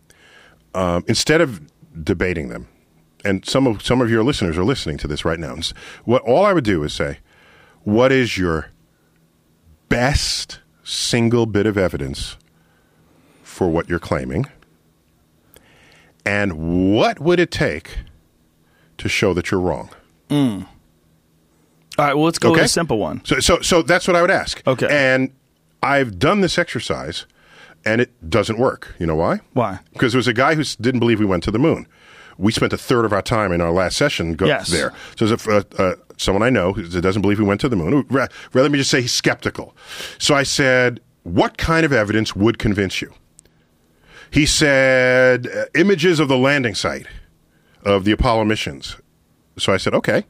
[0.73, 1.61] um, instead of
[2.03, 2.67] debating them,
[3.23, 5.55] and some of some of your listeners are listening to this right now.
[6.05, 7.19] What all I would do is say,
[7.83, 8.69] what is your
[9.89, 12.37] best single bit of evidence
[13.43, 14.45] for what you're claiming,
[16.25, 17.99] and what would it take
[18.97, 19.89] to show that you're wrong?
[20.31, 20.65] All
[21.99, 22.65] right, well, let's go with Okay.
[22.65, 23.23] a simple one.
[23.23, 24.65] So, so, so that's what I would ask.
[24.65, 24.87] Okay.
[24.89, 25.31] And
[25.83, 27.27] I've done this exercise,
[27.85, 28.93] and it doesn't work.
[28.99, 29.41] You know why?
[29.53, 29.79] Why?
[29.93, 31.87] Because there was a guy who didn't believe we went to the moon.
[32.37, 34.69] We spent a third of our time in our last session go Yes.
[34.69, 34.91] there.
[35.17, 37.75] So there's a, uh, uh, someone I know who doesn't believe we went to the
[37.75, 38.05] moon.
[38.09, 39.75] Ra- Rather, let me just say he's skeptical.
[40.17, 43.13] So I said, "What kind of evidence would convince you?"
[44.31, 47.05] He said, uh, "Images of the landing site
[47.83, 48.97] of the Apollo missions."
[49.57, 50.23] So I said, "Okay."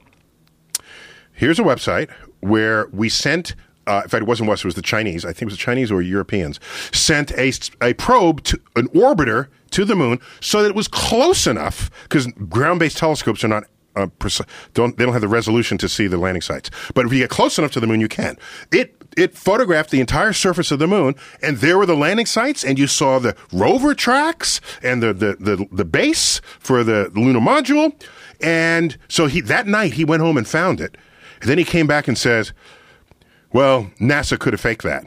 [1.36, 2.10] here's a website
[2.42, 3.56] where we sent
[3.88, 5.26] uh, in fact, it wasn't West, it was the Chinese.
[5.26, 6.60] I think it was the Chinese or Europeans
[6.92, 7.52] sent a,
[7.82, 12.28] a probe to an orbiter to the moon so that it was close enough because
[12.28, 13.64] ground-based telescopes are not
[13.96, 16.70] uh, preci- don't they don't have the resolution to see the landing sites.
[16.94, 18.38] But if you get close enough to the moon, you can.
[18.72, 22.64] It it photographed the entire surface of the moon, and there were the landing sites,
[22.64, 27.40] and you saw the rover tracks and the the the, the base for the lunar
[27.40, 27.94] module.
[28.42, 30.98] And so he that night he went home and found it.
[31.42, 32.54] And then he came back and says,
[33.54, 35.06] "Well, NASA could have faked that."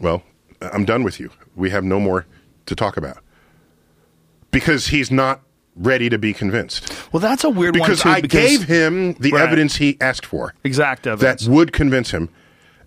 [0.00, 0.22] Well,
[0.60, 1.30] I'm done with you.
[1.54, 2.26] We have no more
[2.66, 3.18] to talk about
[4.50, 5.40] because he's not
[5.74, 6.92] ready to be convinced.
[7.12, 8.18] Well, that's a weird Because one too.
[8.18, 9.42] I because gave him the Right.
[9.42, 12.28] evidence he asked for exact evidence that would convince him,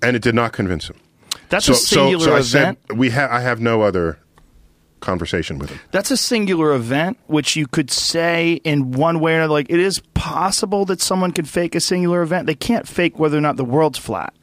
[0.02, 0.96] and it did not convince him.
[1.50, 2.80] that's So, a singular so I event.
[2.90, 4.20] said we ha- I have no other
[5.02, 5.80] conversation with him.
[5.92, 9.54] That's a singular event, which you could say in one way or another.
[9.54, 12.48] Like it is possible that someone can fake a singular event.
[12.48, 14.34] They can't fake whether or not the world's flat,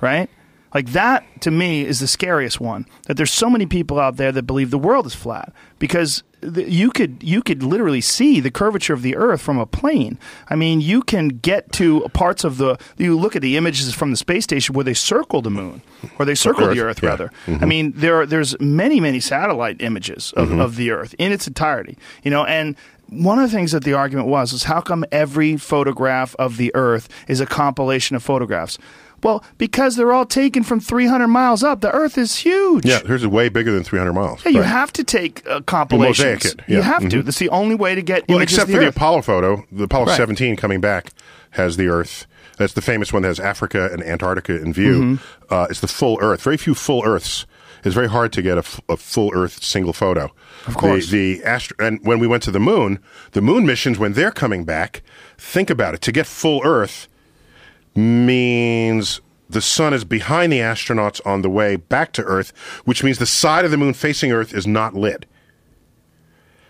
[0.00, 0.28] right?
[0.74, 2.84] Like that to me is the scariest one.
[3.06, 6.68] That there's so many people out there that believe the world is flat because th-
[6.68, 10.18] you could you could literally see the curvature of the Earth from a plane.
[10.50, 12.76] I mean, you can get to parts of the.
[12.98, 15.80] You look at the images from the space station where they circle the moon,
[16.18, 17.08] or they circle the Earth, Earth yeah.
[17.08, 17.32] rather.
[17.46, 20.60] I mean, there are, there's many many satellite images of, Mm-hmm.
[20.60, 21.96] of the Earth in its entirety.
[22.22, 22.76] You know, and
[23.08, 26.70] one of the things that the argument was is how come every photograph of the
[26.74, 28.76] Earth is a compilation of photographs?
[29.22, 31.80] Well, because they're all taken from 300 miles up.
[31.80, 32.84] The Earth is huge.
[32.84, 34.44] Yeah, here's a way bigger than 300 miles.
[34.44, 34.68] Yeah, you Right.
[34.68, 36.18] have to take uh, compilations.
[36.18, 37.22] mosaic it, You have to.
[37.22, 37.24] Mhm.
[37.24, 39.84] That's the only way to get Well, except of for the the Apollo photo, the
[39.84, 40.16] Apollo Right.
[40.16, 41.10] 17 coming back
[41.52, 42.26] has the Earth.
[42.58, 45.00] That's the famous one that has Africa and Antarctica in view.
[45.00, 45.54] Mm-hmm.
[45.54, 46.42] Uh, it's the full Earth.
[46.42, 47.46] Very few full Earths.
[47.84, 50.32] It's very hard to get a, f- a full Earth single photo.
[50.66, 51.10] Of course.
[51.10, 52.98] The, the astro- and when we went to the moon,
[53.32, 55.02] the moon missions when they're coming back,
[55.38, 56.00] think about it.
[56.02, 57.06] To get full Earth
[57.98, 59.20] means
[59.50, 62.52] the sun is behind the astronauts on the way back to Earth,
[62.84, 65.26] which means the side of the moon facing Earth is not lit.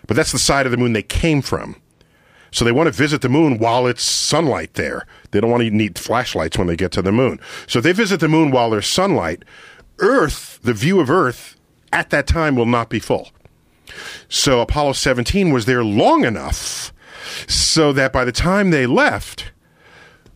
[0.07, 1.75] But that's the side of the moon they came from.
[2.51, 5.05] So they want to visit the moon while it's sunlight there.
[5.29, 7.39] They don't want to need flashlights when they get to the moon.
[7.67, 9.43] So if they visit the moon while there's sunlight,
[9.99, 11.57] Earth, the view of Earth
[11.93, 13.29] at that time will not be full.
[14.29, 16.91] So Apollo 17 was there long enough
[17.47, 19.51] so that by the time they left,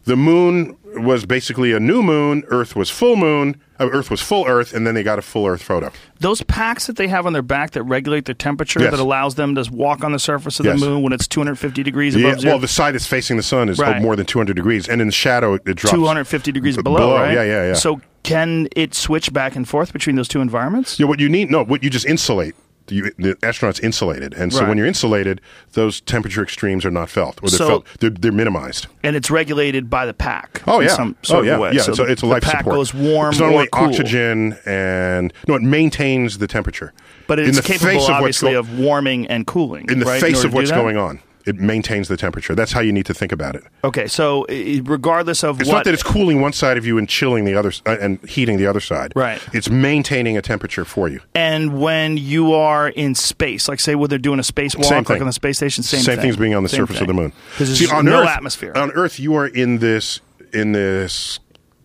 [0.05, 4.45] the moon was basically a new moon, Earth was full moon, uh, Earth was full
[4.47, 5.91] Earth, and then they got a full Earth photo.
[6.19, 8.91] Those packs that they have on their back that regulate their temperature, Yes.
[8.91, 10.79] that allows them to walk on the surface of Yes.
[10.79, 12.53] the moon when it's 250 degrees Yeah, above zero.
[12.53, 14.01] well, the side that's facing the sun is Right.
[14.01, 17.33] more than 200 degrees, and in the shadow, it drops 250 degrees b- below, right?
[17.33, 17.73] Yeah, yeah, yeah.
[17.73, 20.99] So can it switch back and forth between those two environments?
[20.99, 22.55] Yeah, what you need, no, what you just insulate.
[22.89, 24.67] You, the astronauts insulated, and so Right.
[24.69, 25.39] when you're insulated,
[25.71, 27.85] those temperature extremes are not felt, or they're So- felt.
[27.99, 28.87] They're, they're minimized.
[29.03, 30.61] And it's regulated by the pack.
[30.67, 31.71] Oh in oh, yeah, some sort oh yeah, of way.
[31.73, 31.81] yeah.
[31.81, 32.75] So So, it's a the life pack support.
[32.75, 33.85] goes warm It's not only cool.
[33.87, 36.91] oxygen and no, it maintains the temperature.
[37.27, 39.85] but in it's the capable, obviously, go- of warming and cooling.
[39.89, 41.19] in the right, face order of what's going on.
[41.45, 42.55] It maintains the temperature.
[42.55, 43.63] That's how you need to think about it.
[43.83, 44.45] Okay, so
[44.83, 47.55] regardless of It's what not that it's cooling one side of you and chilling the
[47.55, 49.11] other uh, and heating the other side.
[49.15, 49.41] Right.
[49.53, 51.19] It's maintaining a temperature for you.
[51.35, 55.19] And when you are in space, like say when they're doing a spacewalk, Same like
[55.19, 56.21] on the space station, same, Same thing.
[56.23, 57.33] thing's being on the Same surface of the moon.
[57.51, 58.71] because there's on no Earth, atmosphere.
[58.75, 60.21] On Earth, you are in this
[60.53, 61.39] in this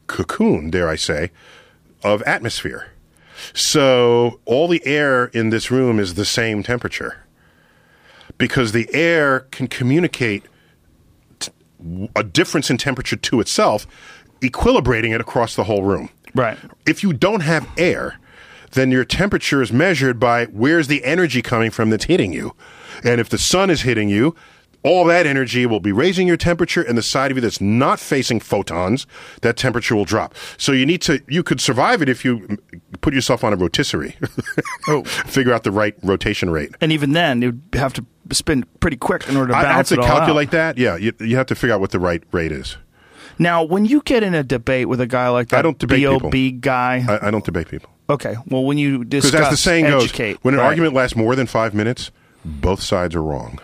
[0.06, 1.30] cocoon, dare I say,
[2.04, 2.92] of atmosphere.
[3.54, 7.24] So all the air in this room is the same temperature
[8.38, 10.44] because the air can communicate
[11.40, 11.52] t-
[12.16, 13.86] a difference in temperature to itself,
[14.40, 16.08] equilibrating it across the whole room.
[16.34, 16.56] right.
[16.86, 18.18] If you don't have air,
[18.72, 22.54] then your temperature is measured by where's the energy coming from that's hitting you.
[23.02, 24.34] And if the sun is hitting you,
[24.84, 27.98] all that energy will be raising your temperature, and the side of you that's not
[28.00, 29.06] facing photons,
[29.42, 30.34] that temperature will drop.
[30.56, 32.58] So you need to, you could survive it if you
[33.00, 34.16] put yourself on a rotisserie.
[34.88, 35.02] Oh.
[35.04, 36.70] Figure out the right rotation rate.
[36.80, 39.72] And even then, you'd have to spin pretty quick in order to I I have
[39.72, 40.18] balance to it all out.
[40.18, 40.78] calculate that.
[40.78, 42.78] Yeah, you, you have to figure out what the right rate is.
[43.38, 45.98] Now, when you get in a debate with a guy like that I don't debate
[46.00, 46.60] B.o.B people.
[46.60, 47.90] guy, I, I don't debate people.
[48.08, 50.66] okay, well, when you discuss, Because as the saying educate, goes, when an right.
[50.66, 52.10] argument lasts more than five minutes,
[52.44, 53.58] both sides are wrong.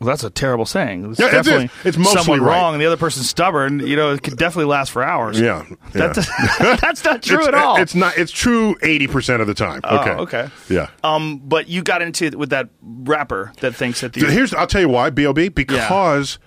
[0.00, 1.10] Well, that's a terrible saying.
[1.10, 2.56] It's Yeah, definitely It's mostly someone right.
[2.56, 3.80] wrong, and the other person's stubborn.
[3.86, 5.38] You know, it could definitely last for hours.
[5.38, 5.64] Yeah,
[5.94, 6.08] yeah.
[6.12, 7.76] That, that's not true it's, at all.
[7.76, 8.16] It's not.
[8.16, 9.82] It's true eighty percent of the time.
[9.84, 10.10] Oh, Okay.
[10.12, 10.48] okay.
[10.70, 10.88] Yeah.
[11.04, 14.54] Um, but you got into it with that rapper that thinks that the Here's.
[14.54, 15.10] I'll tell you why.
[15.10, 16.38] B.o.B because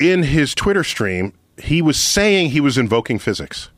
[0.00, 1.32] in his Twitter stream
[1.62, 3.70] he was saying he was invoking physics.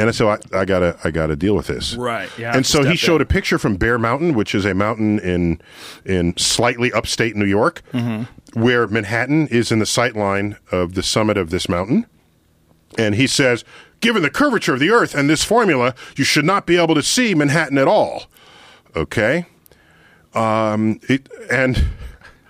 [0.00, 1.94] And so I, I gotta I gotta deal with this.
[1.94, 3.22] Right, have And so he showed in.
[3.22, 5.60] a picture from Bear Mountain, which is a mountain in
[6.04, 8.60] in slightly upstate New York, Mm-hmm.
[8.60, 12.06] where Manhattan is in the sight line of the summit of this mountain.
[12.98, 13.64] And he says,
[14.00, 17.02] given the curvature of the Earth and this formula, you should not be able to
[17.02, 18.24] see Manhattan at all.
[18.96, 19.46] Okay?
[20.34, 21.76] Um, it, and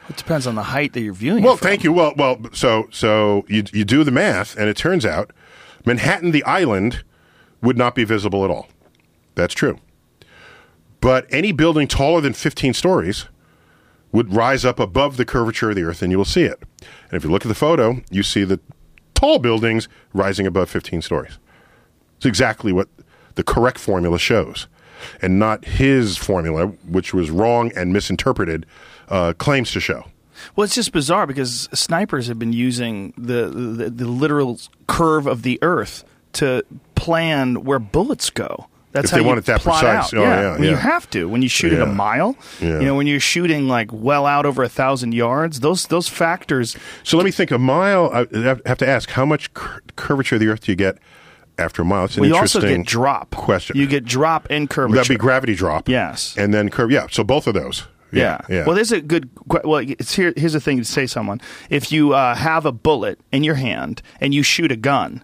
[0.09, 1.43] It depends on the height that you're viewing.
[1.43, 1.93] well, thank you.
[1.93, 5.31] Well, well, so so you you do the math, and it turns out
[5.87, 7.03] Manhattan, the island,
[7.63, 8.69] would not be visible at all.
[9.35, 9.79] That's true.
[11.01, 13.27] But any building taller than 15 stories
[14.13, 16.61] would rise up above the curvature of the Earth, and you will see it.
[16.81, 18.61] And if you look at the photo, you see the
[19.15, 21.39] tall buildings rising above 15 stories.
[22.17, 22.89] It's exactly what
[23.37, 24.67] the correct formula shows,
[25.23, 28.67] and not his formula, which was wrong and misinterpreted,
[29.09, 30.07] uh, claims to show.
[30.57, 35.43] Well, it's just bizarre because snipers have been using the, the the literal curve of
[35.43, 36.03] the Earth
[36.35, 38.67] to plan where bullets go.
[38.93, 40.13] That's If how they you want it that plot precise.
[40.13, 40.19] Out.
[40.19, 41.27] Oh, yeah, yeah, when you have to.
[41.29, 42.81] When you shoot at a mile, Yeah.
[42.81, 46.77] you know, when you're shooting like well out over a thousand yards, those those factors.
[47.05, 47.53] So let me think.
[47.53, 48.11] A mile.
[48.13, 48.27] I
[48.67, 50.99] have to ask how much cur- curvature of the Earth do you get
[51.57, 52.07] after a mile?
[52.07, 53.77] It's an Well, you also get drop question.
[53.77, 54.97] You get drop and curvature.
[54.97, 55.89] That'd be gravity drop.
[55.89, 56.35] Yes.
[56.37, 56.91] and then curve.
[56.91, 57.87] Yeah, so both of those.
[58.13, 58.41] Yeah.
[58.49, 58.65] yeah.
[58.67, 59.31] Well, there's a good.
[59.47, 60.33] Well, it's here.
[60.37, 61.41] Here's the thing to say, someone.
[61.71, 65.23] If you uh, have a bullet in your hand and you shoot a gun,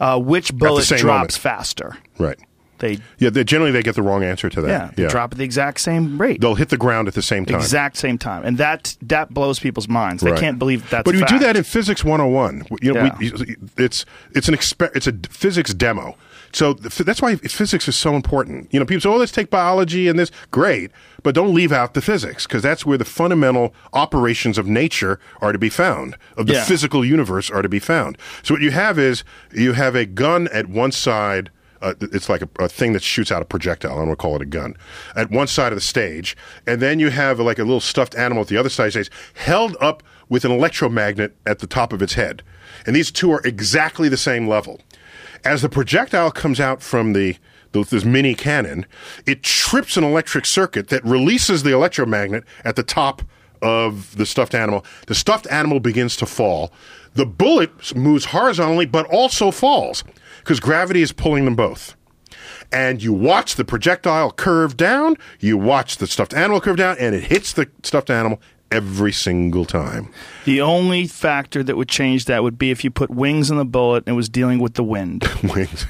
[0.00, 1.32] uh, which bullet drops moment.
[1.32, 1.96] faster?
[2.18, 2.38] right.
[2.80, 4.68] They Yeah, they, generally they get the wrong answer to that.
[4.68, 6.40] yeah, they drop at the exact same rate.
[6.40, 7.56] They'll hit the ground at the same time.
[7.56, 10.22] Exact same time, and that that blows people's minds.
[10.22, 10.38] They Right.
[10.38, 11.04] can't believe that.
[11.04, 12.66] But you do that in physics 101.
[12.80, 13.16] You know, Yeah.
[13.18, 16.16] we, it's it's an exper- it's a physics demo.
[16.52, 18.72] So the, that's why physics is so important.
[18.72, 20.90] You know, people say, "Oh, let's take biology and this." Great,
[21.22, 25.52] but don't leave out the physics because that's where the fundamental operations of nature are
[25.52, 26.64] to be found, of the Yeah.
[26.64, 28.16] physical universe are to be found.
[28.42, 31.50] So what you have is you have a gun at one side.
[31.80, 33.92] Uh, it's like a, a thing that shoots out a projectile.
[33.92, 34.74] I don't want to call it a gun.
[35.14, 38.42] At one side of the stage, and then you have like a little stuffed animal
[38.42, 41.92] at the other side of the stage, held up with an electromagnet at the top
[41.92, 42.42] of its head.
[42.84, 44.80] And these two are exactly the same level.
[45.44, 47.36] As the projectile comes out from the
[47.72, 48.84] this mini cannon,
[49.24, 53.22] it trips an electric circuit that releases the electromagnet at the top
[53.62, 54.84] of the stuffed animal.
[55.06, 56.72] The stuffed animal begins to fall.
[57.14, 60.02] The bullet moves horizontally, but also falls
[60.38, 61.94] because gravity is pulling them both.
[62.72, 67.14] And you watch the projectile curve down, you watch the stuffed animal curve down, and
[67.14, 68.40] it hits the stuffed animal
[68.70, 70.08] every single time.
[70.44, 73.64] The only factor that would change that would be if you put wings on the
[73.64, 75.86] bullet and it was dealing with the wind, Wings.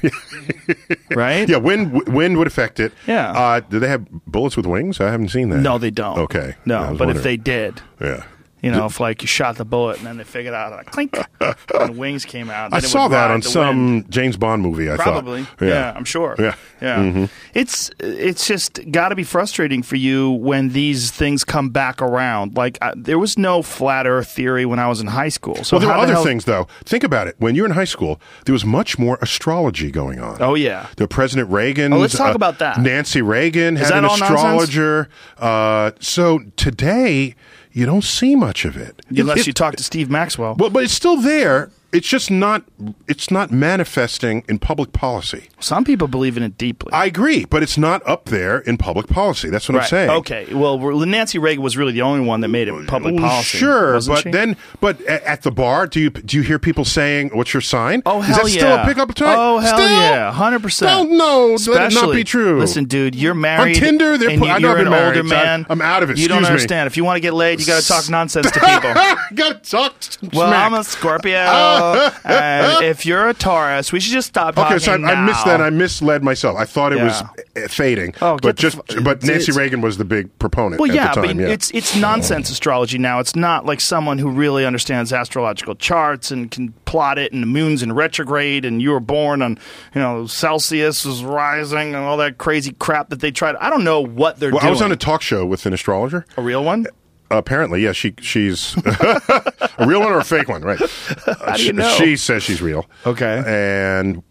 [1.11, 1.47] right?
[1.47, 2.91] yeah, wind wind would affect it.
[3.07, 3.31] Yeah.
[3.31, 4.99] Uh, do they have bullets with wings?
[4.99, 5.59] I haven't seen that.
[5.59, 6.17] No, they don't.
[6.19, 6.55] Okay.
[6.65, 8.23] No, but if they did, Yeah.
[8.61, 11.17] You know, if like you shot the bullet and then they figured out like clink,
[11.39, 12.73] and the wings came out.
[12.73, 14.11] I saw that on some wind.
[14.11, 14.91] James Bond movie.
[14.91, 15.65] I Probably, thought.
[15.65, 15.93] yeah.
[15.95, 16.35] I'm sure.
[16.39, 16.55] Yeah.
[16.81, 17.19] Mm-hmm.
[17.21, 17.27] yeah.
[17.53, 22.55] It's it's just got to be frustrating for you when these things come back around.
[22.57, 25.55] Like I, there was no flat Earth theory when I was in high school.
[25.63, 26.67] So Well, there how are the other hell- things, though.
[26.85, 27.35] Think about it.
[27.39, 30.41] When you're in high school, there was much more astrology going on.
[30.41, 30.87] Oh yeah.
[30.97, 31.93] The President Reagan.
[31.93, 32.79] Oh, let's talk about that.
[32.79, 35.09] Nancy Reagan Is had an astrologer.
[35.37, 37.35] Uh, so today,
[37.79, 39.01] you don't see much of it.
[39.09, 40.55] Unless It- you talk to Steve Maxwell.
[40.59, 41.71] Well, but it's still there.
[41.91, 42.63] It's just not.
[43.07, 45.49] It's not manifesting in public policy.
[45.59, 46.93] Some people believe in it deeply.
[46.93, 49.49] I agree, but it's not up there in public policy.
[49.49, 50.09] That's what I'm saying.
[50.11, 50.53] Okay.
[50.53, 53.57] Well, Nancy Reagan was really the only one that made it public Well, policy.
[53.57, 54.29] Sure, but she?
[54.31, 58.03] then, but at the bar, do you do you hear people saying, "What's your sign"?
[58.05, 58.57] Oh Is hell that yeah!
[58.59, 59.35] still a pickup time?
[59.39, 59.89] Oh hell Still?
[59.89, 60.31] yeah!
[60.31, 60.89] Hundred percent.
[61.09, 61.57] Don't know.
[61.73, 62.59] Let it not be true.
[62.59, 65.29] Listen, dude, you're married On Tinder, they're and you- I know you're an married, older
[65.29, 65.65] so I'm- man.
[65.71, 66.17] I'm out of it.
[66.19, 66.53] You don't Excuse me.
[66.53, 66.87] understand.
[66.87, 68.93] If you want to get laid, you got to talk nonsense to people.
[69.35, 69.95] Got talk.
[70.33, 70.65] Well, smack.
[70.71, 71.78] I'm a Scorpio, ah,
[72.23, 75.45] and if you're a Taurus, we should just stop talking Okay, so I, I missed
[75.45, 75.61] that.
[75.61, 76.57] I misled myself.
[76.57, 78.13] I thought it was uh, fading.
[78.21, 80.79] Oh, but just but Nancy Reagan was the big proponent.
[80.81, 83.19] Well, at yeah, the time, but it's it's nonsense astrology now.
[83.19, 87.47] It's not like someone who really understands astrological charts and can plot it, and the
[87.47, 89.57] moon's in retrograde, and you were born on,
[89.93, 93.55] you know, Celsius is rising, and all that crazy crap that they tried.
[93.57, 94.67] I don't know what they're Well, doing.
[94.67, 96.25] I was on a talk show with an astrologer.
[96.37, 96.85] a real one.
[97.31, 100.79] Apparently, yeah, she she's a real one or a fake one, right?
[100.79, 101.89] How do you she, know?
[101.95, 102.87] She says she's real.
[103.05, 103.43] Okay.
[103.45, 104.23] and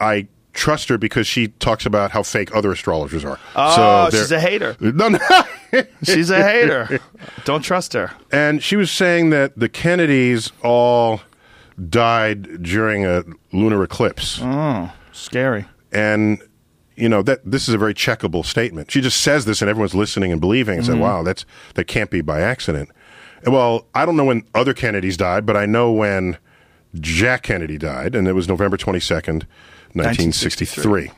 [0.00, 3.38] I trust her because she talks about how fake other astrologers are.
[3.56, 4.76] Oh, they're- she's a hater.
[4.80, 5.18] No, no.
[6.04, 7.00] She's a hater.
[7.44, 8.12] Don't trust her.
[8.32, 11.20] and she was saying that the Kennedys all
[11.90, 15.66] died during a lunar eclipse, Oh, Scary.
[15.92, 16.40] and
[16.96, 18.90] you know that this is a very checkable statement.
[18.90, 20.94] She just says this, and everyone's listening and believing, and Mm-hmm.
[20.94, 21.44] said, "Wow, that's
[21.74, 22.90] that can't be by accident."
[23.46, 26.38] Well, I don't know when other Kennedys died, but I know when
[26.98, 29.46] Jack Kennedy died, and it was November twenty second,
[29.94, 31.10] nineteen sixty three.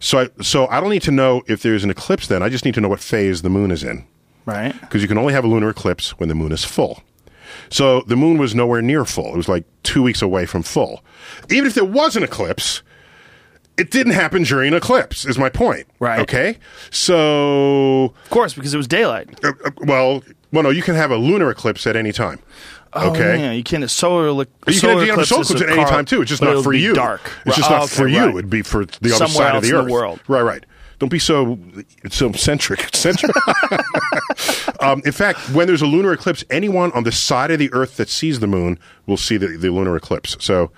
[0.00, 2.26] So, I, so I don't need to know if there's an eclipse.
[2.26, 4.04] Then I just need to know what phase the moon is in
[4.44, 4.78] Right.
[4.82, 7.02] because you can only have a lunar eclipse when the moon is full.
[7.70, 9.32] So the moon was nowhere near full.
[9.32, 11.02] It was like two weeks away from full.
[11.48, 12.82] Even if there was an eclipse,
[13.76, 15.86] it didn't happen during an eclipse, is my point.
[15.98, 16.20] Right.
[16.20, 16.58] Okay.
[16.90, 19.44] So, Of course, because it was daylight.
[19.44, 20.22] uh, uh, well,
[20.52, 22.38] well, no, you can have a lunar eclipse at any time.
[22.96, 23.40] Oh, okay.
[23.40, 24.30] yeah, you can a solar.
[24.30, 26.22] li- You solar can have the solar eclipses eclipse at any time too.
[26.22, 26.94] It's just but not it'll for be you.
[26.94, 27.20] Dark.
[27.44, 28.20] It's just Oh, not okay, for you.
[28.20, 28.28] right.
[28.30, 29.86] It'd be for the other Somewhere side of else the in earth.
[29.86, 30.20] the world.
[30.28, 30.64] Right, right.
[31.00, 31.58] Don't be so
[32.08, 32.94] so centric.
[32.94, 33.32] Centric.
[34.80, 37.96] um, in fact, when there's a lunar eclipse, anyone on the side of the Earth
[37.96, 40.36] that sees the moon will see the, the lunar eclipse.
[40.38, 40.70] So,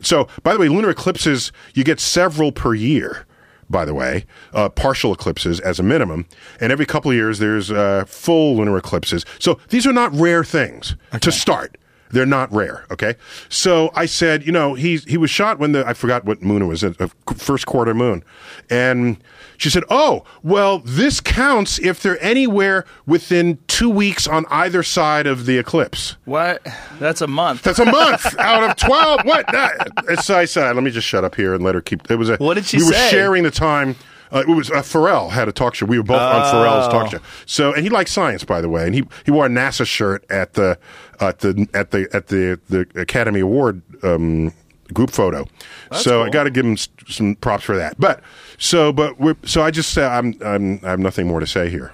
[0.00, 3.26] so by the way, lunar eclipses you get several per year.
[3.70, 4.24] By the way,
[4.54, 6.26] uh, partial eclipses as a minimum,
[6.58, 9.26] and every couple of years there's uh, full lunar eclipses.
[9.38, 11.76] So these are not rare things to start.
[12.10, 12.86] They're not rare.
[12.90, 13.16] Okay.
[13.50, 16.62] So I said, you know, he he was shot when the I forgot what moon
[16.62, 18.24] it was, a, a first quarter moon,
[18.70, 19.22] and
[19.58, 25.26] she said, oh, well, this counts if they're anywhere within two weeks on either side
[25.26, 26.16] of the eclipse.
[26.24, 26.66] What?
[26.98, 27.62] That's a month.
[27.62, 29.20] That's a month out of twelve.
[29.24, 29.44] What?
[29.52, 30.74] That, it's I said.
[30.74, 32.10] Let me just shut up here and let her keep.
[32.10, 32.36] It was a.
[32.38, 33.10] What did she We were say?
[33.10, 33.96] sharing the time.
[34.30, 35.86] Uh, it was uh, Pharrell had a talk show.
[35.86, 37.18] We were both on Pharrell's talk show.
[37.46, 38.84] So, and he likes science, by the way.
[38.84, 40.78] And he he wore a NASA shirt at the
[41.18, 44.52] at the at the at the the Academy Award um,
[44.92, 45.46] group photo.
[45.92, 47.98] so I got to give him some props for that.
[47.98, 48.22] But
[48.58, 51.70] so but we're, so I just say I'm I'm I have nothing more to say
[51.70, 51.92] here.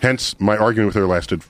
[0.00, 1.40] Hence, my argument with her lasted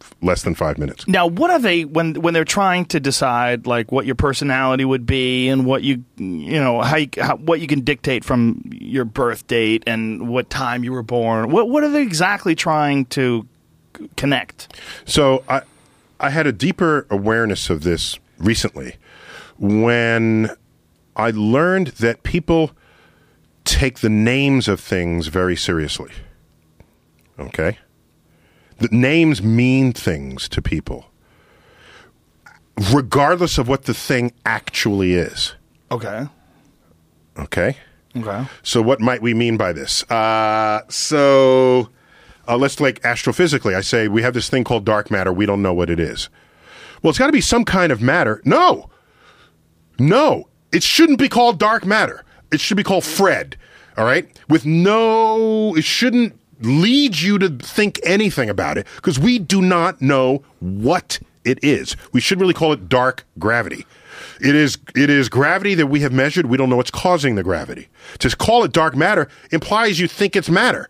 [0.00, 1.06] f- less than five minutes.
[1.06, 5.04] Now, what are they when when they're trying to decide like what your personality would
[5.04, 9.04] be and what you you know how, you, how what you can dictate from your
[9.04, 11.50] birth date and what time you were born?
[11.50, 13.46] What what are they exactly trying to
[14.16, 14.74] connect?
[15.04, 15.62] So I
[16.20, 18.96] I had a deeper awareness of this recently
[19.58, 20.50] when
[21.16, 22.70] I learned that people
[23.64, 26.12] take the names of things very seriously.
[27.38, 27.78] Okay?
[28.78, 31.06] The names mean things to people.
[32.92, 35.54] Regardless of what the thing actually is.
[35.90, 36.26] Okay.
[37.38, 37.76] Okay?
[38.16, 38.46] Okay.
[38.62, 40.02] So, what might we mean by this?
[40.10, 41.90] Uh, so,
[42.48, 43.74] uh, let's like astrophysically.
[43.74, 45.32] I say we have this thing called dark matter.
[45.32, 46.28] We don't know what it is.
[47.02, 48.42] Well, it's got to be some kind of matter.
[48.44, 48.90] No,
[49.98, 52.24] no, it shouldn't be called dark matter.
[52.52, 53.56] It should be called Fred.
[53.96, 59.38] All right, with no, it shouldn't lead you to think anything about it because we
[59.38, 61.96] do not know what it is.
[62.12, 63.86] We should really call it dark gravity.
[64.40, 66.46] It is it is gravity that we have measured.
[66.46, 67.88] We don't know what's causing the gravity.
[68.20, 70.88] To call it dark matter implies you think it's matter.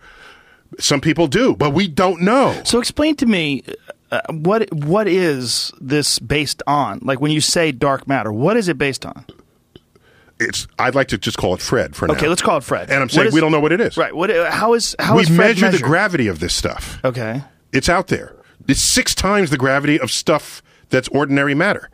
[0.79, 2.61] Some people do, but we don't know.
[2.65, 3.65] So explain to me
[4.13, 7.01] uh, what what is this based on?
[7.03, 9.25] Like when you say dark matter, what is it based on?
[10.41, 12.15] It's I'd like to just call it Fred for now.
[12.15, 12.91] Okay, let's call it Fred.
[12.91, 13.97] And I'm saying is- we don't know what it is.
[13.97, 14.15] Right.
[14.15, 14.31] What?
[14.31, 16.99] Uh, how is how we is Fred measure the gravity of this stuff.
[17.05, 17.43] Okay.
[17.73, 18.35] It's out there.
[18.67, 21.91] It's six times the gravity of stuff that's ordinary matter.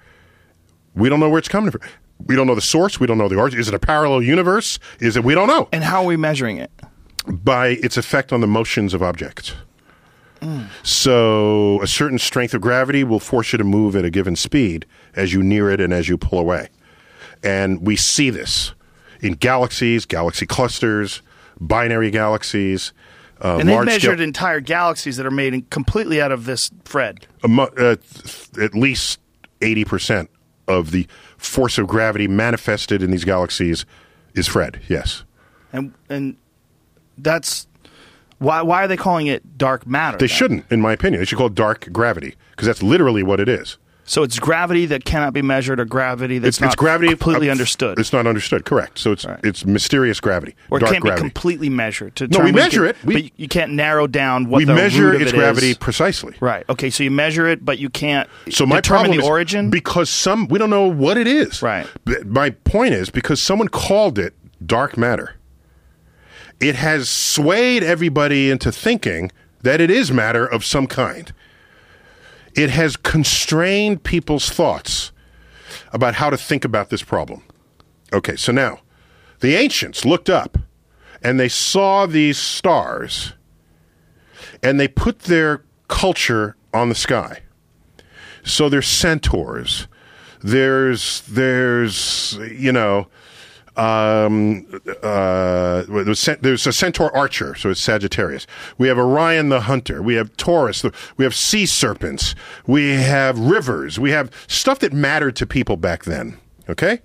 [0.95, 1.81] We don't know where it's coming from.
[2.27, 2.99] We don't know the source.
[2.99, 3.61] We don't know the origin.
[3.61, 4.79] Is it a parallel universe?
[5.01, 5.25] Is it?
[5.25, 5.69] We don't know.
[5.73, 6.71] And how are we measuring it?
[7.27, 9.53] By its effect on the motions of objects.
[10.83, 14.87] So, a certain strength of gravity will force you to move at a given speed
[15.15, 16.69] as you near it and as you pull away.
[17.43, 18.73] And we see this
[19.21, 21.23] in galaxies, galaxy clusters,
[21.61, 22.93] binary galaxies.
[23.43, 26.71] Uh, And they've measured scale- entire galaxies that are made in- completely out of this
[26.85, 27.27] Fred.
[27.47, 27.97] mu- uh,
[28.61, 29.21] at least
[29.61, 30.29] 80%
[30.69, 31.07] of the
[31.37, 33.85] force of gravity manifested in these galaxies
[34.35, 35.23] is Fred, yes.
[35.73, 36.37] And and
[37.19, 37.67] that's
[38.39, 40.17] why why are they calling it dark matter?
[40.19, 40.37] They then?
[40.37, 41.21] shouldn't, in my opinion.
[41.21, 43.77] They should call it dark gravity because that's literally what it is.
[44.09, 47.49] So it's gravity that cannot be measured or gravity that's It's, not it's gravity completely
[47.49, 47.99] uh, understood.
[47.99, 48.99] It's not understood, correct.
[49.01, 49.41] So it's Right.
[49.43, 51.23] it's mysterious gravity, or it can't gravity.
[51.23, 52.15] be completely measured.
[52.17, 52.97] To No, we measure you it.
[53.05, 55.71] We- but you- can't narrow down what we the measure root of its it gravity
[55.71, 55.79] is.
[55.79, 56.35] precisely.
[56.41, 56.65] Right.
[56.71, 56.89] Okay.
[56.91, 59.71] So you measure it, but you can't So my determine problem the origin.
[59.71, 61.61] because some we don't know what it is.
[61.61, 61.87] Right.
[62.25, 64.35] My point is because someone called it
[64.65, 65.35] dark matter.
[66.61, 69.31] It has swayed everybody into thinking
[69.63, 71.33] that it is matter of some kind.
[72.57, 75.13] It has constrained people's thoughts
[75.93, 77.43] about how to think about this problem.
[78.13, 78.81] Okay, so now
[79.41, 80.59] the ancients looked up
[81.23, 83.35] and they saw these stars
[84.63, 87.41] and they put their culture on the sky.
[88.43, 89.89] So there's centaurs.
[90.43, 93.09] There's there's you know
[93.79, 94.67] um,
[95.03, 95.83] uh,
[96.41, 98.47] there's a centaur archer, so it's Sagittarius.
[98.79, 100.03] We have Orion the hunter.
[100.03, 100.83] We have Taurus.
[100.83, 102.35] the- We have sea serpents.
[102.67, 103.99] We have rivers.
[103.99, 106.39] We have stuff that mattered to people back then.
[106.69, 107.01] Okay,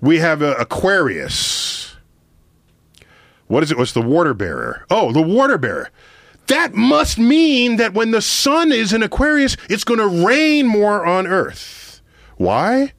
[0.00, 1.96] we have uh, Aquarius.
[3.48, 3.78] What is it?
[3.78, 4.86] What's the water bearer?
[4.90, 5.90] Oh, the water bearer.
[6.46, 11.04] that must mean that when the sun is in Aquarius, it's going to rain more
[11.04, 12.00] on Earth.
[12.36, 12.92] Why?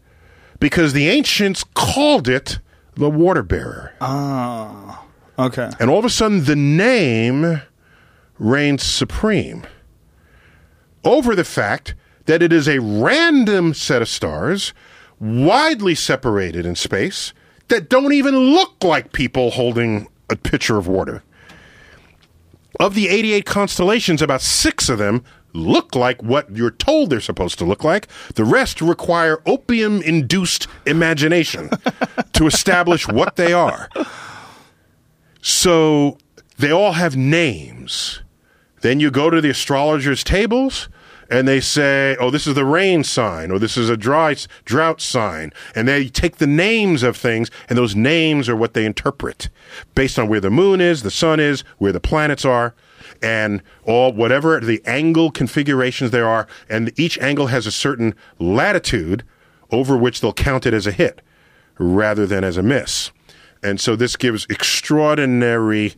[0.60, 2.60] Because the ancients called it
[3.02, 3.94] the water bearer.
[4.00, 5.04] Ah
[5.38, 5.70] okay.
[5.80, 7.62] And all of a sudden, the name
[8.40, 9.66] reigns supreme
[11.04, 11.96] over the fact
[12.26, 14.74] that it is a random set of stars,
[15.20, 17.34] widely separated in space,
[17.68, 21.24] that don't even look like people holding a pitcher of water.
[22.80, 25.24] Of the 88 constellations, about six of them
[25.54, 28.08] look like what you're told they're supposed to look like.
[28.36, 31.70] The rest require opium induced imagination
[32.34, 33.90] to establish what they are.
[35.42, 36.18] So
[36.58, 38.22] they all have names.
[38.82, 40.90] Then you go to the astrologers' tables
[41.30, 45.00] and they say, oh, this is the rain sign, or this is a dry drought
[45.00, 45.54] sign.
[45.74, 49.48] And they take the names of things, and those names are what they interpret
[49.96, 52.76] based on where the moon is, the sun is, where the planets are,
[53.22, 56.48] and all whatever the angle configurations there are.
[56.70, 59.24] And each angle has a certain latitude
[59.72, 61.22] over which they'll count it as a hit
[61.78, 63.12] rather than as a miss.
[63.64, 65.94] And so this gives extraordinary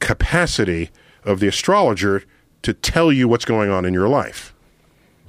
[0.00, 0.90] capacity
[1.24, 2.24] of the astrologer
[2.62, 4.54] to tell you what's going on in your life.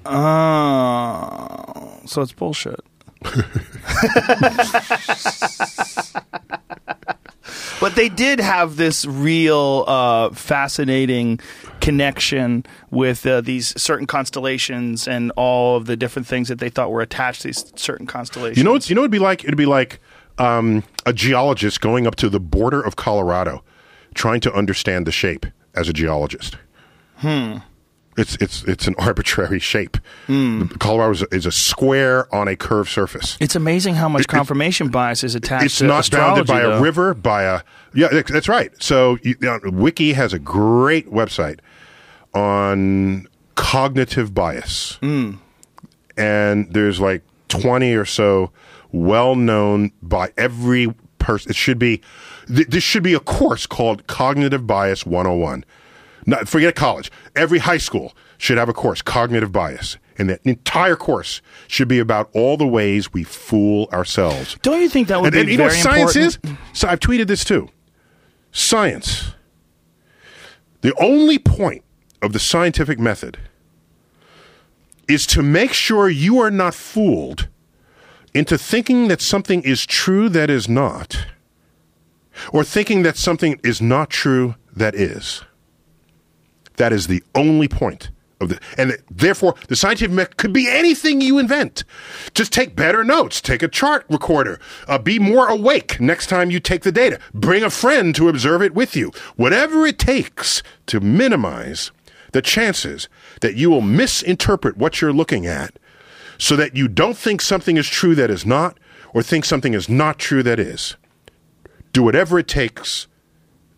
[0.05, 2.79] Oh, so it's bullshit.
[7.85, 11.39] but they did have this real uh, fascinating
[11.81, 16.89] connection with uh, these certain constellations and all of the different things that they thought
[16.89, 18.57] were attached to these certain constellations.
[18.57, 18.89] You know what?
[18.89, 19.43] You know it'd be like?
[19.43, 19.99] It'd be like
[20.39, 23.63] um, a geologist going up to the border of Colorado,
[24.15, 25.45] trying to understand the shape
[25.75, 26.57] as a geologist.
[27.17, 27.57] Hmm.
[28.17, 29.97] It's it's it's an arbitrary shape.
[30.27, 30.65] Hmm.
[30.79, 33.37] Colorado is a, is a square on a curved surface.
[33.39, 35.65] It's amazing how much confirmation bias is attached.
[35.65, 37.61] It's not bounded by a river, by a
[37.93, 38.21] yeah.
[38.27, 38.71] That's right.
[38.81, 41.59] So you, know, Wiki has a great website
[42.33, 45.33] on cognitive bias, hmm.
[46.17, 48.51] and there's like twenty or so
[48.91, 51.49] well known by every person.
[51.49, 52.01] It should be
[52.47, 55.65] th- this should be a course called Cognitive Bias 101.
[56.25, 57.11] Not, forget college.
[57.35, 59.97] Every high school should have a course, Cognitive Bias.
[60.17, 64.57] And that entire course should be about all the ways we fool ourselves.
[64.61, 66.59] Don't you think that would And, be and you know what science important?
[66.73, 66.79] is?
[66.79, 67.69] So I've tweeted this too.
[68.51, 69.33] Science.
[70.81, 71.83] The only point
[72.21, 73.37] of the scientific method
[75.07, 77.47] is to make sure you are not fooled
[78.33, 81.27] into thinking that something is true that is not,
[82.51, 85.43] or thinking that something is not true that is.
[86.77, 88.09] That is the only point
[88.41, 91.83] of the, and therefore the scientific method could be anything you invent.
[92.33, 93.41] Just take better notes.
[93.41, 94.59] Take a chart recorder.
[94.87, 97.19] Uh, be more awake next time you take the data.
[97.33, 99.11] Bring a friend to observe it with you.
[99.35, 101.91] Whatever it takes to minimize
[102.33, 103.07] the chances
[103.39, 105.79] that you will misinterpret what you're looking at,
[106.37, 108.77] so that you don't think something is true that is not,
[109.13, 110.97] or think something is not true that is.
[111.93, 113.07] Do whatever it takes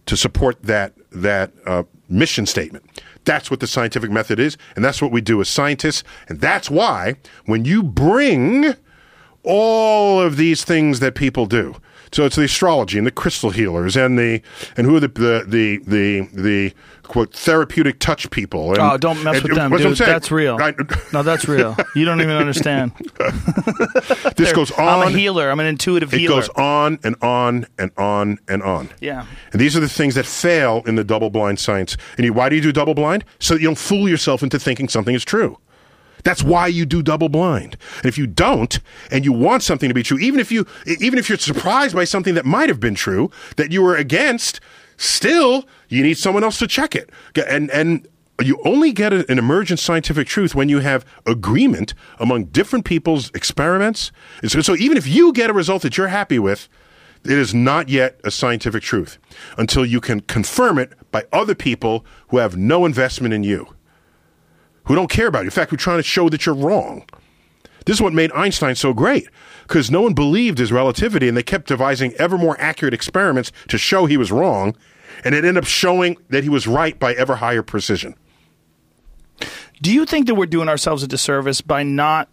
[0.07, 2.86] to support that that uh, mission statement.
[3.26, 6.04] That's what the scientific method is, and that's what we do as scientists.
[6.28, 7.16] And that's why
[7.46, 8.74] when you bring
[9.44, 11.76] all of these things that people do,
[12.12, 14.42] so it's the astrology and the crystal healers and the
[14.76, 16.74] and who are the the the the, the
[17.04, 18.70] quote therapeutic touch people.
[18.72, 19.98] And, Oh, don't mess and- with them, dude.
[19.98, 20.58] That's real.
[20.58, 20.76] Right.
[21.14, 21.76] No, that's real.
[21.96, 22.92] You don't even understand.
[24.36, 25.02] this goes on.
[25.02, 25.50] I'm a healer.
[25.50, 26.40] I'm an intuitive It healer.
[26.40, 28.90] It goes on and on and on and on.
[29.00, 29.26] Yeah.
[29.52, 31.98] And these are the things that fail in the double blind science.
[32.18, 33.24] And you, why do you do double blind?
[33.40, 35.58] So that you don't fool yourself into thinking something is true.
[36.28, 37.78] That's why you do double blind.
[37.99, 38.82] And if you don't,
[39.12, 40.68] and you want something to be true, even if you,
[40.99, 44.60] even if you're surprised by something that might have been true that you were against,
[44.98, 47.10] still you need someone else to check it.
[47.48, 48.06] And and
[48.44, 54.12] you only get an emergent scientific truth when you have agreement among different people's experiments.
[54.45, 56.68] So, so even if you get a result that you're happy with,
[57.24, 59.18] it is not yet a scientific truth
[59.58, 63.77] until you can confirm it by other people who have no investment in you,
[64.88, 65.46] who don't care about you.
[65.46, 67.06] In fact, who are trying to show that you're wrong.
[67.86, 69.30] This is what made Einstein so great,
[69.64, 73.78] because no one believed his relativity, and they kept devising ever more accurate experiments to
[73.78, 74.76] show he was wrong,
[75.24, 78.16] and it ended up showing that he was right by ever higher precision.
[79.82, 82.30] Do you think that we're doing ourselves a disservice by not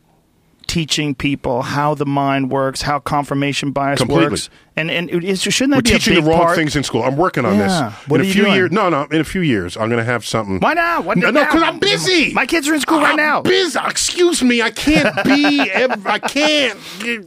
[0.67, 4.31] teaching people how the mind works, how confirmation bias Completely.
[4.31, 4.51] works?
[4.77, 6.57] And and it, shouldn't that We're be teaching a the wrong part?
[6.57, 7.05] things in school.
[7.05, 7.91] I'm working on Yeah.
[7.91, 8.09] this.
[8.09, 8.55] What in are a you few doing?
[8.55, 10.59] years, no, no, in a few years, I'm going to have something.
[10.59, 11.05] Why not?
[11.05, 12.33] What, No, no, because I'm busy.
[12.35, 13.43] My kids are in school right I'm now.
[13.43, 13.79] Busy.
[13.87, 15.61] Excuse me, I can't be.
[15.73, 16.79] ev- I can't.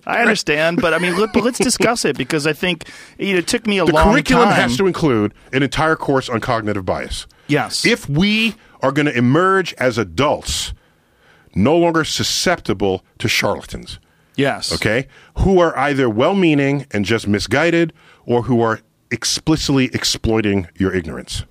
[0.06, 2.84] I understand, but I mean, let, but let's discuss it because I think
[3.18, 6.28] you know, it took me a The long curriculum has to include an entire course
[6.30, 7.28] on cognitive bias.
[7.48, 7.86] Yes.
[7.86, 10.74] If we are going to emerge as adults,
[11.58, 14.00] no longer susceptible to charlatans,
[14.36, 14.72] Yes.
[14.72, 15.08] okay,
[15.40, 17.92] who are either well meaning and just misguided
[18.26, 18.80] or who are
[19.12, 21.44] explicitly exploiting your ignorance.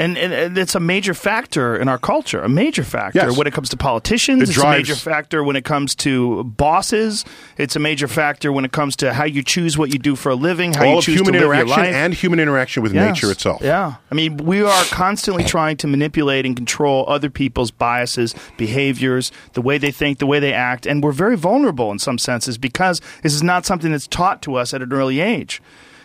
[0.00, 3.36] And, and, and it's a major factor in our culture, a major factor Yes.
[3.36, 4.40] when it comes to politicians.
[4.40, 7.24] It it's drives- a major factor when it comes to bosses.
[7.58, 10.30] It's a major factor when it comes to how you choose what you do for
[10.30, 11.94] a living, how All you choose human to live your interaction life.
[11.94, 13.14] and human interaction with Yes.
[13.14, 13.60] nature itself.
[13.62, 13.94] Yeah.
[14.10, 19.60] I mean, we are constantly trying to manipulate and control other people's biases, behaviors, the
[19.60, 20.86] way they think, the way they act.
[20.86, 24.54] And we're very vulnerable in some senses because this is not something that's taught to
[24.54, 25.60] us at an early age.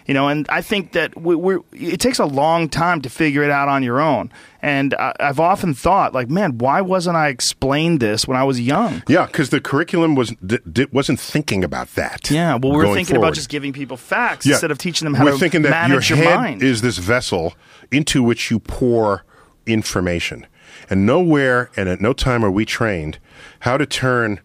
[0.07, 3.41] You know, and I think that we, we're, it takes a long time to figure
[3.41, 4.32] it out on your own.
[4.61, 8.61] And I, I've often thought, like, man, why wasn't I explained this when I was
[8.61, 9.02] young?
[9.07, 12.30] Yeah, because the curriculum was d- d- wasn't thinking about that.
[12.30, 13.26] Yeah, well, we're thinking forward.
[13.30, 14.53] about just giving people facts Yeah.
[14.53, 16.61] instead of teaching them how We're to thinking that manage your your, head mind.
[16.64, 17.56] is this vessel
[17.91, 19.23] into which you pour
[19.65, 20.45] information,
[20.88, 23.18] and nowhere and at no time are we trained
[23.61, 24.40] how to turn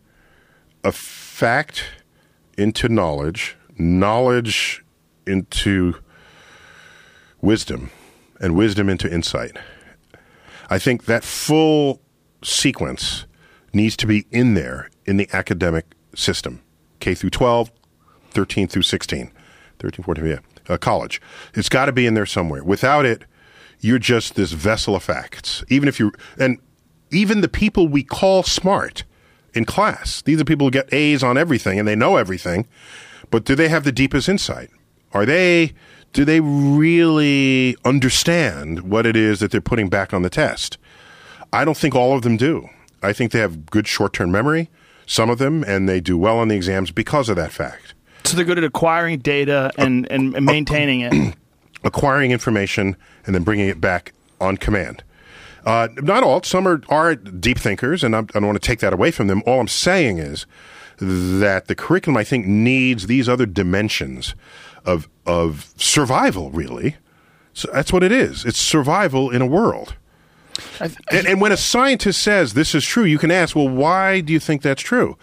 [0.82, 1.84] a fact
[2.56, 4.82] into knowledge, knowledge
[5.30, 5.94] into
[7.40, 7.90] wisdom,
[8.40, 9.56] and wisdom into insight.
[10.68, 12.00] I think that full
[12.42, 13.26] sequence
[13.72, 16.62] needs to be in there in the academic system,
[17.00, 17.70] K through 12,
[18.30, 19.32] 13 through 16,
[19.78, 20.38] 13, 14, yeah,
[20.68, 21.20] uh, college.
[21.54, 22.62] It's got to be in there somewhere.
[22.62, 23.24] Without it,
[23.80, 25.64] you're just this vessel of facts.
[25.68, 26.58] Even if you, and
[27.10, 29.04] even the people we call smart
[29.54, 32.68] in class, these are people who get A's on everything and they know everything,
[33.30, 34.70] but do they have the deepest insight?
[35.12, 35.72] Are they,
[36.12, 40.78] do they really understand what it is that they're putting back on the test?
[41.52, 42.68] I don't think all of them do.
[43.02, 44.70] I think they have good short term memory,
[45.06, 47.94] some of them, and they do well on the exams because of that fact.
[48.24, 51.34] so they're good at acquiring data and, and, and maintaining it.
[51.82, 55.02] Acquiring information and then bringing it back on command.
[55.64, 56.42] Uh, not all.
[56.42, 59.28] Some are, are deep thinkers, and I'm, I don't want to take that away from
[59.28, 59.42] them.
[59.46, 60.44] All I'm saying is
[60.98, 64.34] that the curriculum, I think, needs these other dimensions
[64.84, 66.50] of of survival.
[66.50, 66.96] Really,
[67.52, 68.44] so that's what it is.
[68.44, 69.94] It's survival in a world.
[70.80, 74.20] I, And, and when a scientist says this is true, you can ask, well, why
[74.20, 75.16] do you think that's true?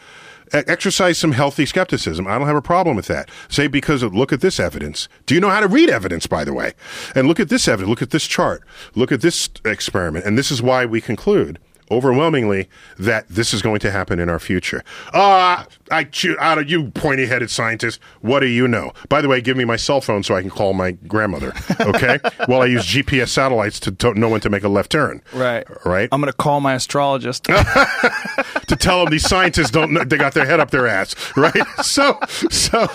[0.53, 2.27] E- exercise some healthy skepticism.
[2.27, 3.29] I don't have a problem with that.
[3.49, 5.07] Say, because of, look at this evidence.
[5.25, 6.73] Do you know how to read evidence, by the way?
[7.13, 7.89] And look at this evidence.
[7.89, 8.63] Look at this chart.
[8.95, 10.25] Look at this experiment.
[10.25, 11.59] And this is why we conclude
[11.91, 14.83] overwhelmingly that this is going to happen in our future.
[15.13, 17.99] Ah, I choo- out of you pointy headed scientist.
[18.21, 18.91] What do you know?
[19.09, 21.53] By the way, give me my cell phone so I can call my grandmother.
[21.79, 25.21] Okay, while I use GPS satellites to, to know when to make a left turn.
[25.33, 25.65] right.
[25.85, 26.09] Right.
[26.11, 27.43] I'm going to call my astrologist.
[27.45, 31.15] to tell them these scientists don't know they got their head up their ass.
[31.37, 31.53] Right.
[31.83, 32.19] So
[32.49, 32.87] so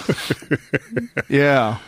[1.29, 1.79] yeah.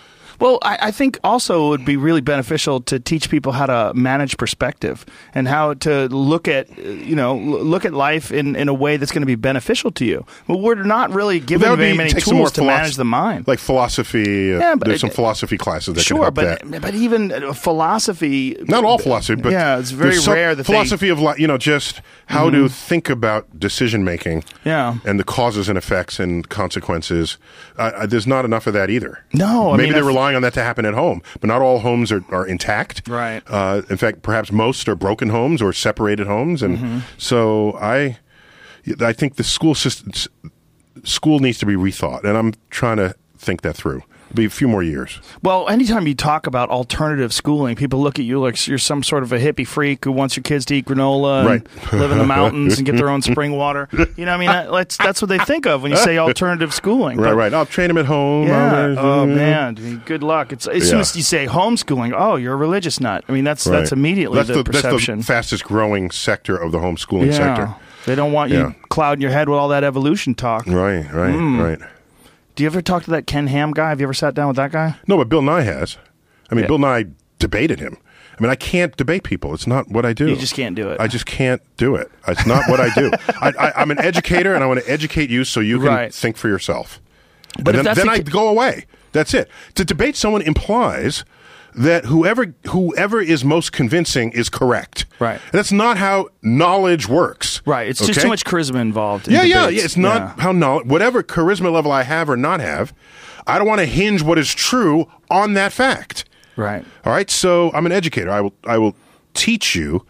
[0.40, 3.92] Well, I, I think also it would be really beneficial to teach people how to
[3.94, 5.04] manage perspective
[5.34, 9.12] and how to look at, you know, look at life in, in a way that's
[9.12, 10.24] going to be beneficial to you.
[10.48, 13.46] But we're not really given would very be- many tools to philosoph- manage the mind.
[13.46, 14.54] like philosophy.
[14.54, 16.80] Uh, Yeah, but there's some philosophy classes that can sure, help but that.
[16.82, 18.56] but even uh, philosophy.
[18.68, 21.58] Not all philosophy, but yeah, it's very rare that they- philosophy of li- you know
[21.58, 24.42] just how to think about decision making.
[24.64, 24.96] Yeah.
[25.04, 27.38] and the causes and effects and consequences.
[27.76, 29.22] Uh, there's not enough of that either.
[29.32, 31.60] No, I maybe mean, they're I- relying on that to happen at home, but not
[31.60, 33.06] all homes are, are intact.
[33.08, 33.42] Right.
[33.46, 36.98] Uh, in fact, perhaps most are broken homes or separated homes, and Mm-hmm.
[37.18, 38.18] so I,
[39.00, 40.12] I think the school system,
[41.04, 44.02] school needs to be rethought, and I'm trying to think that through.
[44.34, 45.20] Be a few more years.
[45.42, 49.22] Well, anytime you talk about alternative schooling, people look at you like you're some sort
[49.22, 51.92] of a hippie freak who wants your kids to eat granola and Right.
[51.92, 53.88] live in the mountains and get their own spring water.
[54.16, 57.16] You know, I mean, that's that's what they think of when you say alternative schooling.
[57.18, 57.54] Right, But- right.
[57.54, 58.48] I'll train them at home.
[58.48, 58.96] Yeah.
[58.98, 60.02] Oh man.
[60.04, 60.52] Good luck.
[60.52, 61.00] It's as soon Yeah.
[61.02, 63.22] as you say homeschooling, oh, you're a religious nut.
[63.28, 65.18] I mean, that's that's immediately that's the, That's perception.
[65.18, 67.32] the fastest growing sector of the homeschooling yeah.
[67.32, 67.74] sector.
[68.06, 68.72] They don't want you Yeah.
[68.90, 70.66] clouding your head with all that evolution talk.
[70.66, 71.60] Right, right, Hmm.
[71.60, 71.78] right.
[72.54, 73.88] Do you ever talk to that Ken Ham guy?
[73.88, 74.96] Have you ever sat down with that guy?
[75.06, 75.96] No, but Bill Nye has.
[76.50, 76.68] I mean, Yeah.
[76.68, 77.06] Bill Nye
[77.38, 77.96] debated him.
[78.38, 79.54] I mean, I can't debate people.
[79.54, 80.28] It's not what I do.
[80.28, 81.00] You just can't do it.
[81.00, 82.10] I just can't do it.
[82.26, 83.10] It's not what I do.
[83.40, 86.14] I, I, I'm an educator, and I want to educate you so you can Right.
[86.14, 87.00] think for yourself.
[87.62, 88.86] But then, then the I go away.
[89.12, 89.48] That's it.
[89.76, 91.24] To debate someone implies
[91.76, 95.06] that whoever whoever is most convincing is correct.
[95.18, 95.40] Right.
[95.40, 97.62] And that's not how knowledge works.
[97.66, 97.88] Right.
[97.88, 99.28] It's just too much charisma involved.
[99.28, 99.82] in Yeah, yeah, yeah.
[99.82, 100.42] It's not Yeah.
[100.42, 102.92] how knowledge, whatever charisma level I have or not have,
[103.46, 106.24] I don't want to hinge what is true on that fact.
[106.56, 106.84] Right.
[107.04, 107.30] All right.
[107.30, 108.30] So I'm an educator.
[108.30, 108.94] I will, I will
[109.34, 110.06] teach you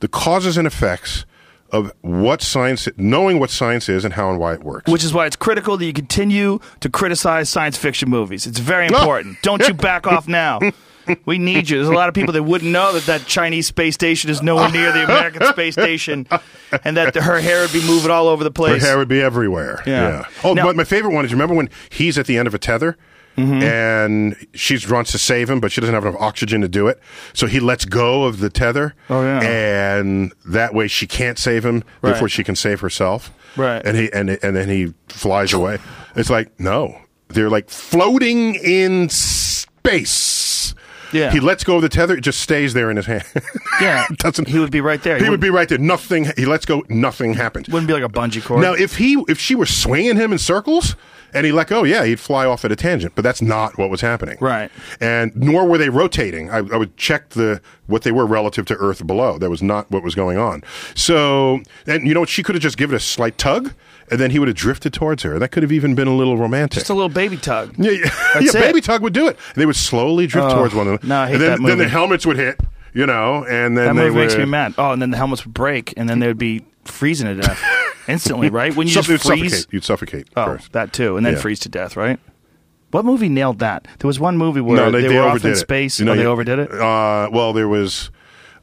[0.00, 1.24] the causes and effects
[1.72, 4.90] of what science, knowing what science is and how and why it works.
[4.90, 8.46] Which is why it's critical that you continue to criticize science fiction movies.
[8.46, 8.98] It's very ah!
[8.98, 9.42] important.
[9.42, 10.60] Don't you back off now.
[11.24, 11.76] We need you.
[11.78, 14.70] There's a lot of people that wouldn't know that that Chinese space station is nowhere
[14.70, 16.26] near the American space station,
[16.84, 18.82] and that her hair would be moving all over the place.
[18.82, 19.82] Her hair would be everywhere.
[19.86, 20.24] Yeah.
[20.44, 22.58] Oh, Now- but my favorite one is remember when he's at the end of a
[22.58, 22.96] tether
[23.36, 23.62] Mm-hmm.
[23.62, 26.98] and she wants to save him, but she doesn't have enough oxygen to do it.
[27.34, 28.94] So he lets go of the tether.
[29.10, 29.42] Oh, yeah.
[29.42, 32.14] And that way she can't save him Right.
[32.14, 33.30] before she can save herself.
[33.54, 33.84] Right.
[33.84, 35.76] And he and and then he flies away.
[36.14, 40.12] It's like no, they're like floating in space.
[41.16, 41.30] Yeah.
[41.30, 42.16] He lets go of the tether.
[42.16, 43.24] It just stays there in his hand.
[43.80, 45.18] yeah, Doesn't he would be right there.
[45.18, 45.78] He would be right there.
[45.78, 46.26] Nothing.
[46.36, 46.84] He lets go.
[46.88, 47.68] Nothing happens.
[47.68, 48.62] Wouldn't be like a bungee cord.
[48.62, 50.96] Now, if he if she were swinging him in circles
[51.34, 53.14] and he let go, yeah, he'd fly off at a tangent.
[53.14, 54.70] But that's not what was happening, Right.
[55.00, 56.50] And nor were they rotating.
[56.50, 59.38] I, I would check the what they were relative to Earth below.
[59.38, 60.62] That was not what was going on.
[60.94, 62.28] So, and you know what?
[62.28, 63.72] She could have just given a slight tug,
[64.10, 65.38] and then he would have drifted towards her.
[65.38, 66.78] That could have even been a little romantic.
[66.78, 67.74] just a little baby tug.
[67.78, 68.10] yeah, yeah,
[68.40, 69.36] yeah baby tug would do it.
[69.54, 71.06] They would slowly drift Oh, towards one another.
[71.06, 72.60] no, I hate and then, that then the helmets would hit.
[72.94, 74.74] You know, and then That movie makes me mad.
[74.78, 77.62] Oh, and then the helmets would break, and then they would be freezing to death
[78.08, 78.74] instantly, right?
[78.74, 79.20] When you just freeze.
[79.22, 79.66] suffocate.
[79.70, 80.72] You'd suffocate Oh, first.
[80.72, 81.40] that too, and then Yeah.
[81.40, 82.18] freeze to death, right?
[82.92, 83.86] What movie nailed that?
[83.98, 85.56] There was one movie where no, they, they, they were off overdid in it.
[85.56, 85.98] space.
[85.98, 86.72] You know, oh, they you- overdid it.
[86.72, 88.10] Uh, well, there was.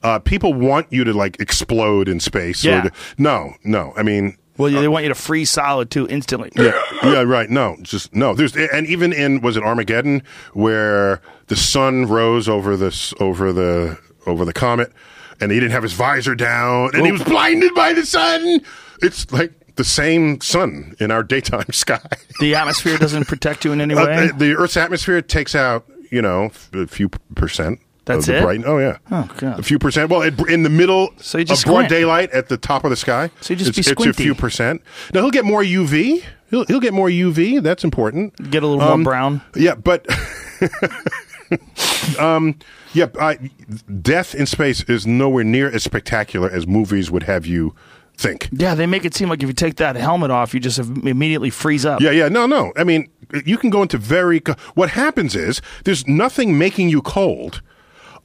[0.02, 2.64] Uh, people want you to like explode in space.
[2.64, 2.82] Yeah.
[2.84, 3.94] to- no, no.
[3.96, 6.52] I mean, Well, they want you to freeze solid too instantly.
[6.56, 7.50] yeah, yeah, right.
[7.50, 8.34] No, just no.
[8.36, 10.22] There's and even in was it Armageddon
[10.54, 13.98] where the sun rose over this over the
[14.28, 14.92] over the comet,
[15.42, 18.62] and he didn't have his visor down, and he was blinded by the sun.
[19.02, 22.00] It's like the same sun in our daytime sky.
[22.40, 24.28] The atmosphere doesn't protect you in any Uh, way.
[24.28, 27.80] the, the Earth's atmosphere takes out, you know, a few percent.
[28.06, 28.42] That's it?
[28.44, 28.98] bright- oh yeah.
[29.12, 29.60] Oh, God.
[29.60, 30.10] A few percent.
[30.10, 32.90] Well, it, in the middle So you just of broad daylight at the top of
[32.90, 33.30] the sky.
[33.42, 34.82] So you just it's, be it's a few percent.
[35.14, 36.24] Now he'll get more UV.
[36.50, 37.62] He'll he'll get more UV.
[37.64, 38.36] That's important.
[38.52, 39.42] Get a little more brown.
[39.56, 40.06] Yeah, but
[42.20, 42.60] um,
[42.94, 43.52] yeah, I,
[44.02, 47.74] death in space is nowhere near as spectacular as movies would have you
[48.18, 48.50] think.
[48.52, 51.50] Yeah, they make it seem like if you take that helmet off, you just immediately
[51.50, 52.02] freeze up.
[52.02, 52.72] Yeah, yeah, no, no.
[52.78, 53.10] I mean,
[53.46, 54.40] you can go into very.
[54.40, 57.62] Co- what happens is there's nothing making you cold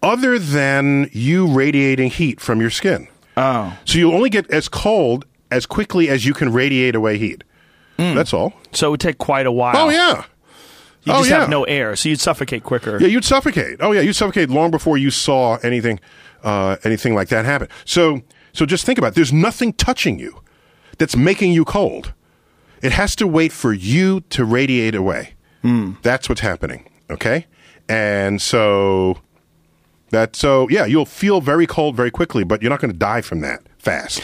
[0.03, 3.09] other than you radiating heat from your skin.
[3.37, 7.45] Oh, So you only get as cold as quickly as you can radiate away heat.
[7.97, 8.53] That's all.
[8.73, 9.77] so it would take quite a while.
[9.77, 10.25] Oh yeah.
[11.03, 11.41] you oh, just yeah.
[11.41, 13.01] have no air, so you'd suffocate quicker.
[13.01, 13.79] Yeah, you'd suffocate.
[13.81, 15.99] Oh yeah, you'd suffocate long before you saw anything,
[16.45, 17.69] uh, anything like that happen.
[17.85, 18.23] So,
[18.53, 19.15] so just think about it.
[19.17, 20.41] There's nothing touching you
[20.99, 22.13] that's making you cold.
[22.83, 25.35] It has to wait for you to radiate away.
[26.03, 26.89] That's what's happening.
[27.11, 27.47] Okay,
[27.89, 29.19] and so
[30.11, 33.21] that so yeah, you'll feel very cold very quickly, but you're not going to die
[33.21, 34.23] from that fast.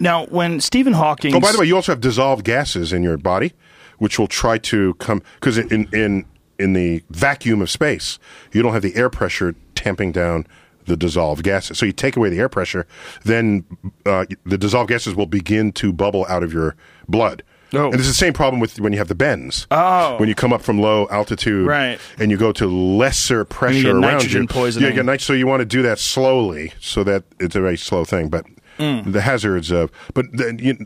[0.00, 3.16] Now, when Stephen Hawking, Oh, by the way, you also have dissolved gases in your
[3.16, 3.52] body,
[3.98, 6.24] which will try to come because in in
[6.58, 8.18] in the vacuum of space,
[8.52, 10.46] you don't have the air pressure tamping down
[10.86, 11.78] the dissolved gases.
[11.78, 12.86] So you take away the air pressure,
[13.24, 13.64] then
[14.04, 16.76] uh, the dissolved gases will begin to bubble out of your
[17.08, 17.42] blood.
[17.76, 17.86] Oh.
[17.86, 19.66] And it's the same problem with when you have the bends.
[19.70, 20.16] Oh.
[20.18, 21.98] When you come up from low altitude Right.
[22.18, 24.48] and you go to lesser pressure get around nitrogen you.
[24.48, 24.84] poisoning.
[24.84, 27.60] Yeah, you get nit- so you want to do that slowly so that it's a
[27.60, 28.28] very slow thing.
[28.28, 28.44] But
[28.78, 29.12] Mm.
[29.12, 30.76] the hazards of, but then you,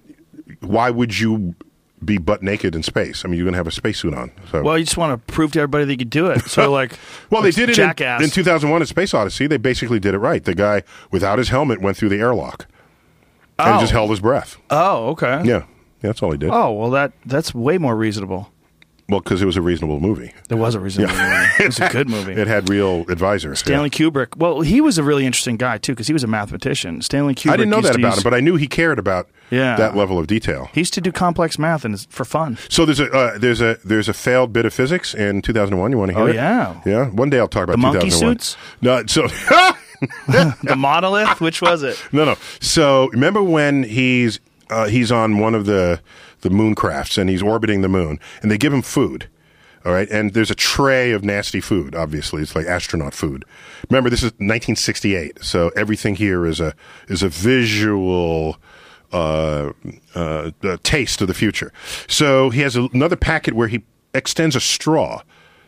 [0.60, 1.54] why would you
[2.04, 3.24] be butt naked in space?
[3.24, 4.30] I mean, you're going to have a spacesuit on.
[4.52, 4.62] So.
[4.62, 6.42] well, you just want to prove to everybody that you could do it.
[6.48, 6.92] So, like,
[7.30, 8.22] Well, they did it in, Jackass.
[8.22, 9.46] in 2001 at Space Odyssey.
[9.46, 10.44] They basically did it right.
[10.44, 12.66] The guy without his helmet went through the airlock
[13.58, 13.74] and Oh.
[13.74, 14.58] he just held his breath.
[14.70, 15.40] oh, okay.
[15.44, 15.62] Yeah
[16.00, 16.50] that's all he did.
[16.52, 18.50] Oh, well, that that's way more reasonable.
[19.10, 20.34] Well, because it was a reasonable movie.
[20.48, 21.04] There was a reason.
[21.04, 21.14] movie.
[21.60, 22.34] It was a good movie.
[22.34, 23.58] It had real advisors.
[23.60, 24.36] Stanley Kubrick.
[24.36, 27.00] Well, he was a really interesting guy too because he was a mathematician.
[27.00, 27.52] Stanley Kubrick.
[27.52, 29.76] I didn't know that about use- him, but I knew he cared about Yeah.
[29.76, 30.68] that level of detail.
[30.74, 32.58] he used to do complex math and for fun.
[32.68, 35.90] So there's a uh, there's a there's a failed bit of physics in 2001.
[35.90, 36.34] You want to hear Oh, it?
[36.34, 36.80] yeah.
[36.84, 37.06] yeah.
[37.08, 38.38] One day I'll talk about The monkey 2001.
[38.40, 38.56] suits?
[38.82, 39.26] No, so
[40.28, 41.40] the monolith.
[41.40, 41.96] Which was it?
[42.12, 42.36] no, no.
[42.60, 44.38] So remember when he's
[44.70, 46.00] uh, he's on one of the
[46.40, 49.28] the moon crafts and he's orbiting the moon, and they give him food.
[49.84, 51.94] All right, and there's a tray of nasty food.
[51.94, 53.44] Obviously, it's like astronaut food.
[53.88, 56.74] Remember, this is 1968, so everything here is a
[57.08, 58.58] is a visual
[59.12, 59.72] uh,
[60.14, 60.50] uh,
[60.82, 61.72] taste of the future.
[62.06, 65.22] So he has another packet where he extends a straw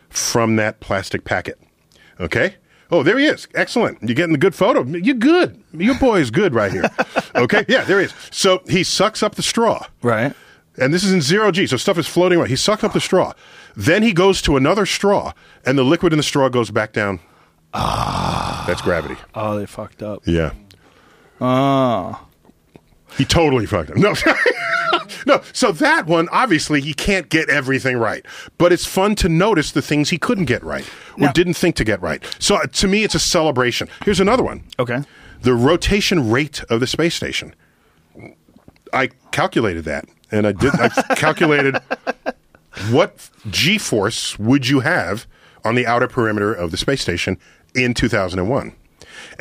[0.09, 1.59] from that plastic packet.
[2.19, 2.55] Okay.
[2.91, 3.47] Oh, there he is.
[3.55, 3.97] Excellent.
[4.01, 4.83] You're getting the good photo.
[4.83, 5.61] You're good.
[5.73, 6.83] Your boy is good right here.
[7.35, 7.63] okay.
[7.67, 8.13] Yeah, there he is.
[8.31, 9.87] So he sucks up the straw.
[10.01, 10.33] Right.
[10.77, 12.49] And this is in zero G, so stuff is floating around.
[12.49, 13.33] He sucks up the straw.
[13.75, 15.33] Then he goes to another straw,
[15.65, 17.19] and the liquid in the straw goes back down.
[17.73, 18.63] Ah.
[18.67, 19.15] That's gravity.
[19.35, 20.21] Oh, they fucked up.
[20.25, 20.51] Yeah.
[21.39, 22.27] Oh.
[23.17, 23.97] He totally fucked up.
[23.97, 24.13] No.
[25.25, 25.41] no.
[25.53, 28.25] So that one, obviously, he can't get everything right,
[28.57, 30.85] but it's fun to notice the things he couldn't get right
[31.17, 32.23] or Now- didn't think to get right.
[32.39, 33.89] So uh, to me, it's a celebration.
[34.05, 35.03] Here's another one: Okay.
[35.41, 37.53] the rotation rate of the space station.
[38.93, 40.73] I calculated that, and I did.
[40.75, 41.77] I calculated
[42.89, 45.27] what G force would you have
[45.63, 47.37] on the outer perimeter of the space station
[47.75, 48.75] in 2001.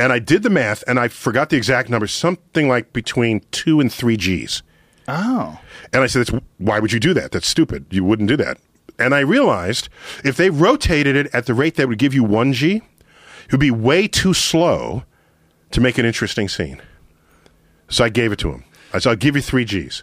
[0.00, 3.80] And I did the math, and I forgot the exact number, something like between two
[3.80, 4.62] and three Gs.
[5.06, 5.60] Oh.
[5.92, 7.32] And I said, That's, why would you do that?
[7.32, 7.84] That's stupid.
[7.90, 8.56] You wouldn't do that.
[8.98, 9.90] And I realized
[10.24, 13.70] if they rotated it at the rate that would give you 1G, it would be
[13.70, 15.04] way too slow
[15.70, 16.80] to make an interesting scene.
[17.90, 18.64] So I gave it to him.
[18.94, 20.02] I said, I'll give you three Gs.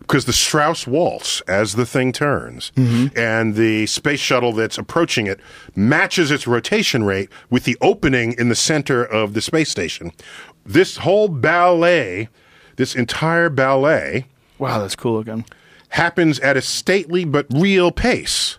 [0.00, 3.16] Because the Strauss waltz as the thing turns mm-hmm.
[3.18, 5.40] and the space shuttle that's approaching it
[5.74, 10.12] matches its rotation rate with the opening in the center of the space station.
[10.66, 12.28] This whole ballet,
[12.76, 14.26] this entire ballet,
[14.58, 15.44] Wow, that's cool looking.
[15.90, 18.58] happens at a stately but real pace.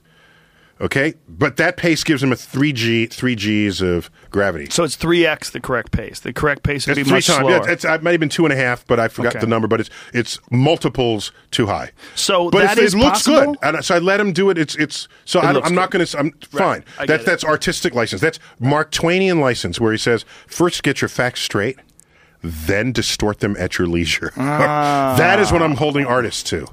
[0.81, 1.13] Okay?
[1.29, 3.35] But that pace gives him a 3G, 3
[3.69, 4.67] Gs of gravity.
[4.69, 6.19] So it's three x the correct pace.
[6.19, 7.39] The correct pace would be three much times.
[7.39, 7.51] slower.
[7.65, 9.39] Yeah, it's, it might have been two and a half, but I forgot Okay.
[9.39, 9.69] the number.
[9.69, 11.91] But it's it's multiples too high.
[12.15, 13.53] So but that it's- is it looks possible?
[13.53, 14.57] good, and so I let him do it.
[14.57, 16.19] It's it's so I, I'm not going to.
[16.19, 16.83] I'm fine.
[16.99, 18.19] I get that's artistic license.
[18.21, 21.79] That's Mark Twainian license, where he says first get your facts straight,
[22.43, 24.33] then distort them at your leisure.
[24.37, 25.15] Ah.
[25.17, 26.67] that is what I'm holding artists to.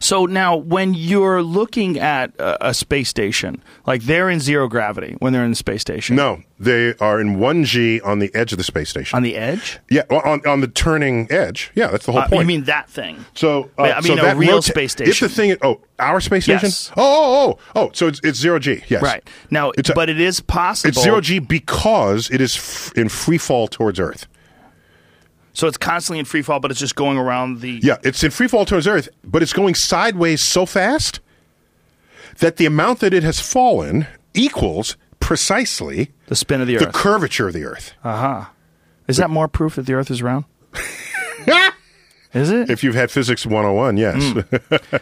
[0.00, 5.16] So now, when you're looking at a, a space station, like they're in zero gravity
[5.18, 6.16] when they're in the space station.
[6.16, 9.16] No, they are in one G on the edge of the space station.
[9.16, 9.78] On the edge?
[9.90, 11.70] yeah, on on the turning edge.
[11.74, 12.40] Yeah, that's the whole Uh, point.
[12.42, 13.24] you mean that thing?
[13.34, 15.10] So, uh, I mean so a real rota- space station.
[15.12, 16.66] If the thing, oh, our space station.
[16.66, 16.90] Yes.
[16.96, 17.90] Oh, oh, oh, oh.
[17.92, 18.82] So it's it's zero G.
[18.88, 19.02] Yes.
[19.02, 19.22] Right.
[19.50, 20.88] Now, It's a- but it is possible.
[20.90, 24.26] It's zero G because it is f- in free fall towards Earth.
[25.56, 27.80] So it's constantly in free fall, but it's just going around the.
[27.82, 31.20] Yeah, it's in free fall towards Earth, but it's going sideways so fast
[32.40, 36.92] that the amount that it has fallen equals precisely The spin of the Earth, the
[36.92, 37.94] curvature of the Earth.
[38.04, 38.52] Aha!
[39.08, 40.44] Is that more proof that the Earth is round?
[42.36, 42.70] Is it?
[42.70, 44.22] if you've had physics 101, yes.
[44.22, 44.40] Hmm.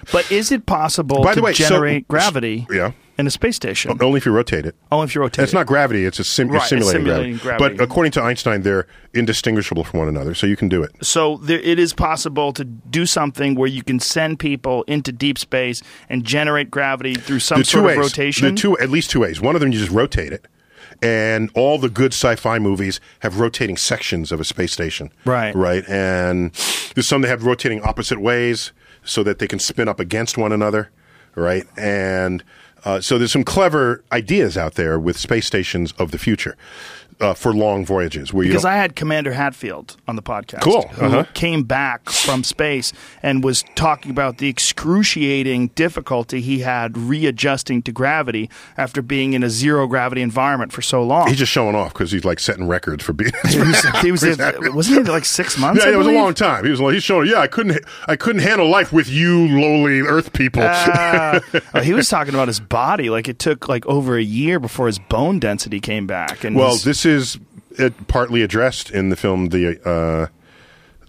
[0.13, 2.93] but is it possible By to the way, so- generate gravity Yeah.
[3.19, 3.97] in a space station?
[4.01, 4.75] Only if you rotate it.
[4.93, 5.57] Only if you rotate It's it.
[5.57, 7.77] not gravity; it's a sim- Right, simulating, simulating gravity.
[7.77, 10.91] But according to Einstein, they're indistinguishable from one another, so you can do it.
[11.03, 15.39] So there, it is possible to do something where you can send people into deep
[15.39, 17.99] space and generate gravity through some the sort of ways.
[17.99, 18.55] rotation.
[18.55, 19.41] The two, at least two ways.
[19.41, 20.47] One of them, you just rotate it,
[21.03, 25.11] and all the good sci-fi movies have rotating sections of a space station.
[25.25, 25.55] Right.
[25.55, 25.85] Right.
[25.89, 26.53] And
[26.95, 28.73] there's some that have rotating opposite ways,
[29.05, 30.91] so that they can spin up against one another.
[31.35, 31.65] Right.
[31.77, 32.43] And
[32.85, 36.57] uh, so there's some clever ideas out there with space stations of the future
[37.21, 38.33] uh, for long voyages.
[38.33, 40.89] Where because I had Commander Hadfield on the podcast, Cool.
[40.89, 41.25] who Uh-huh.
[41.35, 42.93] came back from space
[43.23, 49.43] and was talking about the excruciating difficulty he had readjusting to gravity after being in
[49.43, 51.29] a zero gravity environment for so long.
[51.29, 53.33] he's just showing off because he's like setting records for being.
[53.49, 54.23] he was, he was
[54.75, 55.85] wasn't he like six months?
[55.85, 56.65] Yeah, it was a long time.
[56.65, 57.29] He was like, he's showing.
[57.29, 57.85] Yeah, I couldn't.
[58.09, 60.63] I couldn't handle life with you, lowly Earth people.
[60.63, 61.41] Uh,
[61.83, 63.11] he was talking about his body.
[63.11, 66.45] Like it took like over a year before his bone density came back.
[66.45, 67.39] And well, his- this is
[67.79, 70.27] uh partly addressed in the film the uh,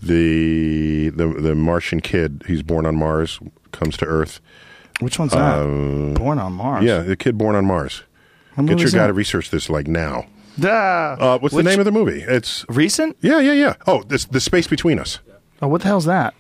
[0.02, 2.44] the the the Martian kid.
[2.48, 3.40] He's born on Mars,
[3.72, 4.40] comes to Earth.
[5.00, 6.16] which one's that?
[6.18, 6.84] Born on Mars.
[6.84, 8.04] uh, Yeah, the kid born on Mars.
[8.56, 9.08] What Get your guy that?
[9.08, 10.28] to research this like now.
[10.64, 12.22] Ah, Uh, what's which- the name of the movie?
[12.22, 13.18] It's Recent?
[13.22, 13.74] yeah, yeah, yeah.
[13.88, 15.20] Oh, this the space between us.
[15.62, 16.34] Oh, what the hell's that?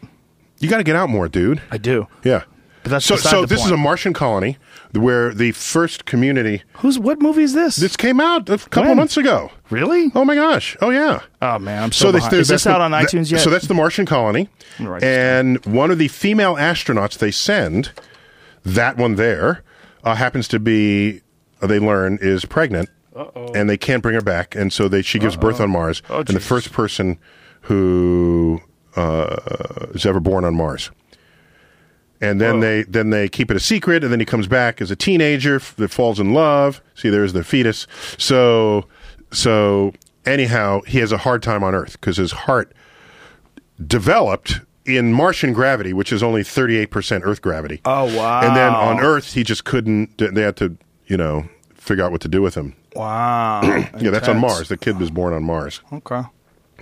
[0.59, 1.61] You got to get out more, dude.
[1.71, 2.07] I do.
[2.23, 2.43] Yeah.
[2.83, 3.15] But that's so.
[3.17, 4.57] So this is a Martian colony
[4.95, 6.63] where the first community.
[6.77, 7.75] Who's what movie is this?
[7.75, 8.91] This came out a couple When?
[8.91, 9.51] of months ago.
[9.69, 10.11] really?
[10.15, 10.77] Oh my gosh!
[10.81, 11.21] Oh yeah.
[11.41, 12.31] Oh man, I'm so, behind.
[12.31, 13.41] they- Is this that's out the- on that- iTunes yet?
[13.41, 14.49] So that's the Martian colony,
[14.79, 17.91] this and one of the female astronauts they send,
[18.63, 19.63] that one there,
[20.03, 21.21] uh, happens to be.
[21.61, 22.89] uh, they learn is pregnant,
[23.55, 26.17] and they can't bring her back, and so they she gives birth on Mars, Oh,
[26.19, 27.17] and the first person
[27.61, 28.61] who
[28.95, 30.91] uh, is ever born on Mars.
[32.25, 32.59] And then oh.
[32.61, 35.57] they then they keep it a secret, and then he comes back as a teenager
[35.57, 36.81] f- that falls in love.
[36.95, 37.87] See, there's the fetus.
[38.17, 38.87] So
[39.31, 39.93] so
[40.25, 42.73] anyhow, he has a hard time on Earth because his heart
[43.85, 47.81] developed in Martian gravity, which is only 38% Earth gravity.
[47.85, 48.41] Oh, wow.
[48.41, 50.17] And then on Earth, he just couldn't.
[50.17, 50.77] They had to,
[51.07, 52.75] you know, figure out what to do with him.
[52.95, 53.61] wow.
[53.99, 54.69] Yeah, that's on Mars.
[54.69, 55.81] The kid was born on Mars.
[55.91, 56.21] Okay.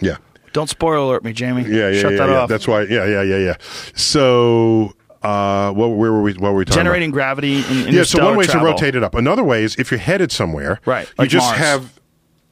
[0.02, 0.18] Yeah.
[0.52, 1.64] Don't spoil alert me, Jamie.
[1.64, 2.18] Yeah, yeah, Shut yeah.
[2.18, 2.40] that yeah.
[2.42, 2.50] off.
[2.50, 2.84] That's why.
[2.84, 3.56] Yeah, yeah, yeah, yeah.
[3.96, 4.94] So,
[5.24, 6.34] uh, what, where were we?
[6.34, 7.16] What were we talking generating about?
[7.16, 8.04] gravity in Yeah.
[8.04, 9.16] So one way is to rotate it up.
[9.16, 11.58] Another way is if you're headed somewhere, Right, You like just Mars.
[11.58, 12.00] have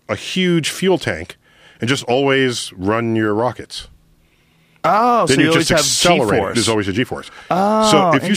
[0.10, 1.38] a huge fuel tank
[1.80, 3.88] and just always run your rockets.
[4.84, 6.22] Oh, then so you, you, just accelerate.
[6.22, 6.32] it.
[6.38, 6.56] G-force.
[6.56, 7.30] There's always a g-force.
[7.52, 8.34] Oh, so if you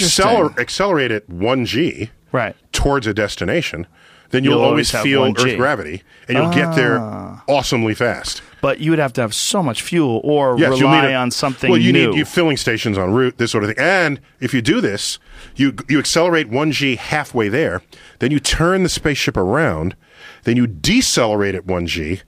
[0.58, 2.54] accelerate one g Right.
[2.72, 3.86] towards a destination,
[4.30, 5.52] then you'll, You'll always always feel 1G.
[5.52, 7.42] Earth gravity, and you'll get there Ah.
[7.48, 8.42] awesomely fast.
[8.60, 11.70] But you would have to have so much fuel or Yes, rely a- on something
[11.70, 12.08] Well, you new.
[12.10, 13.78] need you filling stations en route, this sort of thing.
[13.78, 15.18] And if you do this,
[15.54, 17.82] you you accelerate one g halfway there,
[18.20, 19.94] then you turn the spaceship around,
[20.44, 22.22] then you decelerate at one g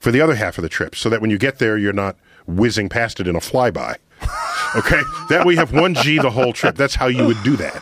[0.00, 2.16] for the other half of the trip, so that when you get there, you're not
[2.46, 3.96] whizzing past it in a flyby.
[4.76, 6.74] Okay, that way you have one g the whole trip.
[6.74, 7.80] That's how you would do that.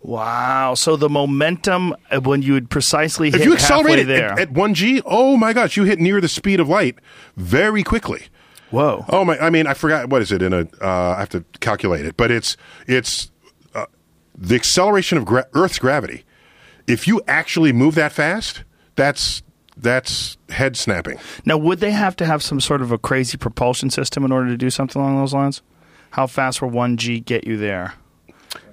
[0.00, 0.74] Wow.
[0.74, 4.32] So the momentum uh, when you would precisely If hit you accelerate halfway it there.
[4.32, 6.96] at, at one g, oh my gosh, you hit near the speed of light
[7.36, 8.26] very quickly.
[8.70, 9.04] Whoa.
[9.08, 9.38] Oh my!
[9.38, 10.68] I mean, I forgot what is it in a.
[10.82, 12.56] Uh, I have to calculate it, but it's
[12.86, 13.30] it's
[13.74, 13.86] uh,
[14.36, 16.24] the acceleration of gra- Earth's gravity.
[16.86, 18.64] If you actually move that fast,
[18.94, 19.42] that's
[19.74, 21.18] that's head snapping.
[21.46, 24.48] Now, would they have to have some sort of a crazy propulsion system in order
[24.50, 25.62] to do something along those lines?
[26.10, 27.94] How fast will one G get you there?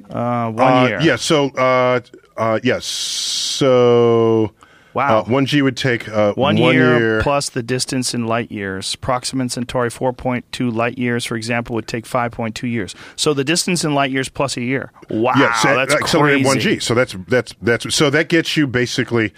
[0.09, 1.01] Uh, one Uh, year.
[1.01, 1.15] Yeah.
[1.15, 1.99] So uh,
[2.37, 2.85] uh, yes.
[2.85, 4.51] So
[4.93, 5.19] Wow.
[5.19, 8.49] uh, one G would take uh, One, one year, year plus the distance in light
[8.49, 8.95] years.
[8.95, 12.95] Proxima Centauri 4.2 light years, for example, would take 5.2 years.
[13.17, 14.91] So the distance in light years plus a year.
[15.09, 16.45] Wow, Yeah, so that's crazy.
[16.45, 16.79] one G.
[16.79, 19.33] So that's that's that's so that gets you basically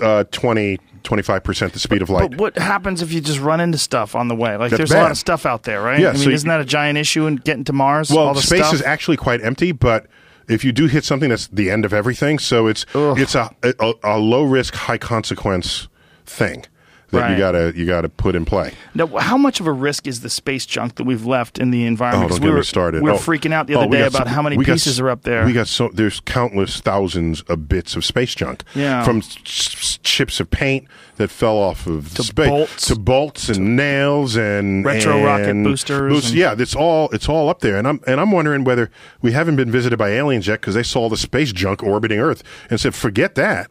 [0.00, 2.30] uh, 20 25 percent the speed of light.
[2.30, 4.56] But what happens if you just run into stuff on the way?
[4.56, 5.98] Like, That's there's a lot of stuff out there, right?
[6.00, 8.10] Yeah, I mean, so you- isn't that a giant issue in getting to Mars?
[8.10, 8.74] Well, all the space stuff?
[8.74, 10.06] is actually quite empty, but
[10.48, 12.38] if you do hit something, that's the end of everything.
[12.38, 15.88] So it's it's a, a a low risk, high consequence
[16.24, 16.64] thing
[17.12, 17.30] that Right.
[17.32, 18.72] you gotta you gotta put in play.
[18.94, 21.86] Now, how much of a risk is the space junk that we've left in the
[21.86, 22.24] environment?
[22.26, 23.02] Oh, don't we get were, me started.
[23.02, 23.20] We were Oh.
[23.20, 25.08] freaking out the Oh, other we day about so- how many we got pieces are
[25.08, 25.44] up there.
[25.46, 28.64] We got so there's countless thousands of bits of space junk.
[28.74, 29.04] Yeah.
[29.04, 29.20] from
[29.54, 30.86] chips of paint
[31.16, 32.86] that fell off of To space bolts.
[32.88, 37.48] to bolts and nails and Retro rocket boosters boost- and- yeah, it's all it's all
[37.48, 38.90] up there, and I'm and I'm wondering whether
[39.20, 42.42] we haven't been visited by aliens yet because they saw the space junk orbiting Earth
[42.70, 43.68] and said, "Forget that."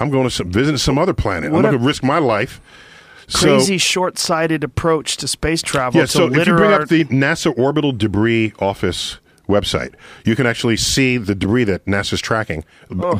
[0.00, 1.50] I'm going to some, visit some other planet.
[1.50, 2.60] What I'm not going to risk my life.
[3.26, 6.00] So- Crazy short-sighted approach to space travel.
[6.00, 9.18] yeah, so if you bring our- up the NASA Orbital Debris Office
[9.48, 9.94] website,
[10.24, 12.64] you can actually see the debris that NASA's tracking,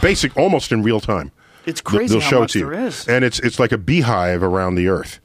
[0.00, 1.32] basic almost in real time.
[1.66, 3.06] It's crazy They'll how show it to you, there is.
[3.08, 5.20] and it's it's like a beehive around the Earth.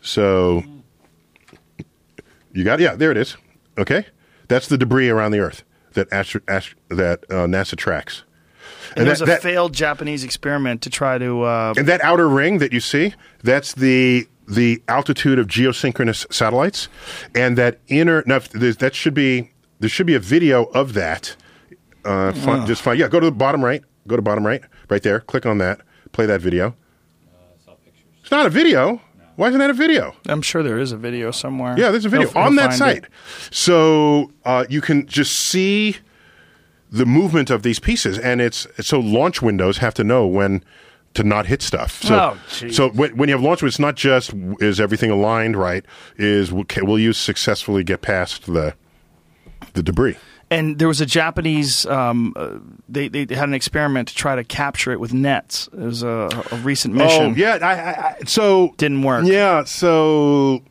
[0.00, 0.62] So
[2.52, 3.36] you got yeah, there it is.
[3.76, 4.06] Okay,
[4.48, 5.64] that's the debris around the Earth
[5.94, 8.22] that astro, ast- that uh, NASA tracks.
[8.96, 11.42] And there's that- a that- failed Japanese experiment to try to.
[11.42, 16.88] Uh, and that outer ring that you see, that's the the altitude of geosynchronous satellites,
[17.34, 18.22] and that inner.
[18.26, 19.50] Now, that should be
[19.80, 21.36] there should be a video of that.
[22.04, 22.96] Uh, fi- Just fine.
[22.98, 23.82] Yeah, go to the bottom right.
[24.06, 25.20] Go to bottom right, right there.
[25.20, 25.80] Click on that.
[26.12, 26.74] Play that video.
[28.22, 29.00] It's not a video.
[29.36, 30.16] Why isn't that a video?
[30.26, 31.74] I'm sure there is a video somewhere.
[31.78, 33.04] Yeah, there's a video He'll- on he'll that site.
[33.04, 33.10] it.
[33.50, 35.96] So uh, you can just see
[36.90, 40.64] the movement of these pieces, and it's so launch windows have to know when
[41.14, 42.02] to not hit stuff.
[42.02, 45.56] So, Oh, so when, when you have launch windows, it's not just is everything aligned
[45.56, 45.84] right.
[46.16, 48.74] Is can, will you successfully get past the
[49.74, 50.16] the debris?
[50.50, 51.84] And there was a Japanese.
[51.86, 52.58] Um, uh,
[52.88, 55.68] they they had an experiment to try to capture it with nets.
[55.74, 57.32] It was a, a recent mission.
[57.32, 59.26] Oh yeah, I, I, I, so Didn't work.
[59.26, 60.62] Yeah, so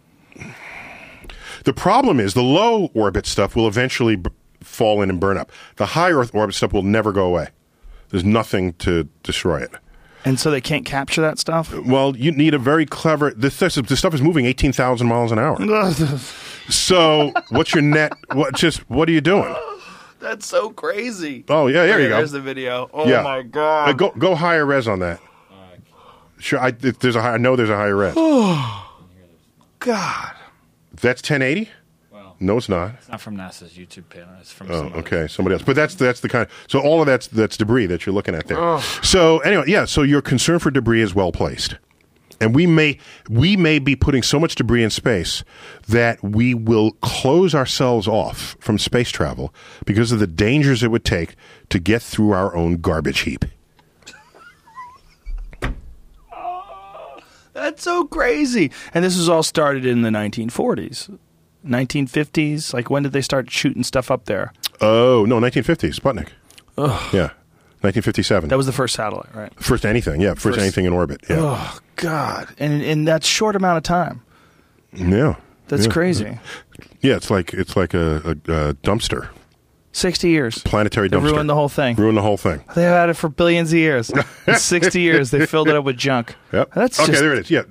[1.64, 4.32] the problem is the low orbit stuff will eventually b-
[4.78, 5.52] fall in and burn up.
[5.78, 7.50] The high Earth orbit stuff will never go away.
[8.10, 9.72] There's nothing to destroy it.
[10.24, 11.74] And so they can't capture that stuff.
[11.86, 13.32] Well, you need a very clever.
[13.32, 15.58] This, this, this stuff is moving eighteen thousand miles an hour.
[16.70, 18.12] So, what's your net?
[18.34, 19.56] What just what are you doing?
[20.20, 21.46] That's so crazy.
[21.48, 22.18] Oh yeah, there Okay, you go.
[22.18, 22.90] There's the video.
[22.94, 23.22] Oh yeah.
[23.22, 23.88] my god.
[23.88, 25.22] Uh, go go higher res on that.
[26.40, 28.16] Sure, I, there's a high, I know there's a higher res.
[29.80, 30.34] God.
[30.94, 31.70] That's 1080.
[32.40, 32.92] Well, No, it's not.
[32.98, 34.30] it's not from NASA's YouTube channel.
[34.40, 34.70] It's from.
[34.72, 35.64] Oh, some other- okay, somebody else.
[35.64, 36.48] But that's that's the kind.
[36.68, 38.80] so all of that's that's debris that you're looking at there.
[39.04, 39.86] So anyway, yeah.
[39.86, 41.78] So your concern for debris is well placed,
[42.40, 43.00] and we may
[43.30, 45.44] we may be putting so much debris in space
[45.88, 49.54] that we will close ourselves off from space travel
[49.86, 51.36] because of the dangers it would take
[51.70, 53.46] to get through our own garbage heap.
[57.54, 58.72] That's so crazy.
[58.94, 61.18] And this was all started in the 1940s,
[61.66, 62.74] 1950s.
[62.74, 64.54] Like when did they start shooting stuff up there?
[64.82, 66.30] Oh no, 1950 Sputnik.
[67.14, 67.32] Yeah,
[67.82, 68.50] 1957.
[68.50, 69.52] That was the first satellite, right?
[69.56, 70.22] first anything.
[70.22, 71.22] Yeah, first, First- anything in orbit.
[71.30, 72.48] Yeah, Oh God!
[72.60, 74.22] And in, in that short amount of time,
[74.94, 75.36] yeah.
[75.68, 75.92] that's Yeah.
[75.92, 76.40] crazy.
[77.02, 78.18] Yeah, it's like it's like a,
[78.48, 79.30] a, a dumpster,
[79.92, 80.60] Sixty years.
[80.64, 81.32] planetary They dumpster.
[81.32, 81.96] ruined the whole thing.
[81.96, 82.64] Ruined the whole thing.
[82.76, 84.12] They've had it for billions of years.
[84.58, 86.36] Sixty years, they filled it up with junk.
[86.54, 86.72] Yep.
[86.76, 87.08] That's okay.
[87.12, 87.22] just.
[87.22, 87.50] there it is.
[87.52, 87.64] Yeah.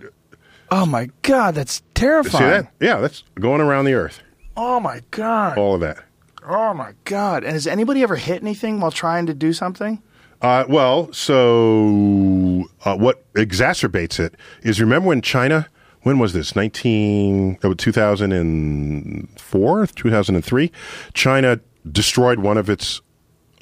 [0.70, 1.54] Oh my God!
[1.54, 2.50] That's See terrifying.
[2.50, 2.72] that?
[2.80, 4.20] Yeah, that's going around the Earth.
[4.56, 5.58] Oh my god.
[5.58, 5.98] all of that.
[6.46, 7.44] Oh my god.
[7.44, 10.02] And has anybody ever hit anything while trying to do something?
[10.40, 15.66] Uh, well, so uh, what exacerbates it is remember when China,
[16.02, 16.54] when was this?
[16.54, 20.72] 19, oh, 2004, 2003?
[21.14, 21.58] China
[21.90, 23.00] destroyed one of its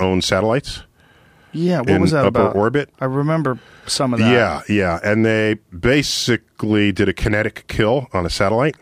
[0.00, 0.82] own satellites.
[1.54, 2.56] Yeah, what was that upper about?
[2.56, 2.90] orbit?
[3.00, 4.30] I remember some of that.
[4.30, 5.00] Yeah, yeah.
[5.02, 8.76] And they basically did a kinetic kill on a satellite.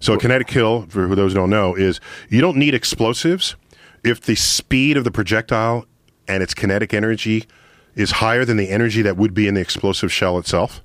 [0.00, 3.56] So a kinetic kill, for who those who don't know, is you don't need explosives
[4.04, 5.86] if the speed of the projectile
[6.26, 7.46] and its kinetic energy
[7.94, 10.82] is higher than the energy that would be in the explosive shell itself.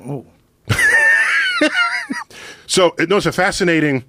[0.00, 0.26] Oh.
[2.72, 4.02] So it, no, it's a fascinating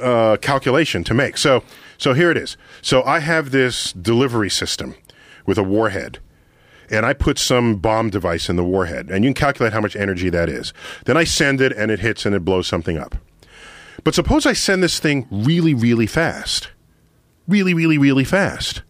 [0.00, 1.36] uh, calculation to make.
[1.36, 1.64] So
[1.98, 2.56] so here it is.
[2.80, 4.94] So I have this delivery system
[5.46, 6.18] with a warhead,
[6.90, 9.96] and I put some bomb device in the warhead, and you can calculate how much
[9.96, 10.72] energy that is.
[11.04, 13.16] Then I send it, and it hits, and it blows something up.
[14.04, 16.70] But suppose I send this thing really, really fast,
[17.48, 18.82] really, really, really fast.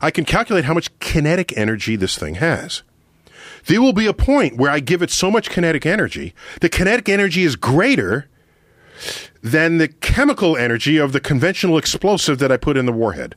[0.00, 2.82] I can calculate how much kinetic energy this thing has.
[3.66, 7.08] There will be a point where I give it so much kinetic energy, the kinetic
[7.08, 8.28] energy is greater
[9.42, 13.34] than the chemical energy of the conventional explosive that I put in the warhead.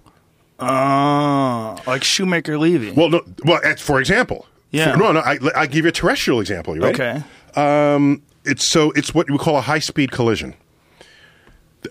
[0.62, 2.92] Oh, like Shoemaker Levy.
[2.92, 4.94] Well, no, well, for example, Yeah.
[4.94, 6.76] For- no, no, I, I give you a terrestrial example.
[6.76, 7.02] You ready?
[7.02, 7.24] okay.
[7.56, 10.56] Um, it's so it's what we call a high speed collision.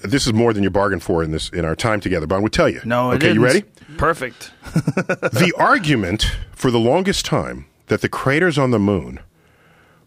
[0.04, 2.38] This is more than you bargained for in this in our time together, but I
[2.38, 2.80] would tell you.
[2.84, 3.42] No, okay, you didn't.
[3.42, 3.62] ready?
[3.98, 4.52] Perfect.
[4.74, 9.18] the argument for the longest time that the craters on the moon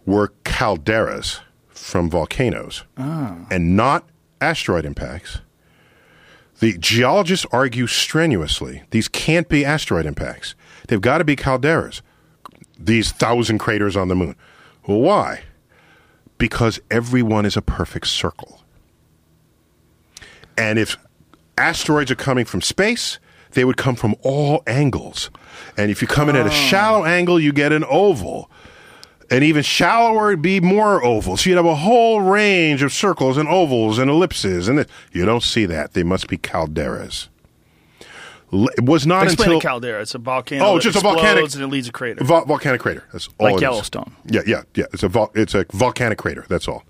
[0.06, 4.08] were calderas from volcanoes and not
[4.40, 5.40] asteroid impacts.
[6.64, 10.56] The geologists argue strenuously these can't be asteroid impacts.
[10.88, 12.00] They've got to be calderas,
[12.80, 14.38] these thousand craters on the moon.
[14.88, 15.42] Well, why?
[16.38, 18.62] Because everyone is a perfect circle.
[20.58, 20.96] And if
[21.58, 23.20] asteroids are coming from space,
[23.52, 25.32] they would come from all angles.
[25.76, 26.54] And if you come in at a oh.
[26.54, 28.50] shallow angle, you get an oval.
[29.34, 31.38] And even shallower, it'd be more oval.
[31.38, 34.68] So you'd have a whole range of circles and ovals and ellipses.
[34.68, 35.94] And it, you don't see that.
[35.94, 37.30] They must be calderas.
[38.52, 40.02] It was not Explain until a caldera.
[40.02, 40.64] It's a volcano.
[40.64, 42.24] Oh, just a volcanic- and it leads a crater.
[42.24, 43.04] Vol- volcanic crater.
[43.12, 43.48] That's all.
[43.48, 43.62] Like it is.
[43.64, 44.16] Yellowstone.
[44.28, 44.86] Yeah, yeah, yeah.
[44.94, 46.46] It's a vol- it's a volcanic crater.
[46.50, 46.84] That's all.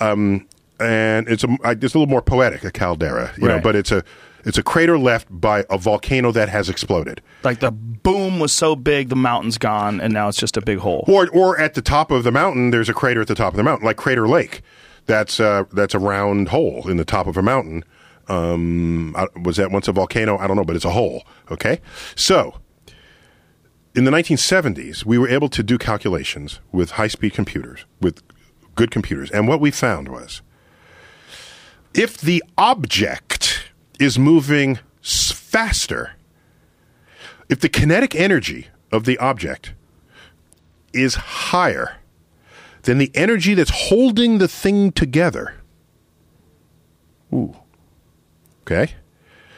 [0.00, 0.46] Um,
[0.80, 3.60] and it's a it's a little more poetic, a caldera, you know.
[3.60, 4.02] But it's a
[4.44, 8.76] it's a crater left by a volcano that has exploded, like the boom was so
[8.76, 11.04] big, the mountain's gone, and now it's just a big hole.
[11.08, 13.56] or or at the top of the mountain, there's a crater at the top of
[13.56, 14.62] the mountain, like Crater Lake.
[15.06, 17.84] That's uh, that's a round hole in the top of a mountain.
[18.28, 20.36] Um, was that once a volcano?
[20.36, 21.24] I don't know, but it's a hole.
[21.50, 21.80] Okay,
[22.14, 22.60] so
[23.94, 28.22] in the 1970s, we were able to do calculations with high speed computers, with
[28.74, 29.30] good computers.
[29.30, 30.42] And what we found was
[31.94, 33.57] if the object
[33.98, 36.12] is moving faster,
[37.48, 39.72] if the kinetic energy of the object
[40.92, 41.96] is higher
[42.82, 45.54] than the energy that's holding the thing together.
[47.32, 47.56] Ooh.
[48.62, 48.94] Okay.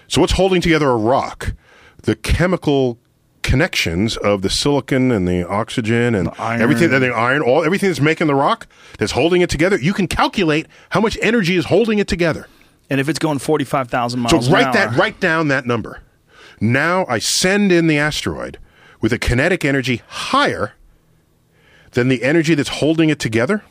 [0.08, 1.54] So what's holding together a rock?
[2.02, 2.98] The chemical
[3.42, 6.60] connections of the silicon and the oxygen and iron.
[6.60, 8.66] everything and the iron, all everything that's making the rock
[8.98, 9.78] that's holding it together.
[9.78, 12.46] You can calculate how much energy is holding it together.
[12.90, 16.02] And if it's going forty-five thousand miles, So write that hour- write down that number.
[16.60, 18.58] Now I send in the asteroid
[19.00, 20.72] with a kinetic energy higher
[21.92, 23.62] than the energy that's holding it together.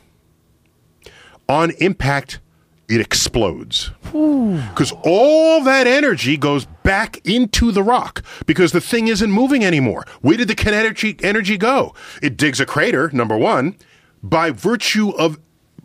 [1.48, 2.40] On impact,
[2.88, 3.90] it explodes.
[4.02, 10.04] Because all that energy goes back into the rock because the thing isn't moving anymore.
[10.20, 11.94] Where did the kinetic energy go?
[12.22, 13.76] It digs a crater, number one,
[14.22, 15.38] by virtue of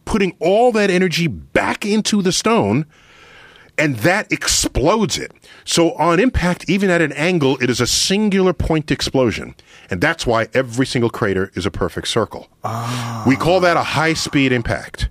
[0.06, 2.86] putting all that energy back into the stone
[3.78, 5.32] and that explodes it.
[5.66, 9.56] So on impact, even at an angle, it is a singular point explosion.
[9.90, 12.48] And that's why every single crater is a perfect circle.
[13.28, 15.10] We call that a high speed impact,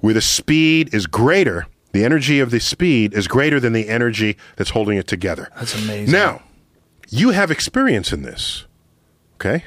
[0.00, 4.36] where the speed is greater, the energy of the speed is greater than the energy
[4.56, 5.48] that's holding it together.
[5.56, 6.12] That's amazing.
[6.12, 6.42] Now,
[7.08, 8.66] you have experience in this,
[9.36, 9.64] okay?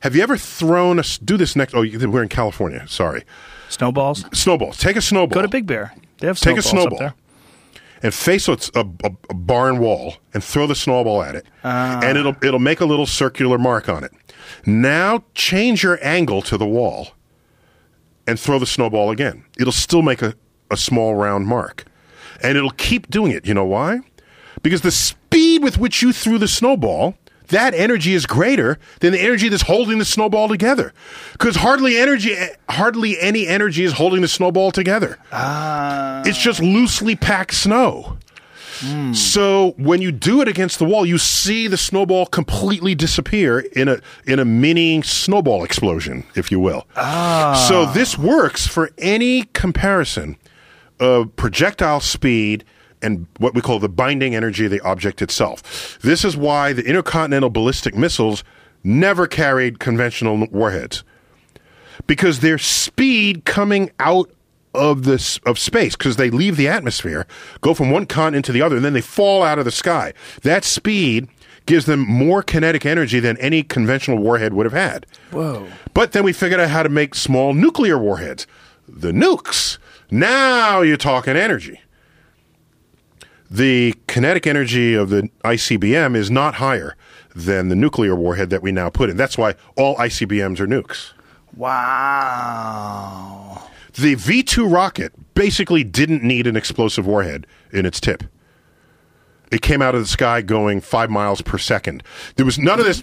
[0.00, 3.24] Have you ever thrown a, do this next, oh, we're in California, sorry.
[3.68, 4.24] snowballs.
[4.32, 4.78] Snowballs.
[4.78, 5.34] Take a snowball.
[5.34, 5.94] Go to Big Bear.
[6.22, 7.14] They have Take a snowball
[8.00, 8.86] and face a, a,
[9.28, 11.98] a barn wall and throw the snowball at it, Ah.
[12.00, 14.12] and it'll it'll make a little circular mark on it.
[14.64, 17.08] Now change your angle to the wall
[18.28, 19.44] and throw the snowball again.
[19.58, 20.34] It'll still make a,
[20.70, 21.86] a small round mark,
[22.40, 23.44] and it'll keep doing it.
[23.44, 23.98] You know why?
[24.62, 27.16] Because the speed with which you threw the snowball,
[27.52, 30.92] that energy is greater than the energy that's holding the snowball together.
[31.32, 32.36] Because hardly energy,
[32.68, 35.18] hardly any energy is holding the snowball together.
[35.32, 36.22] Ah.
[36.26, 38.18] It's just loosely packed snow.
[39.12, 43.86] So when you do it against the wall, you see the snowball completely disappear in
[43.86, 46.88] a in a mini snowball explosion, if you will.
[46.96, 47.64] Ah.
[47.68, 50.36] So this works for any comparison
[50.98, 52.64] of projectile speed
[53.02, 55.98] and what we call the binding energy of the object itself.
[56.00, 58.44] This is why the intercontinental ballistic missiles
[58.84, 61.04] never carried conventional warheads
[62.06, 64.30] because their speed coming out
[64.74, 67.26] of this of space because they leave the atmosphere,
[67.60, 70.12] go from one continent to the other, and then they fall out of the sky.
[70.42, 71.28] That speed
[71.66, 75.06] gives them more kinetic energy than any conventional warhead would have had.
[75.30, 75.68] Whoa.
[75.94, 78.46] But then we figured out how to make small nuclear warheads,
[78.88, 79.78] the nukes.
[80.10, 81.80] Now you're talking energy.
[83.52, 86.96] The kinetic energy of the ICBM is not higher
[87.34, 89.18] than the nuclear warhead that we now put in.
[89.18, 91.12] That's why all ICBMs are nukes.
[91.54, 92.72] Wow.
[93.92, 98.24] The V 2 rocket basically didn't need an explosive warhead in its tip.
[99.50, 102.02] It came out of the sky going five miles per second.
[102.36, 103.02] There was none of this.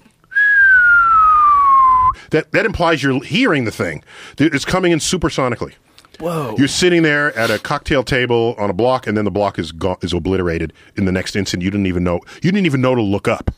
[2.31, 4.03] That, that implies you're hearing the thing.
[4.39, 5.75] It's coming in supersonically.
[6.19, 6.55] Whoa.
[6.57, 9.73] You're sitting there at a cocktail table on a block, and then the block is
[10.01, 11.63] is obliterated in the next instant.
[11.63, 12.19] You didn't even know.
[12.35, 13.51] You didn't even know to look up.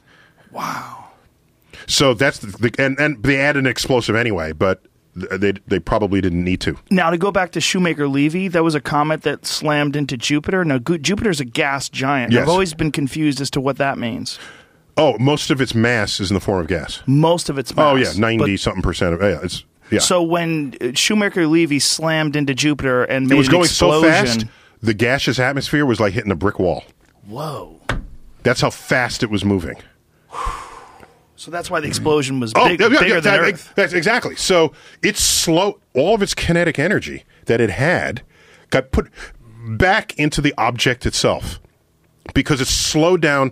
[0.51, 1.09] wow.
[1.87, 4.83] So that's the, the and and they added an explosive anyway, but
[5.15, 6.77] they they probably didn't need to.
[6.89, 10.63] Now to go back to Shoemaker Levy, that was a comet that slammed into Jupiter.
[10.63, 12.31] Now Jupiter's a gas giant.
[12.31, 12.43] Yes.
[12.43, 14.39] I've always been confused as to what that means.
[14.97, 17.01] Oh, most of its mass is in the form of gas.
[17.07, 17.85] Most of its oh, mass.
[17.85, 19.39] Oh yeah, ninety something percent of yeah.
[19.43, 19.99] It's yeah.
[19.99, 24.01] So when uh, Shoemaker Levy slammed into Jupiter and made it was an going so
[24.01, 24.45] fast,
[24.81, 26.83] the gaseous atmosphere was like hitting a brick wall.
[27.27, 27.77] whoa.
[28.43, 29.75] That's how fast it was moving.
[31.35, 33.73] So that's why the explosion was Oh, big, yeah, yeah, bigger yeah, than that- Earth.
[33.75, 34.35] That's exactly.
[34.35, 35.79] So it's slow.
[35.95, 38.21] All of its kinetic energy that it had
[38.69, 39.09] got put
[39.67, 41.59] back into the object itself
[42.33, 43.51] because it's slowed down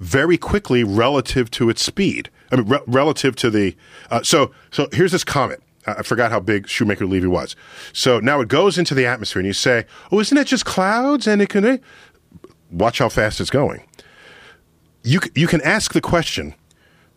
[0.00, 2.30] very quickly relative to its speed.
[2.52, 3.74] I mean, re- relative to the.
[4.10, 5.62] Uh, so, so here's this comet.
[5.86, 7.56] I forgot how big Shoemaker Levy was.
[7.92, 11.26] So now it goes into the atmosphere, and you say, "Oh, isn't it just clouds?"
[11.26, 11.78] And it can eh?
[12.70, 13.82] watch how fast it's going.
[15.02, 16.54] You you can ask the question: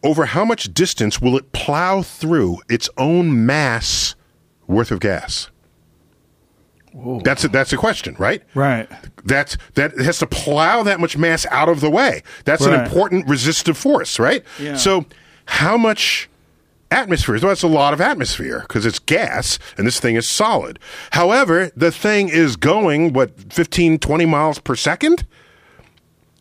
[0.03, 4.15] Over how much distance will it plow through its own mass
[4.67, 5.49] worth of gas?
[7.23, 8.43] That's a, that's a question, right?
[8.53, 8.87] Right.
[9.25, 12.21] That's that has to plow that much mass out of the way.
[12.45, 14.43] That's an important resistive force, right?
[14.59, 14.75] Yeah.
[14.75, 15.05] So,
[15.45, 16.29] how much
[16.93, 17.35] atmosphere?
[17.35, 20.79] Well, that's a lot of atmosphere because it's gas and this thing is solid.
[21.11, 25.25] However, the thing is going what 15 20 miles per second?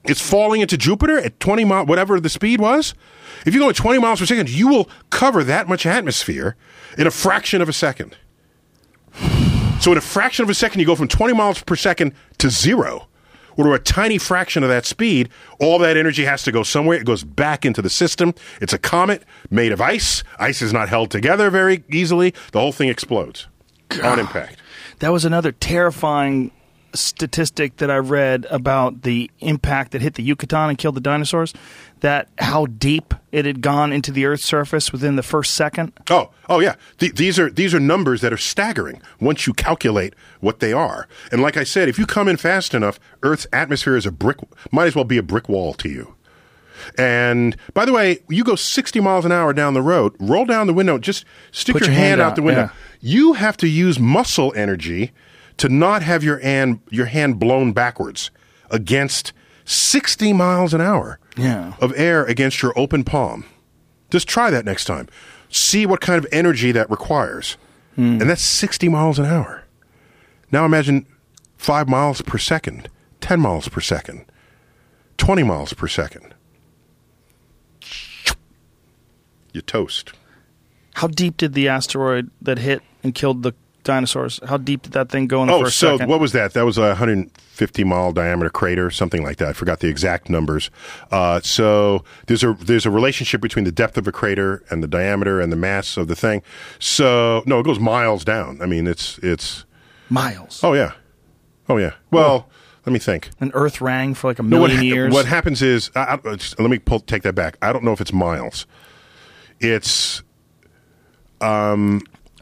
[0.04, 2.94] It's falling into Jupiter at 20 mile whatever the speed was.
[3.46, 6.56] If you go at 20 miles per second, you will cover that much atmosphere
[6.98, 8.16] in a fraction of a second.
[9.80, 12.50] So in a fraction of a second, you go from 20 miles per second to
[12.50, 13.08] zero,
[13.56, 15.28] or to a tiny fraction of that speed.
[15.60, 16.98] All that energy has to go somewhere.
[16.98, 18.34] It goes back into the system.
[18.60, 20.22] It's a comet made of ice.
[20.38, 22.34] Ice is not held together very easily.
[22.52, 23.48] The whole thing explodes
[24.02, 24.58] on impact.
[25.00, 26.52] That was another terrifying
[26.94, 31.52] statistic that I read about the impact that hit the Yucatan and killed the dinosaurs.
[32.00, 35.92] That how deep it had gone into the Earth's surface within the first second.
[36.10, 36.74] Oh, oh yeah.
[36.98, 41.06] Th- these are these are numbers that are staggering once you calculate what they are.
[41.30, 44.38] And like I said, if you come in fast enough, Earth's atmosphere is a brick.
[44.72, 46.14] Might as well be a brick wall to you.
[46.98, 50.66] And by the way, you go 60 miles an hour down the road, roll down
[50.66, 52.62] the window, just stick your, your hand, hand out, out, the window.
[52.62, 52.70] yeah.
[53.00, 55.12] You have to use muscle energy
[55.58, 58.30] to not have your hand your hand blown backwards
[58.70, 59.32] against
[59.64, 61.74] 60 miles an hour Yeah.
[61.80, 63.44] of air against your open palm.
[64.10, 65.08] Just try that next time.
[65.50, 67.56] See what kind of energy that requires.
[67.94, 68.20] Hmm.
[68.20, 69.64] And that's 60 miles an hour.
[70.50, 71.06] Now imagine
[71.58, 72.88] 5 miles per second,
[73.20, 74.24] 10 miles per second,
[75.18, 76.34] 20 miles per second.
[79.52, 80.12] You toast.
[80.94, 83.52] How deep did the asteroid that hit and killed the
[83.84, 84.40] dinosaurs?
[84.46, 86.08] How deep did that thing go in the Oh, first so second?
[86.10, 86.52] what was that?
[86.54, 89.48] That was a 150 mile diameter crater, something like that.
[89.48, 90.70] I forgot the exact numbers.
[91.10, 94.88] Uh, so there's a there's a relationship between the depth of a crater and the
[94.88, 96.42] diameter and the mass of the thing.
[96.78, 98.60] So no, it goes miles down.
[98.62, 99.64] I mean, it's it's.
[100.08, 100.60] Miles.
[100.62, 100.92] Oh yeah,
[101.68, 101.92] oh yeah.
[102.10, 102.48] Well,
[102.84, 103.30] let me think.
[103.40, 105.12] An Earth rang for like a No, million what, years.
[105.14, 107.56] what happens is, I, I, just- let me pull, take that back.
[107.62, 108.66] I don't know if it's miles.
[109.60, 110.22] It's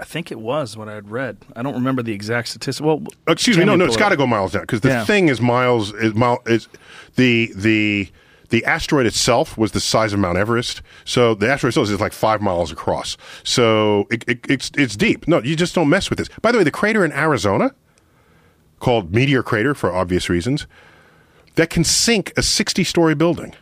[0.00, 1.36] I think it was what I had read.
[1.54, 2.84] I don't remember the exact statistic.
[2.84, 4.88] Well, uh, excuse me, no, no, it's it got to go miles down because the
[4.88, 5.04] Yeah.
[5.04, 6.68] thing is miles is mile is
[7.16, 8.08] the the
[8.48, 10.82] The asteroid itself was the size of Mount Everest.
[11.04, 13.16] So the asteroid itself is like five miles across.
[13.44, 15.28] So it, it, it's, it's deep.
[15.28, 16.28] No, you just don't mess with this.
[16.42, 17.70] By the way, the crater in Arizona,
[18.80, 20.66] called Meteor Crater for obvious reasons,
[21.54, 23.54] that can sink a 60 story building.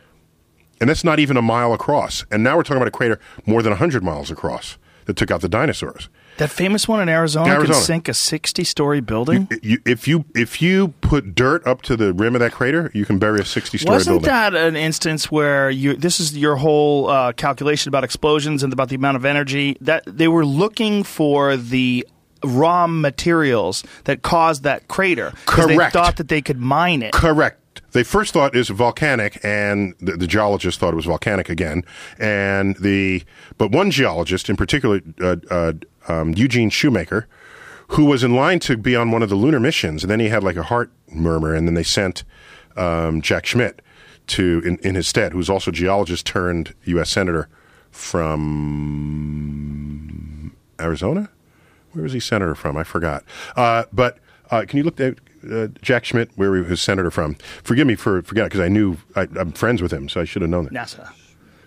[0.81, 2.25] And that's not even a mile across.
[2.31, 5.41] And now we're talking about a crater more than 100 miles across that took out
[5.41, 6.09] the dinosaurs.
[6.39, 7.73] That famous one in Arizona, Arizona.
[7.73, 9.49] can sink a 60 story building?
[9.61, 13.05] You, if you if you put dirt up to the rim of that crater, you
[13.05, 14.27] can bury a 60 story Wasn't building.
[14.27, 15.95] that an instance where you?
[15.95, 20.03] This is your whole uh, calculation about explosions and about the amount of energy that
[20.05, 22.07] they were looking for the
[22.43, 25.33] raw materials that caused that crater.
[25.45, 25.93] Correct.
[25.93, 27.11] They thought that they could mine it.
[27.11, 27.57] Correct.
[27.91, 31.83] They first thought it was volcanic, and the, the geologist thought it was volcanic again.
[32.17, 33.23] And the
[33.57, 35.73] but one geologist in particular, uh, uh,
[36.09, 37.27] um, Eugene Shoemaker,
[37.89, 40.29] who was in line to be on one of the lunar missions, and then he
[40.29, 42.23] had like a heart murmur, and then they sent
[42.75, 43.81] um, Jack Schmitt
[44.27, 47.09] to in, in his stead, who's also a geologist turned U.S.
[47.09, 47.49] senator
[47.91, 49.35] from
[50.79, 51.29] Arizona.
[51.91, 52.77] Where was he senator from?
[52.77, 53.23] I forgot.
[53.55, 54.19] Uh, but
[54.51, 55.17] uh, can you look at
[55.51, 57.35] uh, Jack Schmitt, where he was senator from?
[57.63, 60.43] Forgive me for forgetting because I knew I, I'm friends with him, so I should
[60.43, 60.73] have known that.
[60.73, 61.11] NASA.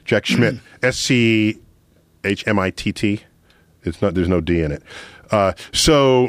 [0.05, 1.59] Jack Schmidt, S C
[2.24, 3.23] H M I T T.
[3.84, 4.14] It's not.
[4.14, 4.82] There's no D in it.
[5.30, 6.26] Uh, so,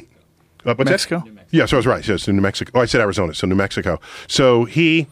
[0.65, 1.23] uh, what's Mexico?
[1.25, 1.47] That?
[1.51, 2.07] Yeah, so I was right.
[2.07, 2.71] Yes, in New Mexico.
[2.75, 3.33] Oh, I said Arizona.
[3.33, 3.99] So New Mexico.
[4.27, 5.07] So he.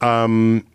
[0.00, 0.66] Um,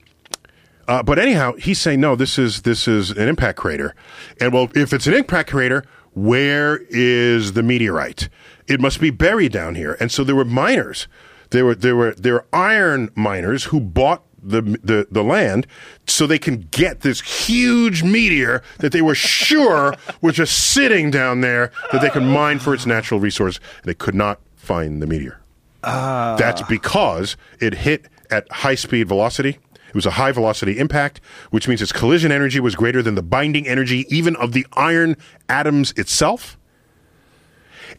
[0.87, 2.15] uh, but anyhow, he's saying no.
[2.15, 3.95] This is this is an impact crater,
[4.39, 5.83] and well, if it's an impact crater,
[6.15, 8.29] where is the meteorite?
[8.67, 9.97] It must be buried down here.
[9.99, 11.07] And so there were miners.
[11.51, 15.67] There were there were there were iron miners who bought the the the land
[16.07, 21.41] so they can get this huge meteor that they were sure was just sitting down
[21.41, 23.59] there that they could mine for its natural resource.
[23.83, 25.39] They could not find the meteor.
[25.83, 26.35] Ah.
[26.37, 29.59] That's because it hit at high speed velocity.
[29.95, 33.23] It was a high velocity impact, which means its collision energy was greater than the
[33.23, 35.15] binding energy even of the iron
[35.47, 36.57] atoms itself.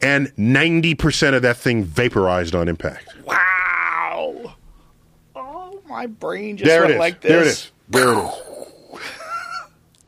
[0.03, 3.06] And 90% of that thing vaporized on impact.
[5.87, 7.31] Oh, my brain just There went like this.
[7.31, 7.71] there it is.
[7.89, 8.33] There it is.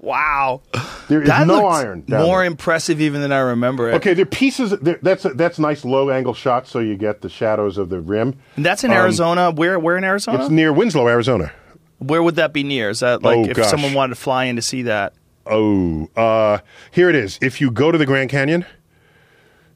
[0.00, 0.62] Wow.
[1.09, 2.05] There is That no iron.
[2.06, 2.44] More there.
[2.44, 3.94] impressive even than I remember it.
[3.94, 4.70] Okay, there are pieces.
[4.80, 8.00] There, that's a, that's nice low angle shot, so you get the shadows of the
[8.00, 8.38] rim.
[8.55, 9.50] And that's in Arizona.
[9.50, 10.38] Where where in Arizona?
[10.38, 11.50] Um, It's near Winslow, Arizona.
[11.98, 12.90] Where would that be near?
[12.90, 13.70] Is that like Oh, if gosh.
[13.70, 15.14] someone wanted to fly in to see that?
[15.46, 16.59] Oh, uh,
[16.92, 17.36] here it is.
[17.42, 18.64] If you go to the Grand Canyon,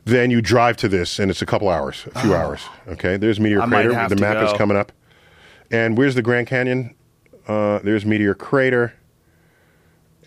[0.04, 2.60] then you drive to this, and it's a couple hours, a few hours.
[2.86, 3.64] Okay, there's Meteor Oh.
[3.64, 4.08] I Crater.
[4.08, 4.92] The map is coming up.
[5.72, 6.94] And where's the Grand Canyon?
[7.48, 8.92] Uh, there's Meteor Crater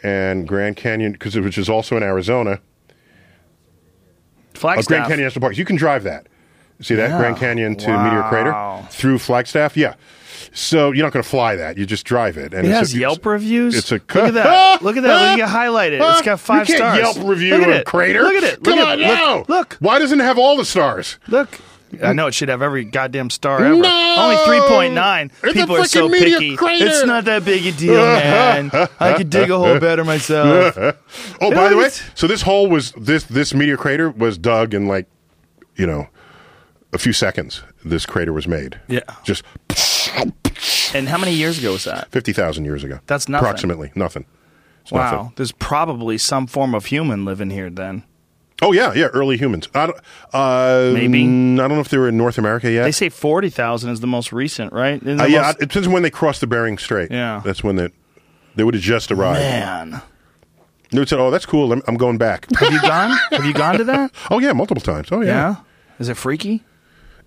[0.04, 2.60] and Grand Canyon, because which is also in Arizona.
[2.60, 2.92] Oh,
[4.54, 4.88] Flagstaff.
[4.88, 5.58] Grand Canyon National Park.
[5.58, 6.28] You can drive that.
[6.82, 7.18] See that Yeah.
[7.20, 8.04] Grand Canyon to Wow.
[8.04, 9.78] Meteor Crater through Flagstaff.
[9.78, 9.94] Yeah.
[10.52, 11.78] So you're not going to fly that.
[11.78, 12.54] You just drive it.
[12.54, 13.76] And It it's has a- Yelp reviews.
[13.78, 14.82] It's a look at that.
[14.82, 15.10] look at that.
[15.10, 16.00] Look at you highlighted.
[16.14, 17.16] It's got five you can't stars.
[17.18, 17.86] Yelp review look at it.
[17.86, 18.24] crater.
[18.24, 18.64] Look at it.
[18.64, 19.38] Come look on, at, no.
[19.40, 19.78] Look, look.
[19.80, 21.18] Why doesn't it have all the stars?
[21.28, 21.60] Look.
[22.04, 23.76] I know it should have every goddamn star ever.
[23.76, 24.16] No!
[24.18, 25.26] Only 3.9.
[25.26, 26.56] It's a People are so freaking picky.
[26.56, 26.86] crater.
[26.88, 28.70] It's not that big a deal, man.
[29.00, 30.78] I could dig a hole better myself.
[31.42, 34.88] Oh, by the way, so this hole was this this meteor crater was dug in
[34.88, 35.08] like,
[35.76, 36.08] you know,
[36.94, 37.62] a few seconds.
[37.84, 38.80] This crater was made.
[38.88, 39.02] Yeah.
[39.24, 39.44] Just
[40.94, 42.10] And how many years ago was that?
[42.12, 43.00] fifty thousand years ago.
[43.08, 43.46] That's nothing.
[43.46, 44.26] Approximately nothing.
[44.82, 45.12] It's Wow.
[45.12, 45.34] nothing.
[45.36, 48.04] There's probably some form of human living here then.
[48.62, 49.08] Oh yeah, yeah.
[49.08, 49.68] Early humans.
[49.76, 50.00] I don't,
[50.34, 51.24] uh, Maybe.
[51.24, 52.84] I don't know if they were in North America yet.
[52.84, 55.02] They say 40,000 is the most recent, right?
[55.06, 57.12] Uh, the yeah, it depends on when they crossed the Bering Strait.
[57.12, 57.42] Yeah.
[57.44, 57.90] that's when they
[58.56, 59.40] they would have just arrived.
[59.40, 60.02] Man.
[60.92, 61.74] They would say, "Oh, that's cool.
[61.74, 63.18] I'm, I'm going back." Have you gone?
[63.32, 64.12] Have you gone to that?
[64.32, 65.10] oh yeah, multiple times.
[65.12, 65.28] Oh yeah.
[65.28, 65.56] Yeah.
[66.00, 66.64] Is it freaky?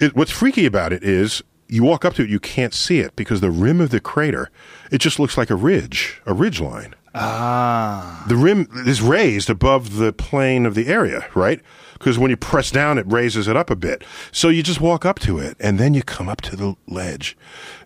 [0.01, 3.15] It, what's freaky about it is you walk up to it, you can't see it
[3.17, 4.51] because the rim of the crater,
[4.91, 6.95] it just looks like a ridge, a ridge line.
[7.15, 8.25] Ah.
[8.29, 11.61] The rim is raised above the plane of the area, right?
[11.95, 14.05] Because when you press down, it raises it up a bit.
[14.31, 17.37] So you just walk up to it, and then you come up to the ledge,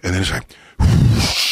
[0.03, 0.47] and then it's like,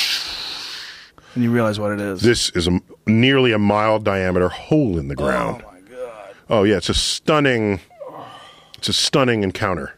[1.35, 2.23] And you realize what it is.
[2.23, 5.63] this is a nearly a mile diameter hole in the ground.
[5.65, 6.35] Oh my god.
[6.49, 7.79] Oh yeah, it's a stunning,
[8.77, 9.95] it's a stunning encounter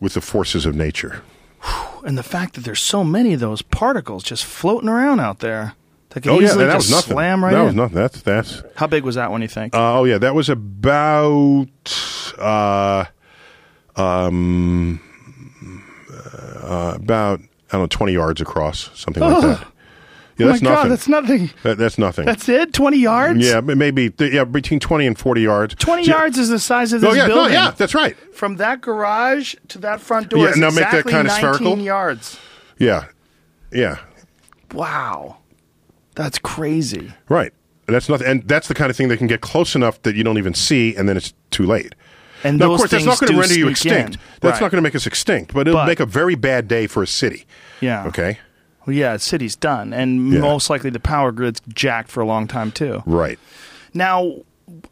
[0.00, 1.22] with the forces of nature.
[2.04, 5.74] And the fact that there's so many of those particles just floating around out there
[6.10, 7.12] that could Oh yeah, easily that just was nothing.
[7.12, 7.66] slam right that in.
[7.66, 7.96] was nothing.
[7.96, 8.62] That's that's.
[8.76, 9.74] How big was that one, you think?
[9.74, 11.66] Uh, oh yeah, that was about
[12.38, 13.04] uh,
[13.96, 15.00] um,
[16.62, 19.66] uh, about I don't know twenty yards across, something like that.
[20.38, 20.88] Yeah, oh my that's god, nothing.
[20.90, 21.50] that's nothing.
[21.64, 22.24] That- that's nothing.
[22.24, 22.72] That's it?
[22.72, 23.46] 20 yards?
[23.46, 25.74] yeah, but maybe yeah between twenty and forty yards.
[25.74, 27.20] 20 So- yards is the size of this building.
[27.20, 27.52] Oh yeah, no, building.
[27.52, 28.16] yeah, that's right.
[28.34, 31.38] From that garage to that front door Yeah, is now make that exactly kinda 19
[31.54, 31.78] spherical.
[31.78, 32.38] yards.
[32.78, 33.04] Yeah,
[33.70, 33.98] yeah.
[34.72, 35.36] Wow.
[36.14, 37.12] That's crazy.
[37.28, 37.52] Right.
[37.86, 38.26] And that's nothing.
[38.26, 40.54] And that's the kind of thing that can get close enough that you don't even
[40.54, 41.94] see, and then it's too late.
[42.44, 44.14] And now, of course, that's not going to render you extinct.
[44.14, 44.20] in.
[44.40, 44.60] That's Right.
[44.62, 47.02] not going to make us extinct, but it'll But- make a very bad day for
[47.02, 47.46] a city.
[47.80, 48.06] Yeah.
[48.06, 48.38] Okay.
[48.86, 50.40] Well, yeah, city's done, and Yeah.
[50.40, 53.02] most likely the power grid's jacked for a long time too.
[53.04, 53.38] Right.
[53.92, 54.36] Now,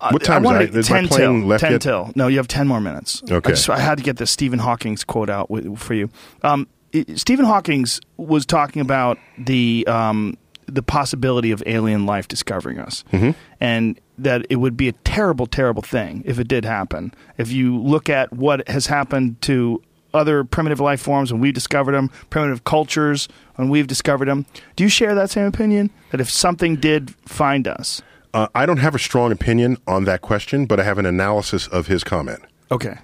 [0.01, 0.79] uh, What time I is that?
[0.79, 1.49] Is my ten plane till.
[1.49, 1.81] left ten yet?
[1.81, 2.13] till.
[2.15, 3.23] No, you have ten more minutes.
[3.31, 3.49] Okay.
[3.53, 6.11] I, just, I had to get the Stephen Hawking's quote out with, for you.
[6.43, 10.37] Um, it, Stephen Hawking's was talking about the um,
[10.69, 13.31] the possibility of alien life discovering us, Mm-hmm.
[13.61, 17.13] and that it would be a terrible, terrible thing if it did happen.
[17.37, 19.81] If you look at what has happened to
[20.13, 24.83] other primitive life forms when we've discovered them, primitive cultures when we've discovered them, do
[24.85, 25.91] you share that same opinion?
[26.11, 28.03] That if something did find us,
[28.35, 31.67] Uh, I don't have a strong opinion on that question, but I have an analysis
[31.69, 32.41] of his comment.
[32.71, 32.97] okay,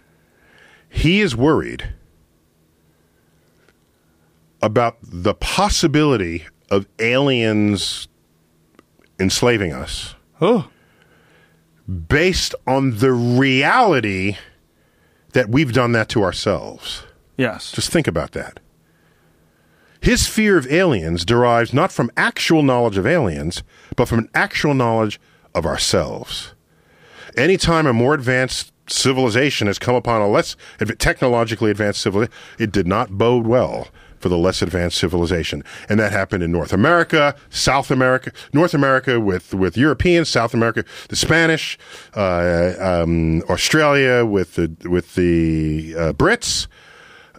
[0.88, 1.94] He is worried
[4.62, 8.08] about the possibility of aliens
[9.18, 10.68] enslaving us oh,
[12.08, 14.36] based on the reality
[15.32, 17.02] that we've done that to ourselves.
[17.36, 18.60] yes, Just think about that.
[20.00, 23.62] His fear of aliens derives not from actual knowledge of aliens,
[23.96, 25.18] but from an actual knowledge
[25.54, 26.52] of ourselves.
[27.36, 30.56] Anytime a more advanced civilization has come upon a less
[30.98, 33.88] technologically advanced civilization, it did not bode well
[34.24, 35.62] for the less advanced civilization.
[35.86, 40.82] And that happened in North America, South America, North America with, with Europeans, South America,
[41.10, 41.78] the Spanish,
[42.16, 46.68] uh, um, Australia with the, with the uh, Brits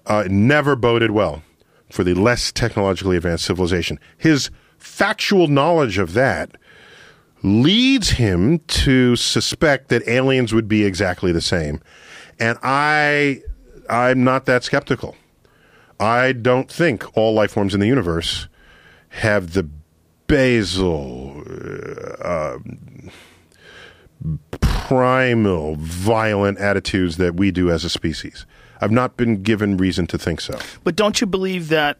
[0.05, 1.41] uh, never boded well
[1.89, 3.99] for the less technologically advanced civilization.
[4.15, 6.55] His factual knowledge of that
[7.41, 11.81] leads him to suspect that aliens would be exactly the same.
[12.39, 13.41] And I
[13.89, 15.15] I'm not that skeptical.
[15.99, 18.47] I don't think all life forms in the universe
[19.09, 19.67] have the
[20.27, 21.43] basal
[22.21, 22.57] uh,
[24.59, 28.45] primal violent attitudes that we do as a species.
[28.81, 30.59] I've not been given reason to think so.
[30.83, 31.97] But don't you believe that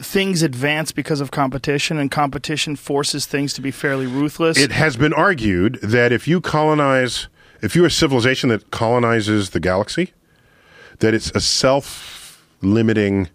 [0.00, 4.58] things advance because of competition, and competition forces things to be fairly ruthless?
[4.58, 7.28] It has been argued that if you colonize,
[7.62, 10.12] if you're a civilization that colonizes the galaxy,
[10.98, 12.19] that it's a self
[12.62, 13.28] limiting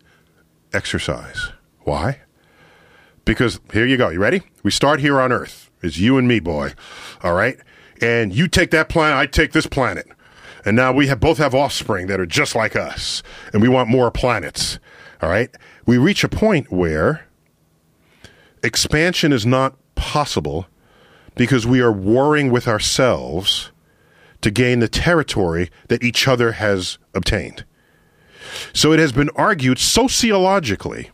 [0.73, 1.52] exercise.
[1.81, 2.22] Why?
[3.23, 4.10] Because here you go.
[4.10, 4.43] You ready?
[4.64, 5.72] We start here on Earth.
[5.81, 6.73] It's you and me, boy.
[7.23, 7.57] All right?
[8.02, 10.07] And you take that planet, I take this planet.
[10.65, 13.22] And now we have both have offspring that are just like us.
[13.53, 14.80] And we want more planets.
[15.22, 15.49] All right?
[15.85, 17.27] We reach a point where
[18.64, 20.65] expansion is not possible
[21.35, 23.72] because we are warring with ourselves
[24.41, 27.64] to gain the territory that each other has obtained.
[28.73, 31.11] So it has been argued sociologically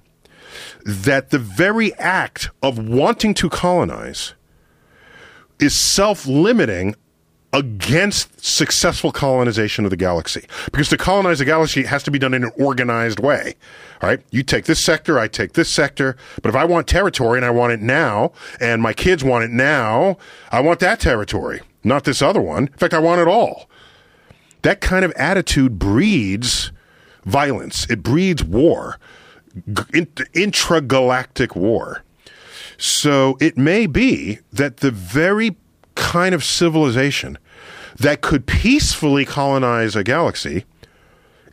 [0.85, 4.33] that the very act of wanting to colonize
[5.59, 6.95] is self limiting
[7.53, 10.45] against successful colonization of the galaxy.
[10.71, 13.55] Because to colonize the galaxy it has to be done in an organized way.
[14.01, 14.21] All right?
[14.31, 17.49] You take this sector, I take this sector, but if I want territory and I
[17.49, 20.17] want it now, and my kids want it now,
[20.51, 22.67] I want that territory, not this other one.
[22.67, 23.69] In fact, I want it all.
[24.61, 26.71] That kind of attitude breeds
[27.25, 27.89] violence.
[27.89, 28.99] It breeds war,
[29.67, 32.03] intragalactic war.
[32.77, 35.55] So it may be that the very
[35.95, 37.37] kind of civilization
[37.97, 40.65] that could peacefully colonize a galaxy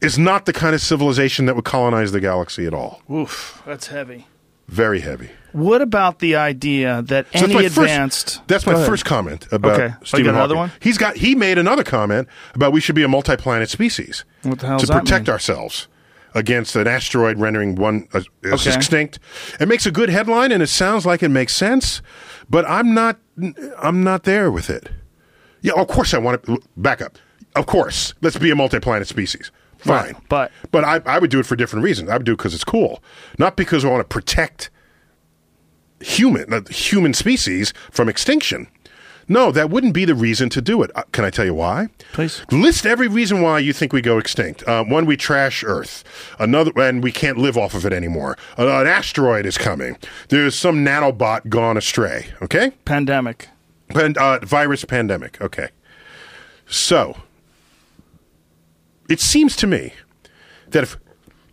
[0.00, 3.02] is not the kind of civilization that would colonize the galaxy at all.
[3.10, 4.26] Oof, that's heavy.
[4.68, 5.30] Very heavy.
[5.52, 8.36] What about the idea that So any my advanced?
[8.36, 9.94] First, that's my first comment about Okay.
[9.98, 10.70] Oh, Stephen got another Hawking.
[10.72, 10.80] one?
[10.80, 14.66] He's got he made another comment about we should be a multi-planet species What the
[14.66, 15.88] hell to protect ourselves
[16.34, 18.74] against an asteroid rendering one uh, Okay.
[18.74, 19.18] extinct.
[19.58, 22.02] It makes a good headline and it sounds like it makes sense,
[22.50, 23.18] but I'm not
[23.78, 24.90] I'm not there with it.
[25.62, 27.16] Yeah, of course I want to back up.
[27.56, 29.50] Of course, let's be a multi-planet species.
[29.78, 32.10] Fine, Right, but- but I, I would do it for different reasons.
[32.10, 33.02] I would do it because it's cool,
[33.38, 34.70] not because I want to protect
[36.00, 38.68] human uh, human species from extinction.
[39.30, 40.90] No, that wouldn't be the reason to do it.
[40.94, 41.88] Uh, can I tell you why?
[42.14, 42.42] Please.
[42.50, 44.66] List every reason why you think we go extinct.
[44.66, 46.02] Uh, one, we trash Earth.
[46.38, 48.38] Another, and we can't live off of it anymore.
[48.58, 49.98] Uh, an asteroid is coming.
[50.30, 52.28] There's some nanobot gone astray.
[52.40, 53.48] Okay, Pandemic.
[53.88, 55.38] Pan- uh, virus pandemic.
[55.42, 55.68] Okay,
[56.66, 57.18] so
[59.10, 59.92] it seems to me
[60.68, 60.96] that if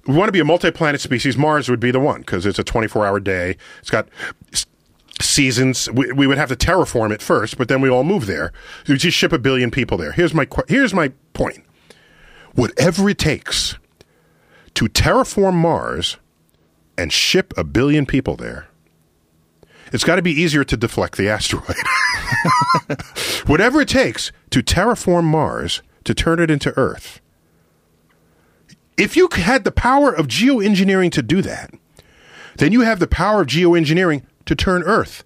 [0.08, 2.64] we want to be a multi-planet species, Mars would be the one because it's a
[2.64, 3.58] 24-hour day.
[3.80, 4.08] It's got
[5.22, 5.90] seasons.
[5.92, 8.52] We, we would have to terraform it first, but then we all move there.
[8.88, 10.12] We just ship a billion people there.
[10.12, 11.64] Here's my here's my point.
[12.54, 13.78] Whatever it takes
[14.76, 16.18] to terraform Mars
[16.98, 18.68] and ship a billion people there,
[19.92, 21.76] it's got to be easier to deflect the asteroid.
[23.48, 27.22] Whatever it takes to terraform Mars to turn it into Earth.
[28.98, 31.74] If you had the power of geoengineering to do that,
[32.58, 35.24] then you have the power of geoengineering to turn Earth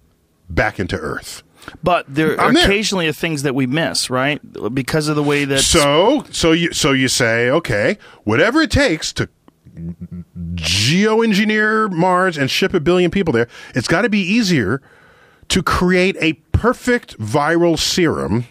[0.48, 1.42] back into Earth.
[1.82, 2.64] But there I'm there.
[2.64, 4.40] occasionally are things that we miss, right?
[4.74, 9.12] Because of the way that So, so you so you say, okay, whatever it takes
[9.14, 9.28] to
[10.54, 14.82] geoengineer Mars and ship a billion people there, it's got to be easier
[15.48, 18.46] to create a perfect viral serum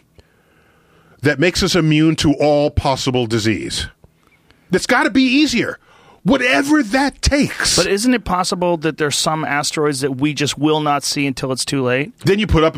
[1.22, 3.88] that makes us immune to all possible disease.
[4.72, 5.80] That's got to be easier.
[6.24, 7.76] Whatever that takes.
[7.78, 11.52] But isn't it possible that there's some asteroids that we just will not see until
[11.52, 12.18] it's too late?
[12.20, 12.76] then you put up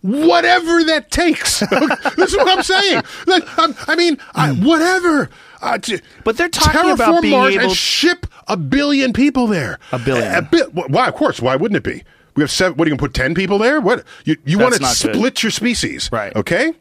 [0.00, 1.60] whatever that takes.
[2.16, 3.02] this is what I'm saying.
[3.26, 5.30] Like, I'm- I mean, I, whatever.
[5.60, 9.78] Uh, t- But they're talking about being Mars able- and ship a billion people there.
[9.92, 10.34] A billion.
[10.34, 11.06] A, bi- why?
[11.08, 11.40] Of course.
[11.40, 12.02] Why wouldn't it be?
[12.34, 12.76] We have seven.
[12.76, 13.80] What are you going to put ten people there?
[13.80, 15.14] What you you want to not good.
[15.14, 16.34] split your species, Right.
[16.34, 16.72] Okay.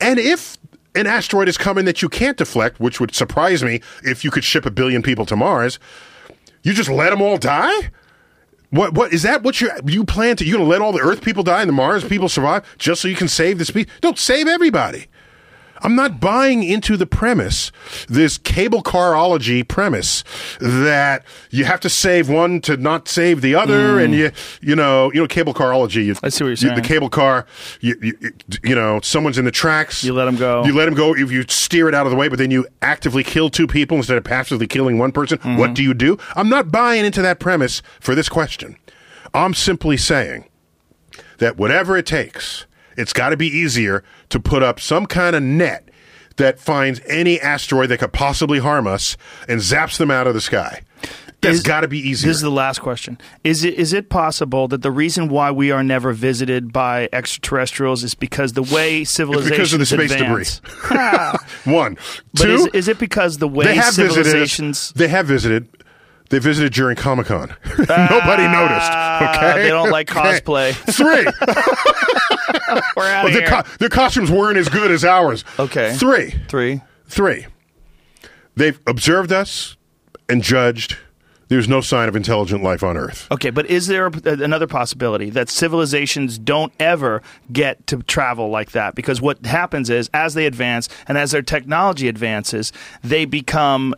[0.00, 0.56] And if
[0.94, 4.44] an asteroid is coming that you can't deflect, which would surprise me if you could
[4.44, 5.78] ship a billion people to Mars,
[6.62, 7.90] you just let them all die.
[8.70, 9.42] What what is that?
[9.42, 10.44] What you you plan to?
[10.44, 13.08] You gonna let all the Earth people die and the Mars people survive just so
[13.08, 13.92] you can save the species?
[14.00, 15.06] Don't save everybody.
[15.84, 17.70] I'm not buying into the premise,
[18.08, 20.24] this cable carology premise
[20.58, 24.30] that you have to save one to not save the other, and you
[24.62, 26.04] you know you know cable carology.
[26.06, 26.20] You, Mm.
[26.22, 26.74] I see what you're you- saying.
[26.76, 27.46] the cable car,
[27.80, 28.32] you, you
[28.62, 30.02] you know someone's in the tracks.
[30.02, 30.64] You let them go.
[30.64, 31.14] You let them go.
[31.14, 33.96] If you steer it out of the way, but then you actively kill two people
[33.98, 35.56] instead of passively killing one person, Mm-hmm.
[35.58, 36.16] what do you do?
[36.34, 38.76] I'm not buying into that premise for this question.
[39.34, 40.48] I'm simply saying
[41.38, 42.64] that whatever it takes,
[42.96, 45.88] it's got to be easier to put up some kind of net
[46.36, 49.16] that finds any asteroid that could possibly harm us
[49.48, 50.82] and zaps them out of the sky.
[51.40, 52.28] That's got to be easier.
[52.28, 53.18] This is the last question.
[53.44, 58.02] Is it is it possible that the reason why we are never visited by extraterrestrials
[58.02, 60.58] is because the way civilizations because of the space advance?
[61.66, 61.98] One,
[62.32, 62.54] But two.
[62.54, 64.08] is, is it because the way they have visited.
[64.08, 64.14] us.
[64.26, 65.68] civilizations They have visited.
[66.34, 67.54] They visited during Comic Con.
[67.78, 68.90] Nobody noticed.
[68.90, 70.40] Okay, Ah, they don't like Okay.
[70.40, 70.72] cosplay.
[70.74, 71.24] Three.
[72.96, 73.62] we're out Well, of their, here?
[73.62, 75.44] co- their costumes weren't as good as ours.
[75.60, 75.94] Okay.
[75.94, 76.34] Three.
[76.48, 76.80] Three.
[77.06, 77.46] Three.
[78.56, 79.76] They've observed us
[80.28, 80.96] and judged.
[81.46, 83.28] There's no sign of intelligent life on Earth.
[83.30, 88.72] Okay, but is there a, another possibility that civilizations don't ever get to travel like
[88.72, 88.96] that?
[88.96, 92.72] Because what happens is, as they advance and as their technology advances,
[93.04, 93.94] they become,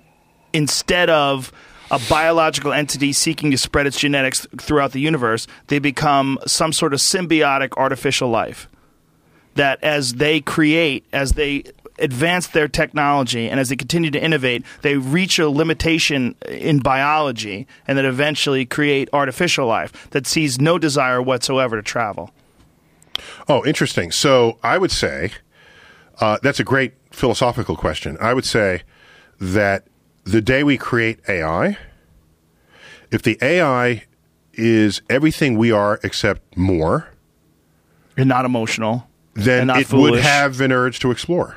[0.52, 1.50] instead of
[1.90, 6.92] a biological entity seeking to spread its genetics throughout the universe, they become some sort
[6.92, 8.68] of symbiotic artificial life.
[9.54, 11.64] That as they create, as they
[11.98, 17.66] advance their technology, and as they continue to innovate, they reach a limitation in biology,
[17.88, 22.30] and then eventually create artificial life that sees no desire whatsoever to travel.
[23.48, 24.10] Oh, interesting.
[24.10, 25.30] So I would say
[26.20, 28.18] uh, that's a great philosophical question.
[28.20, 28.82] I would say
[29.40, 29.86] that
[30.26, 31.78] the day we create AI,
[33.10, 34.04] if the AI
[34.54, 37.08] is everything we are except more,
[38.16, 39.06] And not emotional.
[39.34, 41.56] then And not it would have an urge to explore.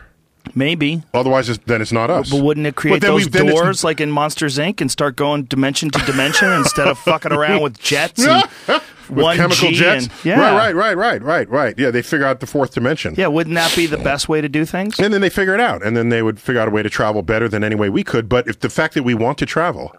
[0.56, 1.04] Maybe.
[1.14, 2.30] Otherwise, it's, then it's not us.
[2.32, 4.82] But wouldn't it create those we- doors like in Monsters Inc.
[4.82, 8.44] and start going dimension to dimension instead of fucking around with jets and
[9.10, 10.06] with one chemical G jets?
[10.06, 11.80] and yeah, Right, right, right, right, right, right.
[11.80, 13.16] Yeah, they figure out the fourth dimension.
[13.18, 15.00] Yeah, wouldn't that be the best way to do things?
[15.00, 16.90] And then they figure it out, and then they would figure out a way to
[16.90, 18.30] travel better than any way we could.
[18.30, 19.96] But if the fact that we want to travel,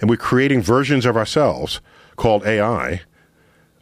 [0.00, 1.80] and we're creating versions of ourselves
[2.16, 3.02] called AI,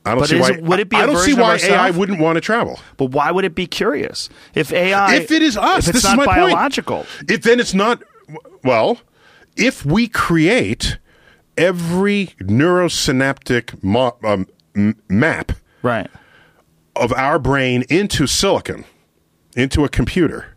[0.04, 0.50] I don't But see why.
[0.50, 2.80] it- would it be I don't see why AI wouldn't want to travel.
[2.96, 5.14] But why would it be curious if AI?
[5.14, 6.96] if it is us, if it's this not is my biological.
[7.04, 7.30] Point.
[7.30, 8.02] If then it's not.
[8.64, 8.98] Well,
[9.56, 10.98] if we create
[11.56, 15.52] every neurosynaptic mo- um, m- map
[15.82, 16.08] Right.
[16.96, 18.84] of our brain into silicon,
[19.56, 20.56] into a computer,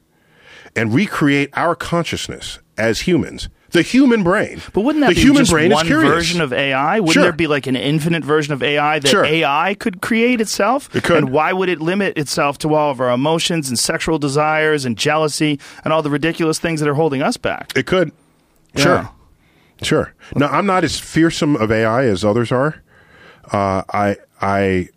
[0.75, 3.49] and recreate our consciousness as humans.
[3.71, 4.61] The human brain.
[4.73, 6.13] But wouldn't that the be human just brain one is curious.
[6.13, 6.99] version of AI?
[7.01, 7.23] Wouldn't Sure.
[7.23, 9.25] there be like an infinite version of AI that Sure.
[9.25, 10.89] AI could create itself?
[10.95, 11.17] It could.
[11.17, 14.97] And why would it limit itself to all of our emotions and sexual desires and
[14.97, 17.73] jealousy and all the ridiculous things that are holding us back?
[17.75, 18.11] It could.
[18.75, 18.83] Yeah.
[18.83, 19.09] Sure.
[19.81, 20.13] Sure.
[20.35, 22.81] Now, I'm not as fearsome of AI as others are.
[23.51, 24.89] Uh, I, I,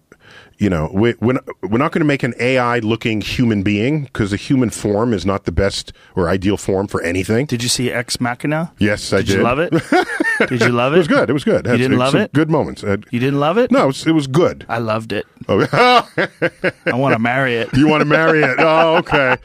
[0.59, 4.05] you know, we, we're not, we're not going to make an AI looking human being
[4.05, 7.47] because the human form is not the best or ideal form for anything.
[7.47, 8.73] Did you see Ex Machina?
[8.79, 9.37] yes, I Did did.
[9.37, 9.73] you love it?
[10.49, 10.97] did you love it?
[10.97, 11.31] It was good.
[11.31, 11.65] It was good.
[11.67, 12.33] You Had didn't love it?
[12.33, 12.83] Good moments.
[12.83, 13.71] You didn't love it?
[13.71, 14.67] no, it was, it was good.
[14.69, 15.27] I loved it.
[15.49, 17.73] Oh, I want to marry it.
[17.75, 18.57] you want to marry it?
[18.59, 19.37] Oh, okay.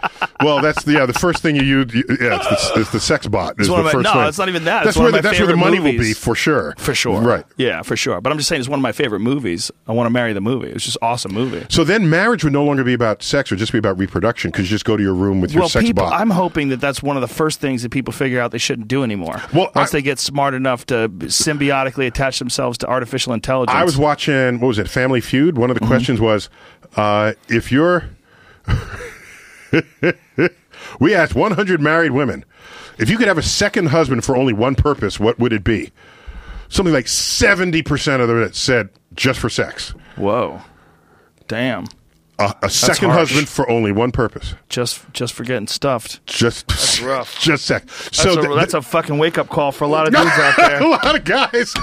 [0.42, 1.06] Well, that's the yeah.
[1.06, 3.60] The first thing you use, you, yeah, it's the, it's the sex bot.
[3.60, 4.24] Is one my- first no, thing.
[4.24, 4.84] it's not even that.
[4.84, 6.74] That's where the, that's where the money will be for sure.
[6.78, 7.22] For sure.
[7.22, 7.46] Right.
[7.58, 8.20] Yeah, for sure.
[8.20, 9.72] But I'm just saying it's one of my favorite movies.
[9.88, 10.70] I want to marry the movie.
[10.70, 11.66] It's just awesome movie.
[11.70, 14.66] So then marriage would no longer be about sex or just be about reproduction because
[14.70, 16.20] you just go to your room with your well, sex people, bot.
[16.20, 18.88] I'm hoping that that's one of the first things that people figure out they shouldn't
[18.88, 19.42] do anymore.
[19.54, 23.76] Well, once I- they get smart enough to symbiotically attach themselves to artificial intelligence.
[23.76, 25.58] I was watching what was it, Family Feud.
[25.58, 25.88] One of the Mm-hmm.
[25.90, 26.50] questions was,
[26.96, 28.06] uh, if you're,
[31.00, 32.46] we asked 100 married women,
[32.98, 35.92] if you could have a second husband for only one purpose, what would it be?
[36.70, 39.90] Something like 70% of them said just for sex.
[40.16, 40.62] Whoa,
[41.48, 41.86] damn!
[42.40, 43.30] Uh, a second harsh.
[43.30, 44.56] husband for only one purpose.
[44.70, 46.26] Just just for getting stuffed.
[46.26, 47.40] Just rough.
[47.40, 47.86] Just sex.
[48.06, 50.32] That's, So a, th- that's a fucking wake up call for a lot of dudes
[50.32, 50.82] out there.
[50.82, 51.74] a lot of guys.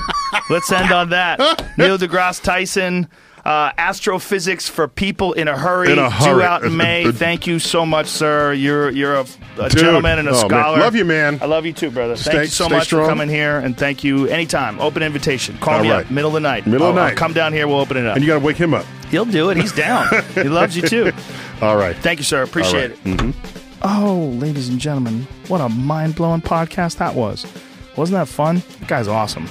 [0.50, 1.38] Let's end on that.
[1.78, 3.08] Neil deGrasse Tyson,
[3.44, 5.92] uh, astrophysics for people in a hurry.
[5.92, 7.10] In a Due out in May.
[7.12, 8.52] Thank you so much, sir.
[8.52, 9.26] You're you're a,
[9.58, 9.78] a Dude.
[9.78, 10.48] gentleman and a Oh, man.
[10.48, 10.78] scholar.
[10.78, 11.38] Love you, man.
[11.40, 12.16] I love you too, brother.
[12.16, 13.04] Stay- thank you so much strong.
[13.04, 14.80] for coming here, and thank you anytime.
[14.80, 15.56] Open invitation.
[15.58, 16.04] Call All me right.
[16.04, 16.66] up middle of the night.
[16.66, 17.18] Middle of the I'll- I'll night.
[17.18, 17.66] come down here.
[17.66, 18.16] We'll open it up.
[18.16, 18.84] And you got to wake him up.
[19.10, 19.56] He'll do it.
[19.56, 20.06] He's down.
[20.34, 21.12] he loves you too.
[21.62, 21.96] All right.
[21.96, 22.42] Thank you, sir.
[22.42, 23.20] Appreciate right.
[23.20, 23.34] it.
[23.82, 27.46] Oh, ladies and gentlemen, what a mind blowing podcast that was.
[27.96, 28.62] Wasn't that fun?
[28.80, 29.46] That guy's awesome.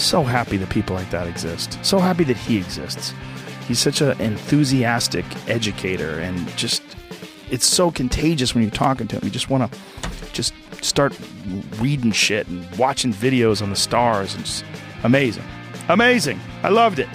[0.00, 1.78] So happy that people like that exist.
[1.82, 3.12] So happy that he exists.
[3.68, 6.82] He's such an enthusiastic educator and just,
[7.50, 9.24] it's so contagious when you're talking to him.
[9.24, 9.78] You just want to
[10.32, 11.14] just start
[11.78, 14.34] reading shit and watching videos on the stars.
[14.34, 14.64] And just
[15.04, 15.44] amazing.
[15.90, 16.40] Amazing.
[16.62, 17.08] I loved it.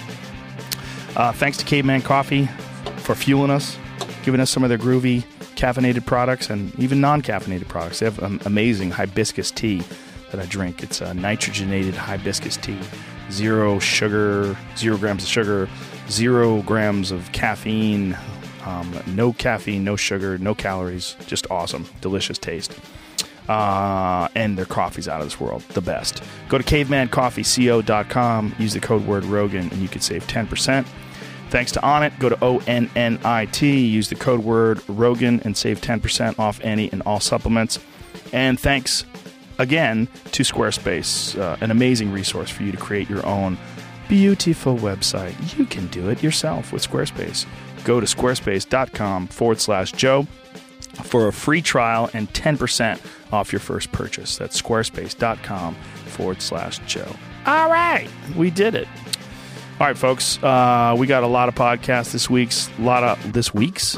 [1.15, 2.47] Uh, thanks to Caveman Coffee
[2.97, 3.77] for fueling us,
[4.23, 7.99] giving us some of their groovy caffeinated products and even non-caffeinated products.
[7.99, 9.81] They have um, amazing hibiscus tea
[10.35, 10.83] that I drink.
[10.83, 12.79] It's a nitrogenated hibiscus tea,
[13.31, 15.69] zero sugar, zero grams of sugar,
[16.09, 18.17] zero grams of caffeine,
[18.65, 21.15] um, no caffeine, no sugar, no calories.
[21.25, 22.77] Just awesome, delicious taste.
[23.47, 25.61] Uh, and their coffee's out of this world.
[25.69, 26.23] The best.
[26.49, 30.85] Go to cavemancoffeeco.com, use the code word Rogan, and you can save 10%.
[31.51, 35.41] Thanks to Onnit, go to O N N I T, use the code word Rogan,
[35.45, 37.79] and save 10% off any and all supplements.
[38.33, 39.05] And thanks
[39.57, 43.57] again to Squarespace, uh, an amazing resource for you to create your own
[44.07, 45.57] beautiful website.
[45.57, 47.45] You can do it yourself with Squarespace.
[47.83, 50.27] Go to squarespace.com forward slash Joe
[51.03, 52.99] for a free trial and 10%
[53.31, 54.37] off your first purchase.
[54.37, 57.15] That's squarespace.com forward slash Joe.
[57.45, 58.87] All right, we did it.
[59.79, 63.33] All right, folks, uh, we got a lot of podcasts this week's, a lot of
[63.33, 63.97] this week's,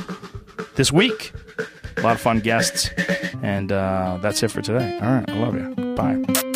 [0.75, 1.33] this week,
[1.97, 2.89] a lot of fun guests,
[3.41, 4.97] and uh, that's it for today.
[5.01, 5.95] All right, I love you.
[5.95, 6.46] Bye.